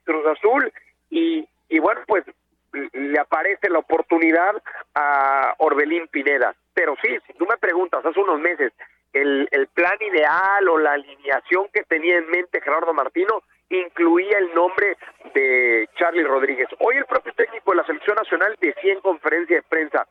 Cruz 0.05 0.27
Azul 0.27 0.73
y, 1.11 1.47
y 1.69 1.79
bueno, 1.79 2.01
pues 2.07 2.25
le 2.73 3.19
aparece 3.19 3.69
la 3.69 3.81
oportunidad 3.81 4.63
a 4.95 5.55
Orbelín 5.59 6.09
Pineda. 6.09 6.55
Pero 6.73 6.97
sí, 7.03 7.19
si 7.27 7.35
tú 7.35 7.47
me 7.47 7.59
preguntas 7.59 8.05
hace 8.05 8.19
unos 8.19 8.41
meses, 8.41 8.73
el, 9.13 9.49
el 9.51 9.67
plan 9.67 9.97
ideal 10.01 10.67
o 10.69 10.79
la 10.79 10.93
alineación 10.93 11.69
que 11.75 11.83
tenía 11.83 12.17
en 12.17 12.31
mente 12.31 12.63
Gerardo 12.63 12.95
Martino 12.95 13.43
incluía 13.77 14.39
el 14.39 14.55
nombre 14.55 14.97
de 15.35 15.89
Charlie 15.97 16.25
Rodríguez. 16.25 16.69
Hoy 16.79 16.97
el 16.97 17.07
propio 17.07 17.33
técnico 17.35 17.71
de 17.71 17.79
la 17.79 17.87
selección 17.87 18.17
nacional 18.17 18.57
decía 18.61 18.93
en 18.93 19.01
conferencia 19.01 19.57
de 19.57 19.63
prensa, 19.63 20.07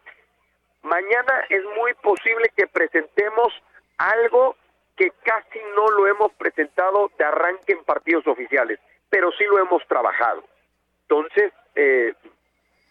mañana 0.83 1.45
es 1.49 1.63
muy 1.77 1.93
posible 1.95 2.51
que 2.55 2.67
presentemos 2.67 3.53
algo 3.97 4.55
que 4.95 5.11
casi 5.23 5.59
no 5.75 5.89
lo 5.89 6.07
hemos 6.07 6.33
presentado 6.33 7.11
de 7.17 7.23
arranque 7.23 7.73
en 7.73 7.83
partidos 7.83 8.25
oficiales, 8.27 8.79
pero 9.09 9.31
sí 9.31 9.43
lo 9.45 9.59
hemos 9.59 9.85
trabajado. 9.87 10.43
Entonces, 11.03 11.51
eh, 11.75 12.13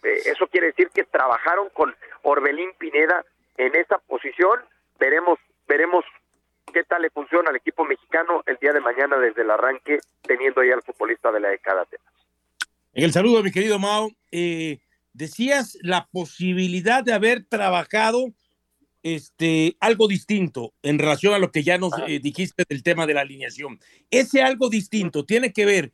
eh, 0.02 0.22
eso 0.26 0.46
quiere 0.48 0.68
decir 0.68 0.90
que 0.90 1.04
trabajaron 1.04 1.68
con 1.70 1.94
Orbelín 2.22 2.72
Pineda 2.78 3.24
en 3.56 3.74
esa 3.74 3.98
posición. 3.98 4.60
Veremos 4.98 5.38
veremos 5.70 6.04
qué 6.72 6.84
tal 6.84 7.02
le 7.02 7.10
funciona 7.10 7.50
al 7.50 7.56
equipo 7.56 7.84
mexicano 7.84 8.42
el 8.46 8.56
día 8.60 8.72
de 8.72 8.80
mañana 8.80 9.18
desde 9.18 9.42
el 9.42 9.50
arranque, 9.50 9.98
teniendo 10.22 10.62
ya 10.62 10.74
al 10.74 10.82
futbolista 10.82 11.30
de 11.32 11.40
la 11.40 11.48
década. 11.48 11.86
En 12.92 13.04
el 13.04 13.12
saludo, 13.12 13.42
mi 13.42 13.50
querido 13.50 13.78
Mao, 13.78 14.10
eh, 14.32 14.78
decías 15.12 15.78
la 15.82 16.08
posibilidad 16.10 17.04
de 17.04 17.12
haber 17.12 17.44
trabajado 17.44 18.32
este, 19.02 19.76
algo 19.80 20.08
distinto 20.08 20.74
en 20.82 20.98
relación 20.98 21.34
a 21.34 21.38
lo 21.38 21.50
que 21.50 21.62
ya 21.62 21.78
nos 21.78 21.92
eh, 22.06 22.20
dijiste 22.22 22.64
del 22.68 22.82
tema 22.82 23.06
de 23.06 23.14
la 23.14 23.22
alineación. 23.22 23.78
Ese 24.10 24.42
algo 24.42 24.68
distinto 24.68 25.24
tiene 25.24 25.52
que 25.52 25.64
ver 25.64 25.92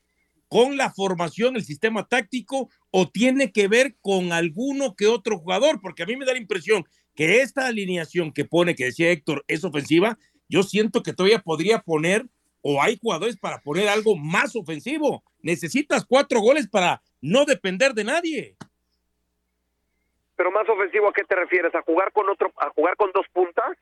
con 0.49 0.77
la 0.77 0.93
formación, 0.93 1.57
el 1.57 1.65
sistema 1.65 2.07
táctico, 2.07 2.71
o 2.91 3.09
tiene 3.09 3.53
que 3.53 3.69
ver 3.69 3.97
con 4.01 4.33
alguno 4.33 4.95
que 4.95 5.07
otro 5.07 5.39
jugador, 5.39 5.81
porque 5.81 6.05
a 6.05 6.07
mí 6.07 6.17
me 6.17 6.25
da 6.25 6.33
la 6.33 6.39
impresión 6.39 6.85
que 7.15 7.41
esta 7.41 7.67
alineación 7.67 8.33
que 8.33 8.45
pone, 8.45 8.75
que 8.75 8.85
decía 8.85 9.11
Héctor, 9.11 9.45
es 9.49 9.65
ofensiva, 9.65 10.19
yo 10.49 10.63
siento 10.63 11.03
que 11.03 11.13
todavía 11.13 11.41
podría 11.41 11.81
poner, 11.81 12.27
o 12.63 12.83
hay 12.83 12.99
jugadores 13.01 13.37
para 13.37 13.61
poner 13.61 13.89
algo 13.89 14.17
más 14.17 14.57
ofensivo. 14.57 15.23
Necesitas 15.41 16.05
cuatro 16.05 16.41
goles 16.41 16.69
para 16.69 17.01
no 17.21 17.45
depender 17.45 17.95
de 17.95 18.05
nadie. 18.05 18.57
Pero 20.37 20.51
más 20.51 20.69
ofensivo, 20.69 21.09
¿a 21.09 21.13
qué 21.13 21.25
te 21.25 21.35
refieres? 21.35 21.75
¿A 21.75 21.83
jugar 21.83 22.13
con 22.13 22.29
otro, 22.29 22.53
a 22.57 22.71
jugar 22.71 22.97
con 22.97 23.11
dos 23.13 23.27
puntas? 23.33 23.77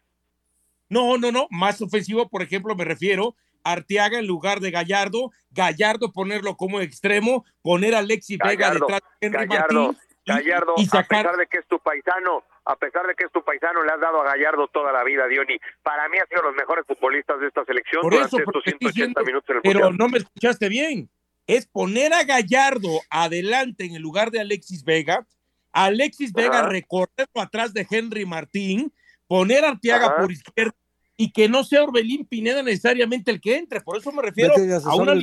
No, 0.89 1.17
no, 1.19 1.33
no. 1.33 1.47
Más 1.51 1.81
ofensivo, 1.81 2.29
por 2.29 2.43
ejemplo, 2.43 2.75
me 2.77 2.85
refiero 2.85 3.35
a 3.65 3.73
Arteaga 3.73 4.19
en 4.19 4.27
lugar 4.27 4.61
de 4.61 4.71
Gallardo, 4.71 5.33
Gallardo 5.51 6.13
ponerlo 6.13 6.57
como 6.57 6.81
extremo, 6.81 7.45
poner 7.63 7.95
a 7.95 7.99
Alexis 7.99 8.39
Vega 8.39 8.71
detrás 8.71 9.01
de 9.01 9.27
Henry 9.27 9.47
Gallardo, 9.47 9.95
Gallardo, 10.27 10.75
a 10.75 11.03
pesar 11.03 11.37
de 11.37 11.47
que 11.47 11.59
es 11.59 11.67
tu 11.67 11.79
paisano, 11.79 12.45
a 12.65 12.77
pesar 12.77 13.07
de 13.07 13.15
que 13.15 13.27
es 13.27 13.33
tu 13.33 13.43
paisano, 13.45 13.83
le 13.85 13.93
has 13.93 14.01
dado 14.01 14.23
a 14.23 14.25
Gallardo 14.25 14.69
toda 14.69 14.93
la 14.93 15.05
vida, 15.05 15.27
Diony. 15.27 15.59
Para 15.83 16.09
mí 16.09 16.17
ha 16.19 16.27
sido 16.27 16.43
los 16.43 16.55
mejores 16.55 16.87
futbolistas 16.87 17.39
de 17.41 17.49
esta 17.49 17.65
selección 17.65 18.03
durante 18.03 18.37
estos 18.37 18.65
180 18.65 19.23
minutos 19.23 19.51
en 19.51 19.57
el 19.57 19.63
Pero 19.63 19.93
no 19.93 20.09
me 20.09 20.19
escuchaste 20.19 20.69
bien. 20.69 21.11
Es 21.47 21.67
poner 21.67 22.15
a 22.15 22.25
Gallardo 22.25 23.01
adelante 23.11 23.85
en 23.85 23.95
el 23.95 24.03
lugar 24.03 24.31
de 24.31 24.41
Alexis 24.41 24.83
Vega, 24.83 25.27
Alexis 25.73 26.33
Vega 26.33 26.63
recorrerlo 26.63 27.41
atrás 27.43 27.75
de 27.75 27.87
Henry 27.91 28.25
Martín, 28.25 28.93
poner 29.27 29.65
a 29.65 29.71
Arteaga 29.71 30.17
por 30.17 30.33
izquierda 30.33 30.75
y 31.17 31.33
que 31.33 31.49
no 31.49 31.65
sea 31.65 31.83
Orbelín 31.85 32.27
Pineda 32.27 32.63
necesariamente 32.63 33.31
el 33.31 33.41
que 33.41 33.57
entre. 33.57 33.81
Por 33.83 33.99
eso 33.99 34.11
me 34.11 34.23
refiero 34.23 34.55
a 34.85 34.97
una 34.97 35.15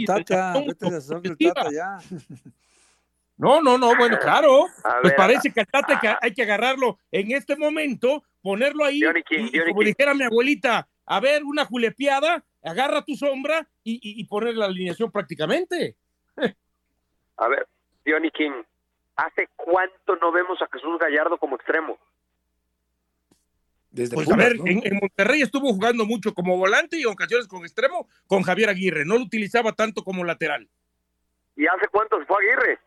no, 3.42 3.60
no, 3.60 3.76
no, 3.80 3.96
bueno, 3.98 4.20
claro. 4.22 4.68
pues 5.02 5.14
parece 5.18 5.52
que 5.52 5.64
hay 6.22 6.34
que 6.34 6.44
agarrarlo 6.44 7.00
en 7.12 7.32
este 7.32 7.56
momento, 7.56 8.24
ponerlo 8.44 8.86
ahí, 8.86 9.02
y, 9.32 9.60
como 9.68 9.82
dijera 9.82 10.14
mi 10.14 10.26
abuelita, 10.26 10.88
a 11.08 11.20
ver, 11.20 11.44
una 11.44 11.66
julepiada, 11.66 12.44
agarra 12.64 13.02
tu 13.02 13.16
sombra 13.16 13.68
y, 13.84 14.00
y, 14.04 14.24
poner 14.26 14.56
la 14.56 14.66
alineación 14.66 15.12
prácticamente. 15.12 15.96
a 17.38 17.48
ver, 17.48 17.68
Johnny 18.06 18.30
King, 18.30 18.62
¿hace 19.16 19.50
cuánto 19.56 20.16
no 20.18 20.32
vemos 20.32 20.62
a 20.62 20.68
Jesús 20.72 21.00
Gallardo 21.00 21.40
como 21.40 21.56
extremo? 21.56 21.98
Desde 23.90 24.14
Pues 24.14 24.32
a 24.32 24.36
ver, 24.36 24.58
¿no? 24.58 24.68
en, 24.68 24.86
en 24.86 25.00
Monterrey 25.02 25.42
estuvo 25.42 25.74
jugando 25.74 26.06
mucho 26.06 26.36
como 26.36 26.58
volante 26.58 26.98
y 26.98 27.02
en 27.02 27.10
ocasiones 27.10 27.48
con 27.48 27.64
extremo 27.64 28.08
con 28.28 28.44
Javier 28.44 28.70
Aguirre. 28.70 29.04
No 29.04 29.18
lo 29.18 29.24
utilizaba 29.24 29.74
tanto 29.74 30.04
como 30.04 30.24
lateral. 30.24 30.70
¿Y 31.56 31.66
hace 31.66 31.88
cuánto 31.92 32.20
se 32.20 32.26
fue 32.26 32.38
Aguirre? 32.38 32.80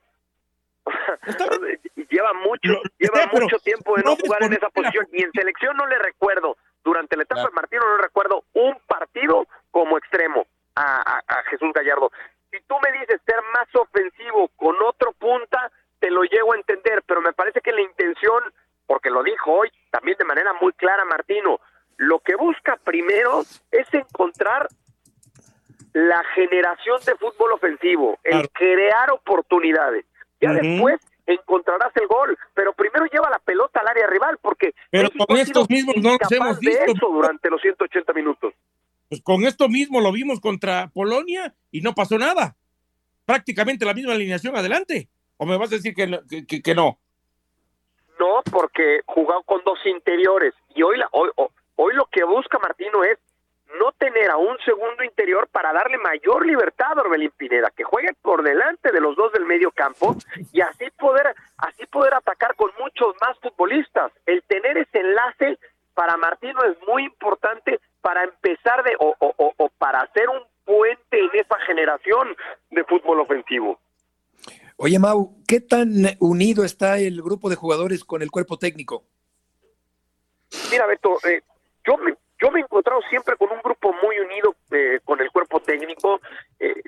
lleva 2.10 2.32
mucho, 2.34 2.72
lleva 2.98 3.28
pero 3.30 3.42
mucho 3.44 3.58
tiempo 3.58 3.96
de 3.96 4.02
no 4.02 4.10
no 4.10 4.16
jugar 4.16 4.42
en 4.44 4.52
esa 4.52 4.66
la- 4.66 4.70
posición. 4.70 5.08
Y 5.12 5.22
en 5.22 5.32
selección 5.32 5.76
no 5.76 5.86
le 5.86 5.98
recuerdo, 5.98 6.56
durante 6.84 7.16
la 7.16 7.22
etapa 7.22 7.42
de 7.42 7.50
Martino 7.50 7.82
no 7.84 7.96
le 7.96 8.02
recuerdo 8.02 8.44
un 8.52 8.78
partido 8.86 9.46
como 9.70 9.96
extremo 9.98 10.46
a, 10.74 10.96
a- 10.96 11.22
a 11.26 11.42
Jesús 11.44 11.72
Gallardo. 11.72 12.10
Si 12.50 12.60
tú 12.68 12.74
me 12.84 12.92
dices 12.98 13.20
ser 13.26 13.36
más 13.52 13.66
ofensivo 13.74 14.48
con 14.56 14.76
otro 14.82 15.12
punta, 15.12 15.70
te 15.98 16.10
lo 16.10 16.22
llego 16.24 16.52
a 16.52 16.56
entender, 16.56 17.02
pero 17.06 17.20
me 17.20 17.32
parece 17.32 17.60
que 17.60 17.72
la 17.72 17.80
intención, 17.80 18.42
porque 18.86 19.10
lo 19.10 19.22
dijo 19.22 19.50
hoy 19.52 19.72
también 19.90 20.16
de 20.18 20.24
manera 20.24 20.52
muy 20.54 20.72
clara 20.74 21.04
Martino, 21.04 21.58
lo 21.96 22.18
que 22.20 22.34
busca 22.36 22.76
primero 22.84 23.40
es 23.70 23.92
encontrar 23.94 24.68
la 25.92 26.22
generación 26.34 27.00
de 27.06 27.14
fútbol 27.16 27.52
ofensivo, 27.52 28.18
el 28.24 28.48
crear 28.50 29.10
oportunidades. 29.12 30.04
Ya 30.44 30.52
después 30.52 31.00
encontrarás 31.26 31.90
el 31.96 32.06
gol, 32.06 32.36
pero 32.54 32.72
primero 32.74 33.06
lleva 33.06 33.30
la 33.30 33.38
pelota 33.38 33.80
al 33.80 33.88
área 33.88 34.06
rival, 34.06 34.38
porque 34.42 34.74
Pero 34.90 35.04
México 35.04 35.26
con 35.26 35.36
estos 35.38 35.70
mismos 35.70 35.96
no 35.96 36.16
hemos 36.30 36.58
visto. 36.60 36.84
eso 36.84 37.08
durante 37.08 37.48
los 37.50 37.60
180 37.62 38.12
minutos. 38.12 38.52
Pues 39.08 39.22
con 39.22 39.44
esto 39.44 39.68
mismo 39.68 40.00
lo 40.00 40.12
vimos 40.12 40.40
contra 40.40 40.88
Polonia 40.92 41.54
y 41.70 41.80
no 41.80 41.94
pasó 41.94 42.18
nada. 42.18 42.56
Prácticamente 43.24 43.84
la 43.86 43.94
misma 43.94 44.12
alineación 44.12 44.54
adelante. 44.56 45.08
¿O 45.36 45.46
me 45.46 45.56
vas 45.56 45.72
a 45.72 45.76
decir 45.76 45.94
que, 45.94 46.06
no- 46.06 46.20
que- 46.28 46.46
que- 46.46 46.62
que 46.62 46.74
no? 46.74 46.98
No, 48.20 48.42
porque 48.50 49.00
jugó 49.06 49.42
con 49.44 49.62
dos 49.64 49.78
interiores 49.86 50.54
y 50.74 50.82
hoy, 50.82 50.98
la, 50.98 51.08
hoy- 51.12 51.30
hoy 51.76 51.94
lo 51.94 52.06
que 52.06 52.22
busca 52.24 52.58
Martino 52.58 53.02
es 53.02 53.18
no 53.78 53.92
tener 53.92 54.30
a 54.30 54.36
un 54.36 54.56
segundo 54.64 55.02
interior 55.04 55.48
para 55.48 55.72
darle 55.72 55.98
mayor 55.98 56.46
libertad 56.46 56.98
a 56.98 57.00
Orbelín 57.02 57.30
Pineda, 57.36 57.70
que 57.74 57.84
juegue 57.84 58.12
por 58.22 58.42
delante 58.42 58.92
de 58.92 59.00
los 59.00 59.16
dos 59.16 59.32
del 59.32 59.44
medio 59.44 59.70
campo 59.70 60.16
y 60.52 60.60
así 60.60 60.84
poder, 60.98 61.34
así 61.58 61.86
poder 61.86 62.14
atacar 62.14 62.54
con 62.56 62.70
muchos 62.78 63.14
más 63.20 63.38
futbolistas. 63.40 64.12
El 64.26 64.42
tener 64.44 64.78
ese 64.78 64.98
enlace 65.00 65.58
para 65.94 66.16
Martino 66.16 66.60
es 66.64 66.76
muy 66.88 67.04
importante 67.04 67.80
para 68.00 68.24
empezar 68.24 68.82
de 68.84 68.96
o, 68.98 69.14
o- 69.18 69.34
o- 69.36 69.54
o 69.56 69.68
para 69.78 70.00
hacer 70.00 70.28
un 70.28 70.40
puente 70.64 71.18
en 71.18 71.30
esa 71.34 71.58
generación 71.66 72.36
de 72.70 72.84
fútbol 72.84 73.20
ofensivo. 73.20 73.78
Oye, 74.76 74.98
Mau, 74.98 75.36
¿qué 75.46 75.60
tan 75.60 75.88
unido 76.18 76.64
está 76.64 76.98
el 76.98 77.22
grupo 77.22 77.48
de 77.48 77.56
jugadores 77.56 78.04
con 78.04 78.22
el 78.22 78.30
cuerpo 78.30 78.58
técnico? 78.58 79.04
Mira, 80.70 80.86
Beto, 80.86 81.16
eh, 81.28 81.42
yo, 81.86 81.96
me, 81.98 82.14
yo 82.44 82.50
me 82.50 82.60
he 82.60 82.62
encontrado 82.62 83.00
siempre 83.08 83.36
con 83.36 83.50
un 83.50 83.62
grupo 83.62 83.94
muy 84.02 84.18
unido 84.18 84.54
eh, 84.70 85.00
con 85.04 85.18
el 85.20 85.30
cuerpo 85.30 85.60
técnico. 85.60 86.20
eh, 86.60 86.82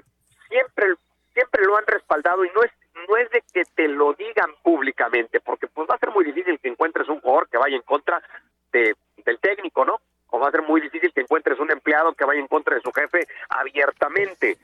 siempre, 0.48 0.94
siempre 1.32 1.64
lo 1.64 1.78
han 1.78 1.86
respaldado 1.86 2.44
y 2.44 2.50
no 2.50 2.62
es, 2.62 2.70
no 3.08 3.16
es 3.16 3.30
de 3.30 3.42
que 3.52 3.64
te 3.74 3.88
lo 3.88 4.12
digan 4.12 4.50
públicamente, 4.62 5.40
porque 5.40 5.66
pues 5.66 5.88
va 5.88 5.94
a 5.94 5.98
ser 5.98 6.10
muy 6.10 6.24
difícil 6.24 6.58
que 6.60 6.68
encuentres 6.68 7.08
un 7.08 7.20
jugador 7.20 7.48
que 7.48 7.56
vaya 7.56 7.74
en 7.74 7.82
contra 7.82 8.22
de, 8.70 8.94
del 9.24 9.38
técnico, 9.38 9.84
¿no? 9.86 9.98
O 10.28 10.38
va 10.38 10.48
a 10.48 10.50
ser 10.50 10.60
muy 10.60 10.80
difícil 10.82 11.12
que 11.14 11.22
encuentres 11.22 11.58
un 11.58 11.70
empleado 11.70 12.12
que 12.12 12.26
vaya 12.26 12.40
en 12.40 12.48
contra 12.48 12.74
de 12.74 12.82
su 12.82 12.92
jefe 12.92 13.26
abiertamente. 13.48 14.58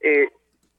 Eh, 0.00 0.30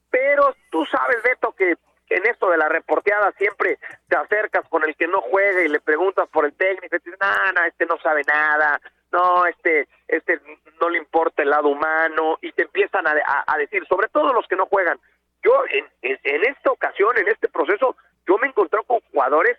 pero 0.08 0.54
tú 0.70 0.86
sabes, 0.86 1.22
Beto, 1.24 1.52
que 1.52 1.74
en 2.10 2.26
esto 2.26 2.48
de 2.50 2.56
la 2.56 2.68
reporteada 2.68 3.32
siempre 3.32 3.78
te 4.08 4.16
acercas 4.16 4.68
con 4.68 4.84
el 4.84 4.94
que 4.94 5.08
no 5.08 5.20
juega 5.22 5.62
y 5.62 5.68
le 5.68 5.80
preguntas 5.80 6.28
por 6.28 6.44
el 6.44 6.54
técnico 6.54 6.86
y 6.86 7.00
te 7.00 7.10
dices, 7.10 7.18
no, 7.20 7.52
no, 7.52 7.64
este 7.64 7.84
no 7.86 7.98
sabe 7.98 8.22
nada, 8.22 8.80
no, 9.12 9.46
este, 9.46 9.88
este 10.08 10.40
no 10.80 10.88
le 10.90 10.98
importa 10.98 11.42
el 11.42 11.50
lado 11.50 11.68
humano 11.68 12.38
y 12.42 12.52
te 12.52 12.62
empiezan 12.64 13.06
a, 13.06 13.12
a- 13.12 13.44
a 13.46 13.58
decir, 13.58 13.86
sobre 13.86 14.08
todo 14.08 14.32
los 14.32 14.46
que 14.46 14.56
no 14.56 14.66
juegan. 14.66 14.98
Yo 15.42 15.52
en, 15.70 15.86
en- 16.02 16.18
en 16.24 16.44
esta 16.44 16.70
ocasión, 16.72 17.16
en 17.18 17.28
este 17.28 17.48
proceso, 17.48 17.96
yo 18.26 18.38
me 18.38 18.48
encontré 18.48 18.80
con 18.86 19.00
jugadores 19.12 19.58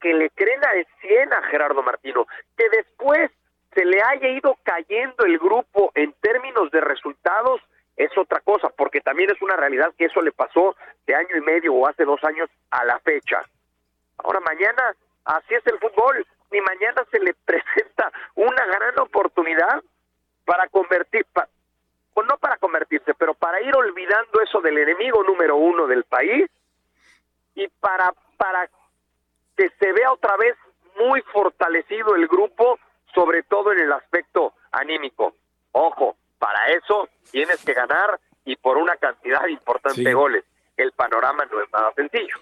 que 0.00 0.12
le 0.12 0.28
creen 0.30 0.64
al 0.64 0.86
100 1.00 1.32
a 1.32 1.42
Gerardo 1.44 1.82
Martino, 1.82 2.26
que 2.56 2.68
después 2.70 3.30
se 3.74 3.84
le 3.84 4.02
haya 4.02 4.28
ido 4.28 4.56
cayendo 4.62 5.24
el 5.24 5.38
grupo 5.38 5.90
en 5.94 6.12
términos 6.20 6.70
de 6.70 6.80
resultados, 6.80 7.60
es 7.96 8.10
otra 8.18 8.40
cosa, 8.40 8.68
porque 8.76 9.00
también 9.00 9.30
es 9.30 9.40
una 9.40 9.56
realidad 9.56 9.92
que 9.96 10.06
eso 10.06 10.20
le 10.20 10.32
pasó 10.32 10.76
de 11.06 11.14
año 11.14 11.36
y 11.36 11.40
medio 11.40 11.72
o 11.74 11.86
hace 11.88 12.04
dos 12.04 12.22
años 12.24 12.50
a 12.70 12.84
la 12.84 12.98
fecha. 13.00 13.42
Ahora 14.18 14.40
mañana, 14.40 14.94
así 15.24 15.54
es 15.54 15.66
el 15.66 15.78
fútbol, 15.78 16.26
y 16.52 16.60
mañana 16.60 17.04
se 17.10 17.18
le 17.20 17.34
presenta 17.44 18.12
una 18.34 18.64
gran 18.66 18.98
oportunidad 18.98 19.82
para 20.44 20.68
convertir, 20.68 21.24
pa- 21.32 21.48
pues 22.12 22.26
no 22.28 22.36
para 22.38 22.56
convertirse, 22.58 23.14
pero 23.14 23.34
para 23.34 23.60
ir 23.62 23.74
olvidando 23.76 24.40
eso 24.42 24.60
del 24.60 24.78
enemigo 24.78 25.22
número 25.24 25.56
uno 25.56 25.86
del 25.86 26.04
país 26.04 26.48
y 27.54 27.66
para, 27.80 28.12
para 28.36 28.68
que 29.56 29.68
se 29.78 29.92
vea 29.92 30.12
otra 30.12 30.36
vez 30.36 30.56
muy 30.98 31.20
fortalecido 31.32 32.14
el 32.14 32.28
grupo, 32.28 32.78
sobre 33.14 33.42
todo 33.42 33.72
en 33.72 33.80
el 33.80 33.92
aspecto 33.92 34.54
anímico. 34.72 35.34
Ojo, 35.72 36.16
para 36.38 36.66
eso 36.68 37.08
tienes 37.32 37.64
que 37.64 37.72
ganar 37.74 38.20
y 38.44 38.54
por 38.56 38.76
una 38.76 38.96
cantidad 38.96 39.46
importante 39.46 39.96
Sí. 39.98 40.04
de 40.04 40.14
goles. 40.14 40.44
El 40.76 40.92
panorama 40.92 41.44
no 41.50 41.60
es 41.62 41.72
nada 41.72 41.92
sencillo. 41.94 42.36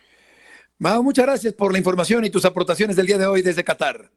Mau, 0.83 1.01
muchas 1.01 1.27
gracias 1.27 1.55
por 1.55 1.71
la 1.71 1.79
información 1.79 2.25
y 2.25 2.31
tus 2.31 2.45
aportaciones 2.45 2.97
del 2.97 3.07
día 3.07 3.17
de 3.17 3.25
hoy 3.25 3.41
desde 3.41 3.63
Qatar. 3.63 4.11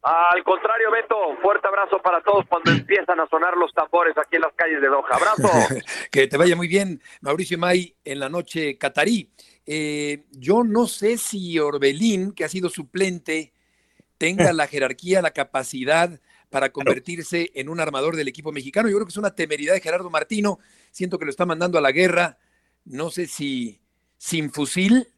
Al 0.00 0.42
contrario, 0.42 0.90
Beto, 0.90 1.14
fuerte 1.42 1.68
abrazo 1.68 2.00
para 2.02 2.22
todos 2.22 2.46
cuando 2.48 2.70
empiezan 2.70 3.20
a 3.20 3.26
sonar 3.28 3.54
los 3.54 3.70
tambores 3.74 4.16
aquí 4.16 4.36
en 4.36 4.40
las 4.40 4.54
calles 4.54 4.80
de 4.80 4.86
Doha. 4.86 5.10
Abrazo. 5.10 5.50
que 6.10 6.26
te 6.26 6.38
vaya 6.38 6.56
muy 6.56 6.68
bien, 6.68 7.02
Mauricio 7.20 7.58
May, 7.58 7.94
en 8.02 8.18
la 8.18 8.30
noche 8.30 8.78
catarí. 8.78 9.30
Eh, 9.66 10.24
yo 10.30 10.64
no 10.64 10.86
sé 10.86 11.18
si 11.18 11.58
Orbelín, 11.58 12.32
que 12.32 12.44
ha 12.46 12.48
sido 12.48 12.70
suplente, 12.70 13.52
tenga 14.16 14.54
la 14.54 14.68
jerarquía, 14.68 15.20
la 15.20 15.32
capacidad 15.32 16.18
para 16.48 16.72
convertirse 16.72 17.50
en 17.52 17.68
un 17.68 17.78
armador 17.78 18.16
del 18.16 18.28
equipo 18.28 18.52
mexicano. 18.52 18.88
Yo 18.88 18.96
creo 18.96 19.06
que 19.06 19.12
es 19.12 19.18
una 19.18 19.34
temeridad 19.34 19.74
de 19.74 19.82
Gerardo 19.82 20.08
Martino. 20.08 20.60
Siento 20.92 21.18
que 21.18 21.26
lo 21.26 21.30
está 21.30 21.44
mandando 21.44 21.76
a 21.76 21.82
la 21.82 21.92
guerra. 21.92 22.38
No 22.86 23.10
sé 23.10 23.26
si 23.26 23.82
sin 24.16 24.50
fusil, 24.50 25.08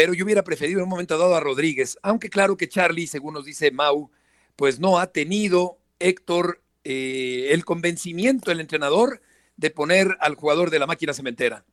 pero 0.00 0.14
yo 0.14 0.24
hubiera 0.24 0.42
preferido 0.42 0.78
en 0.78 0.84
un 0.84 0.88
momento 0.88 1.18
dado 1.18 1.34
a 1.34 1.40
Rodríguez. 1.40 1.98
Aunque 2.02 2.30
claro 2.30 2.56
que 2.56 2.70
Charlie, 2.70 3.06
según 3.06 3.34
nos 3.34 3.44
dice 3.44 3.70
Mau, 3.70 4.10
pues 4.56 4.80
no 4.80 4.98
ha 4.98 5.08
tenido 5.08 5.76
Héctor 5.98 6.62
eh, 6.84 7.48
el 7.50 7.66
convencimiento, 7.66 8.50
el 8.50 8.60
entrenador, 8.60 9.20
de 9.58 9.70
poner 9.70 10.16
al 10.20 10.36
jugador 10.36 10.70
de 10.70 10.78
la 10.78 10.86
máquina 10.86 11.12
cementera. 11.12 11.66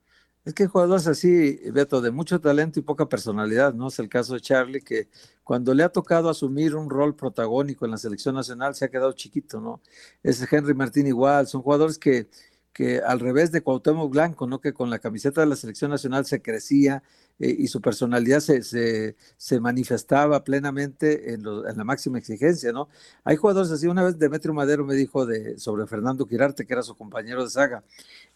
Es 0.44 0.54
que 0.54 0.68
jugadores 0.68 1.08
así, 1.08 1.58
Beto, 1.72 2.02
de 2.02 2.12
mucho 2.12 2.42
talento 2.42 2.82
y 2.82 2.84
poca 2.84 3.08
personalidad, 3.08 3.74
¿no? 3.74 3.88
Es 3.88 3.98
el 4.00 4.10
caso 4.10 4.34
de 4.34 4.42
Charlie, 4.42 4.82
que 4.82 5.08
cuando 5.46 5.74
le 5.74 5.84
ha 5.84 5.90
tocado 5.90 6.30
asumir 6.30 6.76
un 6.76 6.90
rol 6.90 7.16
protagónico 7.16 7.86
en 7.86 7.92
la 7.92 7.98
selección 7.98 8.36
nacional 8.36 8.76
se 8.76 8.84
ha 8.84 8.90
quedado 8.90 9.14
chiquito, 9.14 9.62
¿no? 9.62 9.80
Es 10.22 10.46
Henry 10.52 10.74
Martín 10.74 11.08
igual, 11.08 11.48
son 11.48 11.62
jugadores 11.62 11.98
que, 11.98 12.28
que 12.74 13.00
al 13.00 13.22
revés 13.22 13.54
de 13.54 13.62
Cuauhtémoc 13.62 14.12
Blanco, 14.12 14.48
¿no? 14.48 14.60
Que 14.60 14.74
con 14.74 14.90
la 14.90 15.00
camiseta 15.00 15.40
de 15.40 15.48
la 15.48 15.56
selección 15.56 15.92
nacional 15.92 16.26
se 16.26 16.42
crecía 16.42 17.04
eh, 17.40 17.56
y 17.58 17.68
su 17.68 17.82
personalidad 17.82 18.40
se, 18.40 18.64
se, 18.64 19.60
manifestaba 19.60 20.44
plenamente 20.44 21.34
en, 21.34 21.42
en 21.46 21.78
la 21.78 21.84
máxima 21.84 22.18
exigencia, 22.18 22.72
¿no? 22.72 22.90
Hay 23.24 23.36
jugadores 23.36 23.72
así, 23.72 23.88
una 23.88 24.04
vez 24.04 24.18
Demetrio 24.18 24.54
Madero 24.54 24.86
me 24.86 24.96
dijo 24.96 25.26
de, 25.26 25.60
sobre 25.60 25.88
Fernando 25.88 26.26
Quirarte, 26.26 26.66
que 26.66 26.74
era 26.74 26.84
su 26.84 26.96
compañero 26.96 27.44
de 27.44 27.50
saga, 27.50 27.84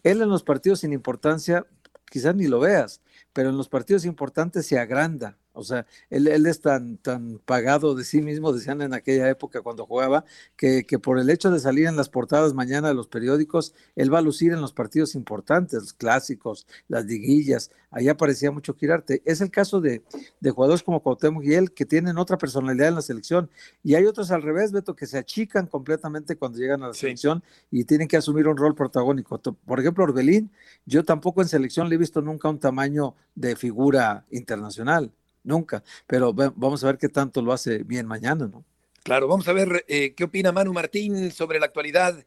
él 0.04 0.22
en 0.22 0.30
los 0.30 0.44
partidos 0.44 0.80
sin 0.80 0.94
importancia 0.94 1.66
quizás 2.12 2.36
ni 2.36 2.48
lo 2.48 2.60
veas, 2.60 3.02
pero 3.34 3.50
en 3.50 3.58
los 3.58 3.70
partidos 3.70 4.06
importantes 4.06 4.66
se 4.68 4.78
agranda. 4.78 5.38
O 5.54 5.64
sea, 5.64 5.86
él, 6.10 6.28
él 6.28 6.46
es 6.46 6.62
tan, 6.62 6.98
tan 6.98 7.40
pagado 7.40 7.96
de 7.96 8.04
sí 8.04 8.22
mismo, 8.22 8.54
decían 8.54 8.82
en 8.82 8.94
aquella 8.94 9.30
época 9.30 9.62
cuando 9.62 9.86
jugaba, 9.86 10.26
que, 10.56 10.86
que 10.86 11.00
por 11.00 11.20
el 11.20 11.30
hecho 11.30 11.52
de 11.52 11.60
salir 11.60 11.88
en 11.88 11.96
las 11.96 12.10
portadas 12.10 12.54
mañana 12.54 12.88
de 12.88 12.94
los 12.94 13.08
periódicos, 13.08 13.74
él 13.96 14.14
va 14.14 14.20
a 14.20 14.22
lucir 14.22 14.54
en 14.54 14.62
los 14.62 14.74
partidos 14.74 15.16
importantes, 15.16 15.82
los 15.82 15.94
clásicos, 15.94 16.68
las 16.88 17.06
liguillas. 17.06 17.72
Ahí 17.90 18.08
aparecía 18.08 18.52
mucho 18.52 18.76
Quirarte. 18.76 19.22
Es 19.26 19.42
el 19.42 19.52
caso 19.52 19.82
de, 19.82 20.02
de 20.40 20.52
jugadores 20.52 20.84
como 20.84 21.02
Cuauhtémoc 21.02 21.44
y 21.44 21.54
él, 21.54 21.74
que 21.74 21.86
tienen 21.86 22.18
otra 22.18 22.38
personalidad 22.38 22.88
en 22.88 22.96
la 22.96 23.02
selección. 23.02 23.50
Y 23.84 23.96
hay 23.96 24.06
otros 24.06 24.32
al 24.32 24.42
revés, 24.42 24.72
Beto, 24.72 24.96
que 24.96 25.08
se 25.08 25.18
achican 25.18 25.68
completamente 25.68 26.38
cuando 26.38 26.58
llegan 26.58 26.84
a 26.84 26.88
la 26.88 26.94
selección 26.94 27.44
y 27.70 27.84
tienen 27.84 28.08
que 28.08 28.18
asumir 28.18 28.48
un 28.48 28.58
rol 28.58 28.76
protagónico. 28.76 29.40
Por 29.40 29.80
ejemplo, 29.80 30.06
Orbelín, 30.06 30.52
yo 30.86 31.04
tampoco 31.04 31.42
en 31.42 31.50
selección 31.50 31.90
le 31.90 31.96
he 31.96 31.98
visto 31.98 32.22
nunca 32.22 32.50
un 32.50 32.60
tamaño 32.60 33.16
de 33.36 33.56
figura 33.56 34.26
internacional, 34.32 35.12
nunca, 35.44 35.84
pero 36.08 36.34
vamos 36.34 36.84
a 36.84 36.88
ver 36.88 36.98
qué 36.98 37.10
tanto 37.10 37.42
lo 37.42 37.54
hace 37.54 37.84
bien 37.84 38.06
mañana, 38.06 38.48
¿no? 38.48 38.64
Claro, 39.04 39.28
vamos 39.28 39.48
a 39.48 39.54
ver 39.54 39.84
eh, 39.88 40.14
qué 40.16 40.26
opina 40.26 40.52
Manu 40.52 40.74
Martín 40.74 41.32
sobre 41.32 41.60
la 41.60 41.66
actualidad 41.66 42.24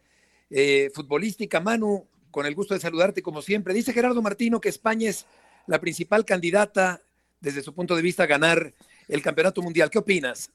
eh, 0.50 0.90
futbolística. 0.92 1.60
Manu, 1.60 2.06
con 2.32 2.46
el 2.46 2.54
gusto 2.54 2.74
de 2.74 2.80
saludarte 2.80 3.22
como 3.22 3.42
siempre. 3.42 3.72
Dice 3.74 3.92
Gerardo 3.92 4.20
Martino 4.20 4.60
que 4.60 4.70
España 4.70 5.08
es 5.08 5.24
la 5.68 5.80
principal 5.80 6.24
candidata 6.24 7.00
desde 7.40 7.62
su 7.62 7.74
punto 7.74 7.94
de 7.94 8.02
vista 8.02 8.24
a 8.24 8.26
ganar 8.26 8.74
el 9.06 9.22
campeonato 9.22 9.62
mundial. 9.62 9.88
¿Qué 9.88 9.98
opinas? 9.98 10.50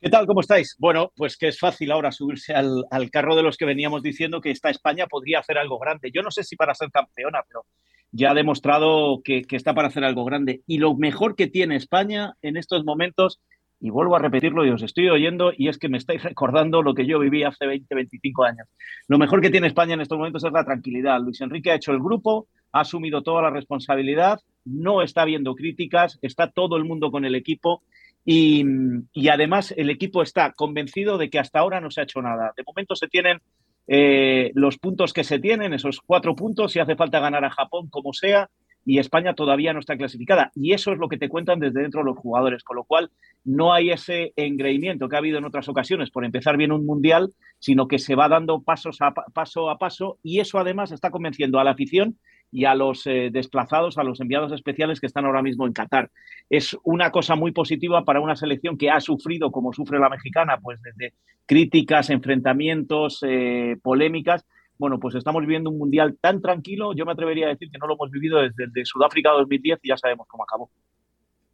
¿Qué 0.00 0.08
tal? 0.08 0.26
¿Cómo 0.26 0.40
estáis? 0.40 0.76
Bueno, 0.78 1.12
pues 1.14 1.36
que 1.36 1.48
es 1.48 1.58
fácil 1.58 1.90
ahora 1.92 2.10
subirse 2.10 2.54
al, 2.54 3.10
carro 3.10 3.36
de 3.36 3.42
los 3.42 3.56
que 3.56 3.66
veníamos 3.66 4.02
diciendo 4.02 4.40
que 4.40 4.50
esta 4.50 4.70
España 4.70 5.06
podría 5.06 5.40
hacer 5.40 5.58
algo 5.58 5.78
grande. 5.78 6.10
Yo 6.12 6.22
no 6.22 6.30
sé 6.30 6.42
si 6.42 6.56
para 6.56 6.74
ser 6.74 6.90
campeona, 6.90 7.42
pero 7.46 7.66
ya 8.12 8.30
ha 8.30 8.34
demostrado 8.34 9.22
que, 9.22 9.44
está 9.50 9.74
para 9.74 9.88
hacer 9.88 10.04
algo 10.04 10.24
grande. 10.24 10.62
Y 10.66 10.78
lo 10.78 10.94
mejor 10.94 11.36
que 11.36 11.46
tiene 11.46 11.76
España 11.76 12.34
en 12.42 12.56
estos 12.56 12.84
momentos, 12.84 13.40
y 13.80 13.90
vuelvo 13.90 14.16
a 14.16 14.18
repetirlo 14.18 14.66
y 14.66 14.70
os 14.70 14.82
estoy 14.82 15.08
oyendo, 15.08 15.52
y 15.56 15.68
es 15.68 15.78
que 15.78 15.88
me 15.88 15.98
estáis 15.98 16.22
recordando 16.24 16.82
lo 16.82 16.94
que 16.94 17.06
yo 17.06 17.18
viví 17.18 17.44
hace 17.44 17.66
20, 17.66 17.94
25 17.94 18.44
años. 18.44 18.68
Lo 19.08 19.18
mejor 19.18 19.40
que 19.40 19.50
tiene 19.50 19.66
España 19.66 19.94
en 19.94 20.00
estos 20.00 20.18
momentos 20.18 20.44
es 20.44 20.52
la 20.52 20.64
tranquilidad. 20.64 21.20
Luis 21.20 21.40
Enrique 21.40 21.70
ha 21.70 21.76
hecho 21.76 21.92
el 21.92 22.00
grupo, 22.00 22.48
ha 22.72 22.80
asumido 22.80 23.22
toda 23.22 23.42
la 23.42 23.50
responsabilidad, 23.50 24.40
no 24.64 25.02
está 25.02 25.24
viendo 25.24 25.54
críticas, 25.54 26.18
está 26.22 26.50
todo 26.50 26.76
el 26.76 26.84
mundo 26.84 27.10
con 27.10 27.24
el 27.24 27.34
equipo 27.34 27.82
y, 28.24 28.64
además 29.30 29.72
el 29.76 29.90
equipo 29.90 30.22
está 30.22 30.52
convencido 30.52 31.18
de 31.18 31.30
que 31.30 31.38
hasta 31.38 31.58
ahora 31.58 31.80
no 31.80 31.90
se 31.90 32.00
ha 32.00 32.04
hecho 32.04 32.20
nada. 32.22 32.52
De 32.56 32.64
momento 32.64 32.94
se 32.94 33.08
tienen 33.08 33.40
eh, 33.92 34.52
los 34.54 34.78
puntos 34.78 35.12
que 35.12 35.24
se 35.24 35.40
tienen, 35.40 35.74
esos 35.74 36.00
cuatro 36.00 36.36
puntos, 36.36 36.70
si 36.70 36.78
hace 36.78 36.94
falta 36.94 37.18
ganar 37.18 37.44
a 37.44 37.50
Japón 37.50 37.88
como 37.90 38.12
sea, 38.12 38.48
y 38.84 39.00
España 39.00 39.34
todavía 39.34 39.72
no 39.72 39.80
está 39.80 39.96
clasificada. 39.96 40.52
Y 40.54 40.74
eso 40.74 40.92
es 40.92 40.98
lo 40.98 41.08
que 41.08 41.18
te 41.18 41.28
cuentan 41.28 41.58
desde 41.58 41.82
dentro 41.82 42.04
los 42.04 42.16
jugadores, 42.16 42.62
con 42.62 42.76
lo 42.76 42.84
cual 42.84 43.10
no 43.44 43.72
hay 43.72 43.90
ese 43.90 44.32
engreimiento 44.36 45.08
que 45.08 45.16
ha 45.16 45.18
habido 45.18 45.38
en 45.38 45.44
otras 45.44 45.68
ocasiones 45.68 46.12
por 46.12 46.24
empezar 46.24 46.56
bien 46.56 46.70
un 46.70 46.86
mundial, 46.86 47.32
sino 47.58 47.88
que 47.88 47.98
se 47.98 48.14
va 48.14 48.28
dando 48.28 48.62
pasos 48.62 48.98
a, 49.00 49.12
paso 49.12 49.70
a 49.70 49.78
paso 49.78 50.18
y 50.22 50.38
eso 50.38 50.60
además 50.60 50.92
está 50.92 51.10
convenciendo 51.10 51.58
a 51.58 51.64
la 51.64 51.72
afición 51.72 52.16
y 52.52 52.64
a 52.64 52.74
los 52.74 53.06
eh, 53.06 53.30
desplazados, 53.32 53.98
a 53.98 54.02
los 54.02 54.20
enviados 54.20 54.52
especiales 54.52 55.00
que 55.00 55.06
están 55.06 55.24
ahora 55.24 55.42
mismo 55.42 55.66
en 55.66 55.72
Qatar. 55.72 56.10
Es 56.48 56.76
una 56.82 57.10
cosa 57.10 57.36
muy 57.36 57.52
positiva 57.52 58.04
para 58.04 58.20
una 58.20 58.36
selección 58.36 58.76
que 58.76 58.90
ha 58.90 59.00
sufrido, 59.00 59.52
como 59.52 59.72
sufre 59.72 59.98
la 59.98 60.08
mexicana, 60.08 60.58
pues 60.60 60.80
desde 60.82 61.14
críticas, 61.46 62.10
enfrentamientos, 62.10 63.20
eh, 63.22 63.76
polémicas. 63.82 64.44
Bueno, 64.78 64.98
pues 64.98 65.14
estamos 65.14 65.42
viviendo 65.42 65.70
un 65.70 65.78
mundial 65.78 66.16
tan 66.20 66.40
tranquilo, 66.40 66.94
yo 66.94 67.04
me 67.04 67.12
atrevería 67.12 67.46
a 67.46 67.50
decir 67.50 67.70
que 67.70 67.78
no 67.78 67.86
lo 67.86 67.94
hemos 67.94 68.10
vivido 68.10 68.40
desde 68.40 68.84
Sudáfrica 68.84 69.30
2010 69.30 69.80
y 69.82 69.88
ya 69.88 69.96
sabemos 69.96 70.26
cómo 70.26 70.44
acabó. 70.44 70.70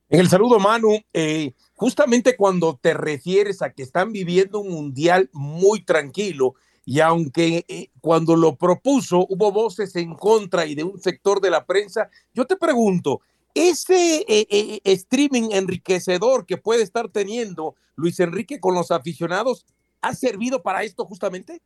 En 0.09 0.21
el 0.21 0.29
saludo, 0.29 0.61
Manu, 0.61 1.01
eh, 1.13 1.55
justamente 1.75 2.37
cuando 2.37 2.79
te 2.81 2.95
refieres 2.95 3.61
a 3.61 3.73
que 3.73 3.83
están 3.83 4.13
viviendo 4.13 4.61
un 4.61 4.71
mundial 4.71 5.29
muy 5.33 5.85
tranquilo, 5.85 6.55
y 6.89 7.01
aunque 7.01 7.65
eh, 7.69 7.89
cuando 8.01 8.37
lo 8.37 8.55
propuso 8.55 9.27
hubo 9.29 9.51
voces 9.51 9.97
en 9.97 10.15
contra 10.15 10.67
y 10.67 10.77
de 10.77 10.85
un 10.85 11.01
sector 11.01 11.41
de 11.41 11.51
la 11.51 11.67
prensa, 11.67 12.09
yo 12.33 12.47
te 12.47 12.57
pregunto, 12.57 13.21
ese 13.53 14.25
eh, 14.29 14.47
eh, 14.49 14.81
streaming 14.85 15.51
enriquecedor 15.51 16.47
que 16.47 16.57
puede 16.57 16.85
estar 16.85 17.09
teniendo 17.09 17.75
Luis 17.97 18.21
Enrique 18.21 18.61
con 18.61 18.75
los 18.75 18.93
aficionados, 18.93 19.67
¿ha 20.01 20.15
servido 20.15 20.63
para 20.63 20.85
esto 20.85 21.05
justamente? 21.05 21.61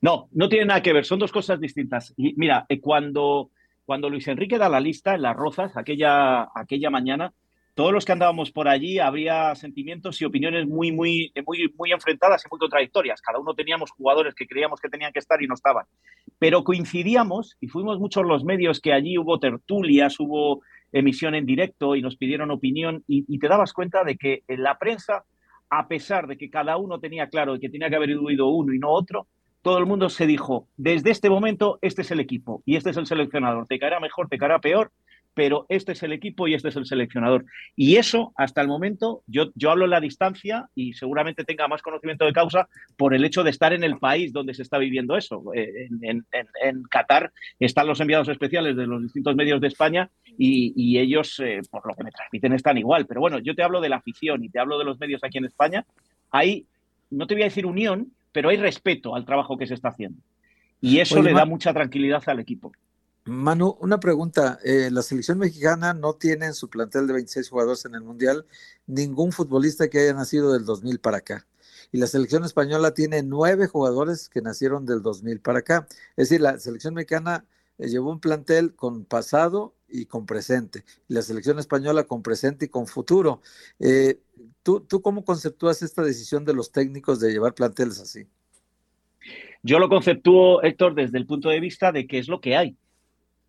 No, 0.00 0.28
no 0.30 0.48
tiene 0.48 0.66
nada 0.66 0.82
que 0.82 0.92
ver, 0.92 1.04
son 1.04 1.18
dos 1.18 1.32
cosas 1.32 1.58
distintas. 1.58 2.14
Y 2.16 2.34
mira, 2.36 2.64
cuando, 2.80 3.50
cuando 3.86 4.08
Luis 4.08 4.28
Enrique 4.28 4.56
da 4.56 4.68
la 4.68 4.80
lista 4.80 5.16
en 5.16 5.22
las 5.22 5.34
Rozas, 5.34 5.76
aquella, 5.76 6.48
aquella 6.54 6.90
mañana, 6.90 7.32
todos 7.78 7.92
los 7.92 8.04
que 8.04 8.10
andábamos 8.10 8.50
por 8.50 8.66
allí 8.66 8.98
habría 8.98 9.54
sentimientos 9.54 10.20
y 10.20 10.24
opiniones 10.24 10.66
muy, 10.66 10.90
muy, 10.90 11.32
muy, 11.46 11.72
muy 11.78 11.92
enfrentadas 11.92 12.44
y 12.44 12.48
muy 12.50 12.58
contradictorias. 12.58 13.22
Cada 13.22 13.38
uno 13.38 13.54
teníamos 13.54 13.92
jugadores 13.92 14.34
que 14.34 14.48
creíamos 14.48 14.80
que 14.80 14.88
tenían 14.88 15.12
que 15.12 15.20
estar 15.20 15.40
y 15.40 15.46
no 15.46 15.54
estaban. 15.54 15.86
Pero 16.40 16.64
coincidíamos 16.64 17.56
y 17.60 17.68
fuimos 17.68 18.00
muchos 18.00 18.26
los 18.26 18.42
medios 18.42 18.80
que 18.80 18.92
allí 18.92 19.16
hubo 19.16 19.38
tertulias, 19.38 20.18
hubo 20.18 20.62
emisión 20.90 21.36
en 21.36 21.46
directo 21.46 21.94
y 21.94 22.02
nos 22.02 22.16
pidieron 22.16 22.50
opinión 22.50 23.04
y, 23.06 23.38
te 23.38 23.46
dabas 23.46 23.72
cuenta 23.72 24.02
de 24.02 24.16
que 24.16 24.42
en 24.48 24.64
la 24.64 24.76
prensa, 24.76 25.22
a 25.70 25.86
pesar 25.86 26.26
de 26.26 26.36
que 26.36 26.50
cada 26.50 26.78
uno 26.78 26.98
tenía 26.98 27.28
claro 27.28 27.60
que 27.60 27.68
tenía 27.68 27.88
que 27.88 27.94
haber 27.94 28.10
ido 28.10 28.48
uno 28.48 28.74
y 28.74 28.80
no 28.80 28.90
otro, 28.90 29.28
todo 29.62 29.78
el 29.78 29.86
mundo 29.86 30.08
se 30.08 30.26
dijo, 30.26 30.66
desde 30.76 31.10
este 31.10 31.30
momento, 31.30 31.78
este 31.80 32.02
es 32.02 32.10
el 32.10 32.18
equipo 32.18 32.60
y 32.66 32.74
este 32.74 32.90
es 32.90 32.96
el 32.96 33.06
seleccionador. 33.06 33.68
Te 33.68 33.78
caerá 33.78 34.00
mejor, 34.00 34.28
te 34.28 34.36
caerá 34.36 34.58
peor, 34.58 34.90
pero 35.38 35.66
este 35.68 35.92
es 35.92 36.02
el 36.02 36.12
equipo 36.12 36.48
y 36.48 36.54
este 36.54 36.70
es 36.70 36.74
el 36.74 36.84
seleccionador. 36.84 37.44
Y 37.76 37.94
eso, 37.94 38.32
hasta 38.36 38.60
el 38.60 38.66
momento, 38.66 39.22
yo, 39.28 39.52
yo 39.54 39.70
hablo 39.70 39.84
en 39.84 39.92
la 39.92 40.00
distancia 40.00 40.68
y 40.74 40.94
seguramente 40.94 41.44
tenga 41.44 41.68
más 41.68 41.80
conocimiento 41.80 42.24
de 42.24 42.32
causa 42.32 42.68
por 42.96 43.14
el 43.14 43.24
hecho 43.24 43.44
de 43.44 43.50
estar 43.50 43.72
en 43.72 43.84
el 43.84 43.98
país 43.98 44.32
donde 44.32 44.52
se 44.52 44.62
está 44.62 44.78
viviendo 44.78 45.16
eso. 45.16 45.44
Eh, 45.54 45.88
en, 46.02 46.82
Qatar 46.90 47.30
están 47.60 47.86
los 47.86 48.00
enviados 48.00 48.26
especiales 48.26 48.74
de 48.74 48.88
los 48.88 49.00
distintos 49.00 49.36
medios 49.36 49.60
de 49.60 49.68
España 49.68 50.10
y, 50.36 50.98
ellos, 50.98 51.38
eh, 51.38 51.60
por 51.70 51.86
lo 51.86 51.94
que 51.94 52.02
me 52.02 52.10
transmiten, 52.10 52.52
están 52.54 52.76
igual. 52.76 53.06
Pero 53.06 53.20
bueno, 53.20 53.38
yo 53.38 53.54
te 53.54 53.62
hablo 53.62 53.80
de 53.80 53.90
la 53.90 53.96
afición 53.98 54.42
y 54.42 54.48
te 54.48 54.58
hablo 54.58 54.76
de 54.76 54.86
los 54.86 54.98
medios 54.98 55.22
aquí 55.22 55.38
en 55.38 55.44
España. 55.44 55.86
Hay, 56.32 56.66
no 57.10 57.28
te 57.28 57.34
voy 57.34 57.42
a 57.42 57.44
decir 57.44 57.64
unión, 57.64 58.10
pero 58.32 58.48
hay 58.48 58.56
respeto 58.56 59.14
al 59.14 59.24
trabajo 59.24 59.56
que 59.56 59.68
se 59.68 59.74
está 59.74 59.90
haciendo. 59.90 60.20
Y 60.80 60.98
eso 60.98 61.22
le 61.22 61.32
da 61.32 61.44
mucha 61.44 61.72
tranquilidad 61.72 62.24
al 62.26 62.40
equipo. 62.40 62.72
Manu, 63.28 63.76
una 63.80 64.00
pregunta. 64.00 64.58
Eh, 64.64 64.88
la 64.90 65.02
selección 65.02 65.38
mexicana 65.38 65.92
no 65.92 66.14
tiene 66.14 66.46
en 66.46 66.54
su 66.54 66.68
plantel 66.70 67.06
de 67.06 67.12
26 67.12 67.50
jugadores 67.50 67.84
en 67.84 67.94
el 67.94 68.00
Mundial 68.00 68.46
ningún 68.86 69.32
futbolista 69.32 69.88
que 69.88 70.00
haya 70.00 70.14
nacido 70.14 70.52
del 70.52 70.64
2000 70.64 70.98
para 70.98 71.18
acá. 71.18 71.46
Y 71.92 71.98
la 71.98 72.06
selección 72.06 72.44
española 72.44 72.94
tiene 72.94 73.22
nueve 73.22 73.66
jugadores 73.66 74.28
que 74.28 74.40
nacieron 74.40 74.86
del 74.86 75.02
2000 75.02 75.40
para 75.40 75.58
acá. 75.58 75.86
Es 76.16 76.28
decir, 76.28 76.40
la 76.40 76.58
selección 76.58 76.94
mexicana 76.94 77.44
eh, 77.78 77.88
llevó 77.88 78.10
un 78.10 78.20
plantel 78.20 78.74
con 78.74 79.04
pasado 79.04 79.74
y 79.88 80.06
con 80.06 80.24
presente. 80.24 80.84
Y 81.08 81.14
la 81.14 81.22
selección 81.22 81.58
española 81.58 82.04
con 82.04 82.22
presente 82.22 82.66
y 82.66 82.68
con 82.68 82.86
futuro. 82.86 83.42
Eh, 83.78 84.20
¿tú, 84.62 84.80
¿Tú 84.80 85.02
cómo 85.02 85.24
conceptúas 85.24 85.82
esta 85.82 86.02
decisión 86.02 86.44
de 86.46 86.54
los 86.54 86.72
técnicos 86.72 87.20
de 87.20 87.30
llevar 87.30 87.54
planteles 87.54 88.00
así? 88.00 88.26
Yo 89.62 89.78
lo 89.78 89.88
conceptúo, 89.88 90.62
Héctor, 90.62 90.94
desde 90.94 91.18
el 91.18 91.26
punto 91.26 91.50
de 91.50 91.60
vista 91.60 91.92
de 91.92 92.06
que 92.06 92.18
es 92.18 92.28
lo 92.28 92.40
que 92.40 92.56
hay 92.56 92.76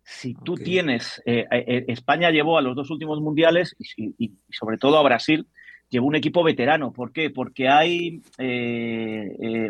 si 0.02 0.34
tú 0.34 0.54
tienes, 0.56 1.22
eh, 1.24 1.46
eh, 1.50 1.64
eh, 1.66 1.84
España 1.88 2.30
llevó 2.30 2.58
a 2.58 2.62
los 2.62 2.74
dos 2.74 2.90
últimos 2.90 3.20
mundiales 3.20 3.76
y, 3.78 4.32
sobre 4.50 4.76
todo 4.76 4.98
a 4.98 5.02
Brasil, 5.02 5.46
llevó 5.88 6.06
un 6.06 6.16
equipo 6.16 6.42
veterano. 6.42 6.92
¿Por 6.92 7.12
qué? 7.12 7.30
Porque 7.30 7.68
hay 7.68 8.20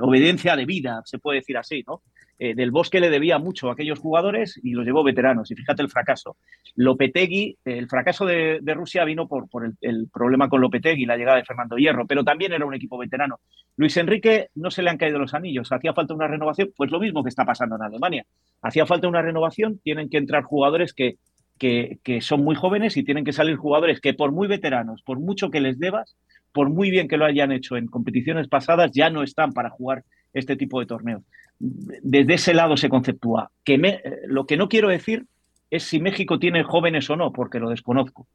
obediencia 0.01 0.57
de 0.57 0.67
vida, 0.67 1.03
se 1.05 1.19
puede 1.19 1.41
decir 1.41 1.57
así, 1.57 1.85
¿no? 1.87 2.03
Del 2.39 2.71
Bosque 2.71 3.01
le 3.01 3.11
debía 3.11 3.39
mucho 3.39 3.69
a 3.69 3.75
aquellos 3.75 3.99
jugadores 3.99 4.59
y 4.63 4.71
los 4.71 4.87
llevó 4.87 5.05
veteranos. 5.05 5.51
Y 5.51 5.55
fíjate 5.55 5.83
el 5.83 5.91
fracaso. 5.91 6.39
Lopetegui, 6.75 7.59
el 7.67 7.87
fracaso 7.87 8.25
de, 8.25 8.61
Rusia 8.75 9.05
vino 9.05 9.29
por, 9.29 9.47
el, 9.83 10.09
problema 10.11 10.49
con 10.49 10.63
Lopetegui, 10.63 11.05
la 11.05 11.19
llegada 11.19 11.37
de 11.37 11.45
Fernando 11.45 11.77
Hierro, 11.77 12.07
pero 12.07 12.25
también 12.25 12.55
era 12.55 12.65
un 12.65 12.73
equipo 12.73 12.97
veterano. 12.97 13.41
Luis 13.77 13.95
Enrique 13.99 14.49
no 14.55 14.71
se 14.71 14.83
le 14.83 14.89
han 14.89 14.97
caído 14.97 15.19
los 15.19 15.35
anillos, 15.35 15.71
hacía 15.71 15.93
falta 15.93 16.15
una 16.15 16.29
renovación, 16.29 16.73
pues 16.75 16.91
lo 16.91 16.99
mismo 16.99 17.23
que 17.23 17.29
está 17.29 17.45
pasando 17.45 17.77
en 17.77 17.83
Alemania. 17.83 18.25
Hacía 18.63 18.87
falta 18.87 19.09
una 19.09 19.23
renovación, 19.23 19.79
tienen 19.83 20.09
que 20.09 20.19
entrar 20.19 20.43
jugadores 20.43 20.93
que, 20.93 21.17
que, 21.59 22.21
son 22.21 22.43
muy 22.43 22.55
jóvenes 22.55 22.97
y 22.97 23.05
tienen 23.05 23.25
que 23.25 23.33
salir 23.33 23.57
jugadores 23.57 24.01
que 24.01 24.15
por 24.15 24.33
muy 24.33 24.49
veteranos, 24.49 25.03
por 25.03 25.19
mucho 25.19 25.51
que 25.51 25.61
les 25.61 25.79
debas, 25.79 26.17
por 26.53 26.71
muy 26.71 26.91
bien 26.91 27.09
que 27.09 27.17
lo 27.17 27.25
hayan 27.25 27.53
hecho 27.53 27.77
en 27.77 27.87
competiciones 27.87 28.49
pasadas, 28.49 28.91
ya 28.93 29.11
no 29.11 29.23
están 29.23 29.53
para 29.53 29.71
jugar 29.71 30.05
este 30.33 30.57
tipo 30.57 30.81
de 30.81 30.87
torneos 30.87 31.23
desde 31.61 32.35
ese 32.35 32.55
lado 32.55 32.77
se 32.77 32.89
conceptúa. 32.89 33.51
Que 33.65 33.79
me, 33.79 34.01
lo 34.27 34.47
que 34.47 34.57
no 34.57 34.69
quiero 34.69 34.89
decir 34.89 35.27
es 35.71 35.85
si 35.85 36.01
México 36.01 36.39
tiene 36.39 36.65
jóvenes 36.65 37.09
o 37.11 37.17
no, 37.17 37.33
porque 37.33 37.61
lo 37.61 37.69
desconozco. 37.69 38.27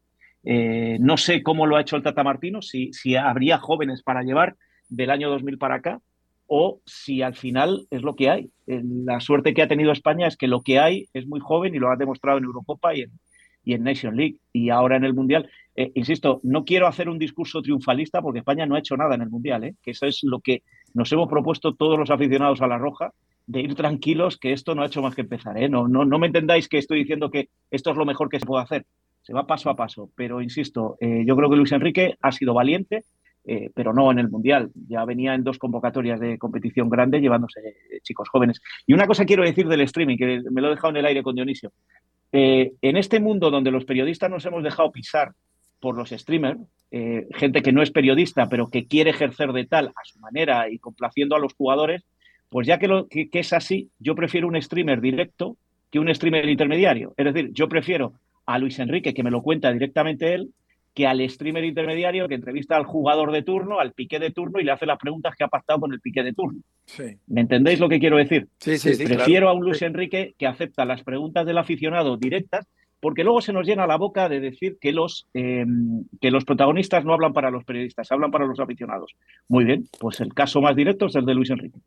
Eh, 0.43 0.97
no 1.01 1.17
sé 1.17 1.41
cómo 1.41 1.65
lo 1.65 1.75
ha 1.75 1.81
hecho 1.81 1.95
el 1.95 2.03
Tata 2.03 2.23
Martino, 2.23 2.61
si, 2.61 2.93
si 2.93 3.15
habría 3.15 3.57
jóvenes 3.57 4.03
para 4.03 4.21
llevar 4.21 4.55
del 4.87 5.09
año 5.09 5.29
2000 5.29 5.57
para 5.57 5.75
acá, 5.75 5.99
o 6.47 6.81
si 6.85 7.21
al 7.21 7.35
final 7.35 7.87
es 7.89 8.01
lo 8.01 8.15
que 8.15 8.29
hay. 8.29 8.49
Eh, 8.67 8.81
la 8.83 9.19
suerte 9.19 9.53
que 9.53 9.61
ha 9.61 9.67
tenido 9.67 9.91
España 9.91 10.27
es 10.27 10.37
que 10.37 10.47
lo 10.47 10.61
que 10.61 10.79
hay 10.79 11.07
es 11.13 11.27
muy 11.27 11.39
joven 11.39 11.75
y 11.75 11.79
lo 11.79 11.89
ha 11.89 11.95
demostrado 11.95 12.37
en 12.37 12.45
Eurocopa 12.45 12.95
y 12.95 13.01
en, 13.01 13.11
y 13.63 13.73
en 13.73 13.83
Nation 13.83 14.15
League 14.15 14.37
y 14.53 14.69
ahora 14.69 14.97
en 14.97 15.03
el 15.03 15.13
Mundial. 15.13 15.49
Eh, 15.75 15.91
insisto, 15.95 16.39
no 16.43 16.63
quiero 16.63 16.87
hacer 16.87 17.09
un 17.09 17.19
discurso 17.19 17.61
triunfalista 17.61 18.21
porque 18.21 18.39
España 18.39 18.65
no 18.65 18.75
ha 18.75 18.79
hecho 18.79 18.95
nada 18.95 19.15
en 19.15 19.21
el 19.21 19.29
Mundial, 19.29 19.75
que 19.81 19.91
eso 19.91 20.05
es 20.05 20.23
lo 20.23 20.39
que 20.39 20.63
nos 20.93 21.11
hemos 21.11 21.27
propuesto 21.27 21.73
todos 21.75 21.99
los 21.99 22.09
aficionados 22.09 22.61
a 22.61 22.67
la 22.67 22.77
Roja, 22.77 23.11
de 23.47 23.61
ir 23.61 23.75
tranquilos, 23.75 24.37
que 24.37 24.53
esto 24.53 24.73
no 24.73 24.81
ha 24.81 24.87
hecho 24.87 25.01
más 25.01 25.15
que 25.15 25.21
empezar. 25.21 25.57
¿eh? 25.57 25.69
No, 25.69 25.87
no, 25.87 26.05
no 26.05 26.19
me 26.19 26.27
entendáis 26.27 26.67
que 26.67 26.77
estoy 26.77 26.99
diciendo 26.99 27.29
que 27.29 27.49
esto 27.69 27.91
es 27.91 27.97
lo 27.97 28.05
mejor 28.05 28.29
que 28.29 28.39
se 28.39 28.45
puede 28.45 28.63
hacer. 28.63 28.85
Se 29.21 29.33
va 29.33 29.47
paso 29.47 29.69
a 29.69 29.75
paso. 29.75 30.09
Pero 30.15 30.41
insisto, 30.41 30.97
eh, 30.99 31.23
yo 31.25 31.35
creo 31.35 31.49
que 31.49 31.55
Luis 31.55 31.71
Enrique 31.71 32.15
ha 32.21 32.31
sido 32.31 32.53
valiente, 32.53 33.03
eh, 33.45 33.69
pero 33.73 33.93
no 33.93 34.11
en 34.11 34.19
el 34.19 34.29
Mundial. 34.29 34.71
Ya 34.87 35.05
venía 35.05 35.33
en 35.33 35.43
dos 35.43 35.57
convocatorias 35.57 36.19
de 36.19 36.37
competición 36.37 36.89
grande 36.89 37.21
llevándose 37.21 37.61
chicos 38.03 38.29
jóvenes. 38.29 38.61
Y 38.85 38.93
una 38.93 39.07
cosa 39.07 39.25
quiero 39.25 39.43
decir 39.43 39.67
del 39.67 39.81
streaming, 39.81 40.17
que 40.17 40.41
me 40.51 40.61
lo 40.61 40.67
he 40.67 40.71
dejado 40.71 40.91
en 40.91 40.97
el 40.97 41.05
aire 41.05 41.23
con 41.23 41.35
Dionisio. 41.35 41.71
en 42.31 42.97
este 42.97 43.19
mundo 43.19 43.49
donde 43.49 43.71
los 43.71 43.85
periodistas 43.85 44.29
nos 44.29 44.45
hemos 44.45 44.63
dejado 44.63 44.91
pisar 44.91 45.31
por 45.79 45.95
los 45.95 46.09
streamers, 46.09 46.59
eh, 46.91 47.27
gente 47.35 47.61
que 47.61 47.71
no 47.71 47.81
es 47.81 47.91
periodista, 47.91 48.47
pero 48.49 48.69
que 48.69 48.87
quiere 48.87 49.11
ejercer 49.11 49.51
de 49.51 49.65
tal 49.65 49.89
a 49.89 50.03
su 50.03 50.19
manera 50.19 50.69
y 50.69 50.79
complaciendo 50.79 51.35
a 51.35 51.39
los 51.39 51.53
jugadores, 51.53 52.03
pues 52.49 52.65
ya 52.65 52.79
que, 52.79 52.87
lo, 52.87 53.07
que, 53.07 53.29
es 53.31 53.53
así, 53.53 53.89
yo 53.99 54.15
prefiero 54.15 54.47
un 54.47 54.59
streamer 54.61 55.01
directo 55.01 55.57
que 55.91 55.99
un 55.99 56.13
streamer 56.13 56.47
intermediario. 56.49 57.13
Es 57.17 57.25
decir, 57.25 57.51
yo 57.53 57.67
prefiero 57.69 58.13
a 58.45 58.57
Luis 58.59 58.79
Enrique, 58.79 59.13
que 59.13 59.23
me 59.23 59.29
lo 59.29 59.41
cuenta 59.41 59.71
directamente 59.71 60.33
él, 60.33 60.49
que 60.95 61.05
al 61.05 61.29
streamer 61.29 61.65
intermediario 61.65 62.27
que 62.29 62.35
entrevista 62.35 62.77
al 62.77 62.85
jugador 62.85 63.33
de 63.33 63.43
turno, 63.43 63.81
al 63.81 63.91
piqué 63.91 64.17
de 64.17 64.31
turno 64.31 64.61
y 64.61 64.63
le 64.63 64.71
hace 64.71 64.85
las 64.85 64.97
preguntas 64.97 65.35
que 65.35 65.43
ha 65.43 65.49
pactado 65.49 65.81
con 65.81 65.93
el 65.93 65.99
piqué 65.99 66.23
de 66.23 66.31
turno. 66.31 66.61
¿Me 67.27 67.41
entendéis 67.41 67.81
lo 67.81 67.89
que 67.89 67.99
quiero 67.99 68.15
decir? 68.15 68.47
Sí, 68.59 68.77
sí, 68.77 68.95
sí, 68.95 69.03
Prefiero 69.03 69.47
claro. 69.47 69.49
a 69.49 69.53
un 69.53 69.65
Luis 69.65 69.81
Enrique 69.81 70.35
que 70.39 70.47
acepta 70.47 70.85
las 70.85 71.03
preguntas 71.03 71.45
del 71.45 71.57
aficionado 71.57 72.15
directas, 72.15 72.65
porque 73.01 73.25
luego 73.25 73.41
se 73.41 73.51
nos 73.51 73.67
llena 73.67 73.85
la 73.85 73.97
boca 73.97 74.29
de 74.29 74.39
decir 74.39 74.77
que 74.79 74.93
los, 74.93 75.27
eh, 75.33 75.65
que 76.21 76.31
los 76.31 76.45
protagonistas 76.45 77.03
no 77.03 77.13
hablan 77.13 77.33
para 77.33 77.51
los 77.51 77.65
periodistas, 77.65 78.09
hablan 78.13 78.31
para 78.31 78.45
los 78.45 78.61
aficionados. 78.61 79.11
Muy 79.49 79.65
bien, 79.65 79.89
pues 79.99 80.21
el 80.21 80.33
caso 80.33 80.61
más 80.61 80.77
directo 80.77 81.07
es 81.07 81.15
el 81.15 81.25
de 81.25 81.35
Luis 81.35 81.49
Enrique. 81.49 81.77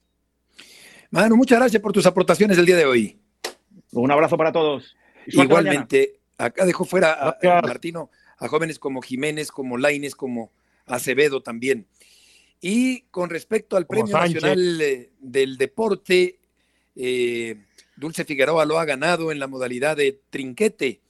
Manu, 1.11 1.35
muchas 1.39 1.59
gracias 1.59 1.83
por 1.83 1.93
tus 1.93 2.05
aportaciones 2.05 2.59
del 2.59 2.67
día 2.67 2.77
de 2.77 2.85
hoy. 2.85 3.17
Un 3.93 4.11
abrazo 4.11 4.37
para 4.37 4.53
todos. 4.53 4.95
Igualmente, 5.27 6.21
acá 6.37 6.67
dejó 6.67 6.85
fuera 6.85 7.15
a, 7.15 7.39
a 7.59 7.63
Martino 7.63 8.11
a 8.39 8.49
jóvenes 8.49 8.79
como 8.79 9.03
Jiménez, 9.03 9.51
como 9.51 9.77
Laines, 9.77 10.15
como 10.15 10.53
Acevedo 10.87 11.43
también. 11.43 11.87
Y 12.61 13.03
con 13.11 13.31
respecto 13.31 13.77
al 13.77 13.87
Como 13.87 14.01
Premio 14.01 14.19
Sánchez. 14.19 14.43
Nacional 14.43 14.81
eh, 14.81 15.11
del 15.21 15.57
Deporte, 15.57 16.39
eh, 16.97 17.57
Dulce 17.97 18.25
Figueroa 18.25 18.65
lo 18.65 18.79
ha 18.79 18.85
ganado 18.85 19.31
en 19.31 19.39
la 19.39 19.47
modalidad 19.47 19.97
de 19.97 20.21
trinquete, 20.31 21.01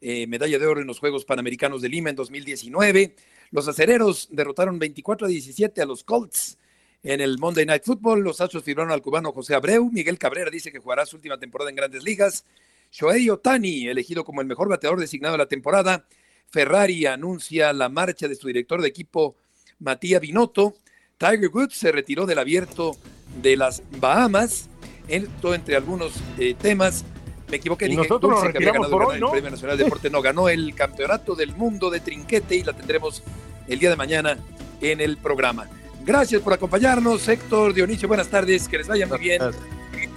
eh, 0.00 0.26
medalla 0.26 0.58
de 0.58 0.66
oro 0.66 0.80
en 0.80 0.86
los 0.86 0.98
Juegos 0.98 1.24
Panamericanos 1.24 1.82
de 1.82 1.88
Lima 1.88 2.10
en 2.10 2.16
2019. 2.16 3.14
Los 3.50 3.68
acereros 3.68 4.28
derrotaron 4.30 4.78
24 4.78 5.26
a 5.26 5.30
17 5.30 5.80
a 5.80 5.86
los 5.86 6.02
Colts 6.02 6.58
en 7.02 7.20
el 7.20 7.38
Monday 7.38 7.66
Night 7.66 7.84
Football. 7.84 8.22
Los 8.22 8.40
Astros 8.40 8.64
firmaron 8.64 8.92
al 8.92 9.02
cubano 9.02 9.32
José 9.32 9.54
Abreu. 9.54 9.90
Miguel 9.92 10.18
Cabrera 10.18 10.50
dice 10.50 10.72
que 10.72 10.80
jugará 10.80 11.06
su 11.06 11.16
última 11.16 11.38
temporada 11.38 11.70
en 11.70 11.76
Grandes 11.76 12.02
Ligas. 12.02 12.44
Shohei 12.90 13.30
Otani, 13.30 13.88
elegido 13.88 14.24
como 14.24 14.40
el 14.40 14.46
mejor 14.46 14.68
bateador 14.68 14.98
designado 14.98 15.34
de 15.34 15.38
la 15.38 15.46
temporada. 15.46 16.06
Ferrari 16.50 17.06
anuncia 17.06 17.72
la 17.72 17.88
marcha 17.88 18.28
de 18.28 18.34
su 18.34 18.46
director 18.46 18.80
de 18.80 18.88
equipo, 18.88 19.36
Matías 19.78 20.20
Binotto. 20.20 20.74
Tiger 21.18 21.48
Woods 21.52 21.76
se 21.76 21.92
retiró 21.92 22.26
del 22.26 22.38
abierto 22.38 22.96
de 23.42 23.56
las 23.56 23.82
Bahamas. 23.98 24.68
Esto 25.08 25.54
entre 25.54 25.76
algunos 25.76 26.14
eh, 26.38 26.54
temas. 26.54 27.04
Me 27.48 27.58
equivoqué, 27.58 27.86
Y 27.86 27.90
dije 27.90 28.02
nosotros 28.02 28.30
nos 28.30 28.40
Dulce, 28.40 28.52
que 28.52 28.58
había 28.58 28.72
ganado 28.72 28.90
por 28.90 29.02
el 29.02 29.08
hoy, 29.08 29.20
¿no? 29.20 29.30
Premio 29.30 29.50
Nacional 29.50 29.78
de 29.78 29.84
Deporte. 29.84 30.10
No, 30.10 30.20
ganó 30.20 30.48
el 30.48 30.74
Campeonato 30.74 31.34
del 31.34 31.54
Mundo 31.54 31.90
de 31.90 32.00
Trinquete 32.00 32.56
y 32.56 32.64
la 32.64 32.72
tendremos 32.72 33.22
el 33.68 33.78
día 33.78 33.90
de 33.90 33.96
mañana 33.96 34.38
en 34.80 35.00
el 35.00 35.16
programa. 35.16 35.68
Gracias 36.04 36.40
por 36.42 36.52
acompañarnos, 36.52 37.26
Héctor, 37.26 37.74
Dionisio, 37.74 38.08
buenas 38.08 38.28
tardes, 38.28 38.68
que 38.68 38.78
les 38.78 38.86
vaya 38.86 39.06
muy 39.06 39.18
bien. 39.18 39.42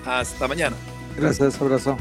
Hasta 0.05 0.47
mañana. 0.47 0.75
Gracias, 1.17 1.59
abrazo. 1.61 1.97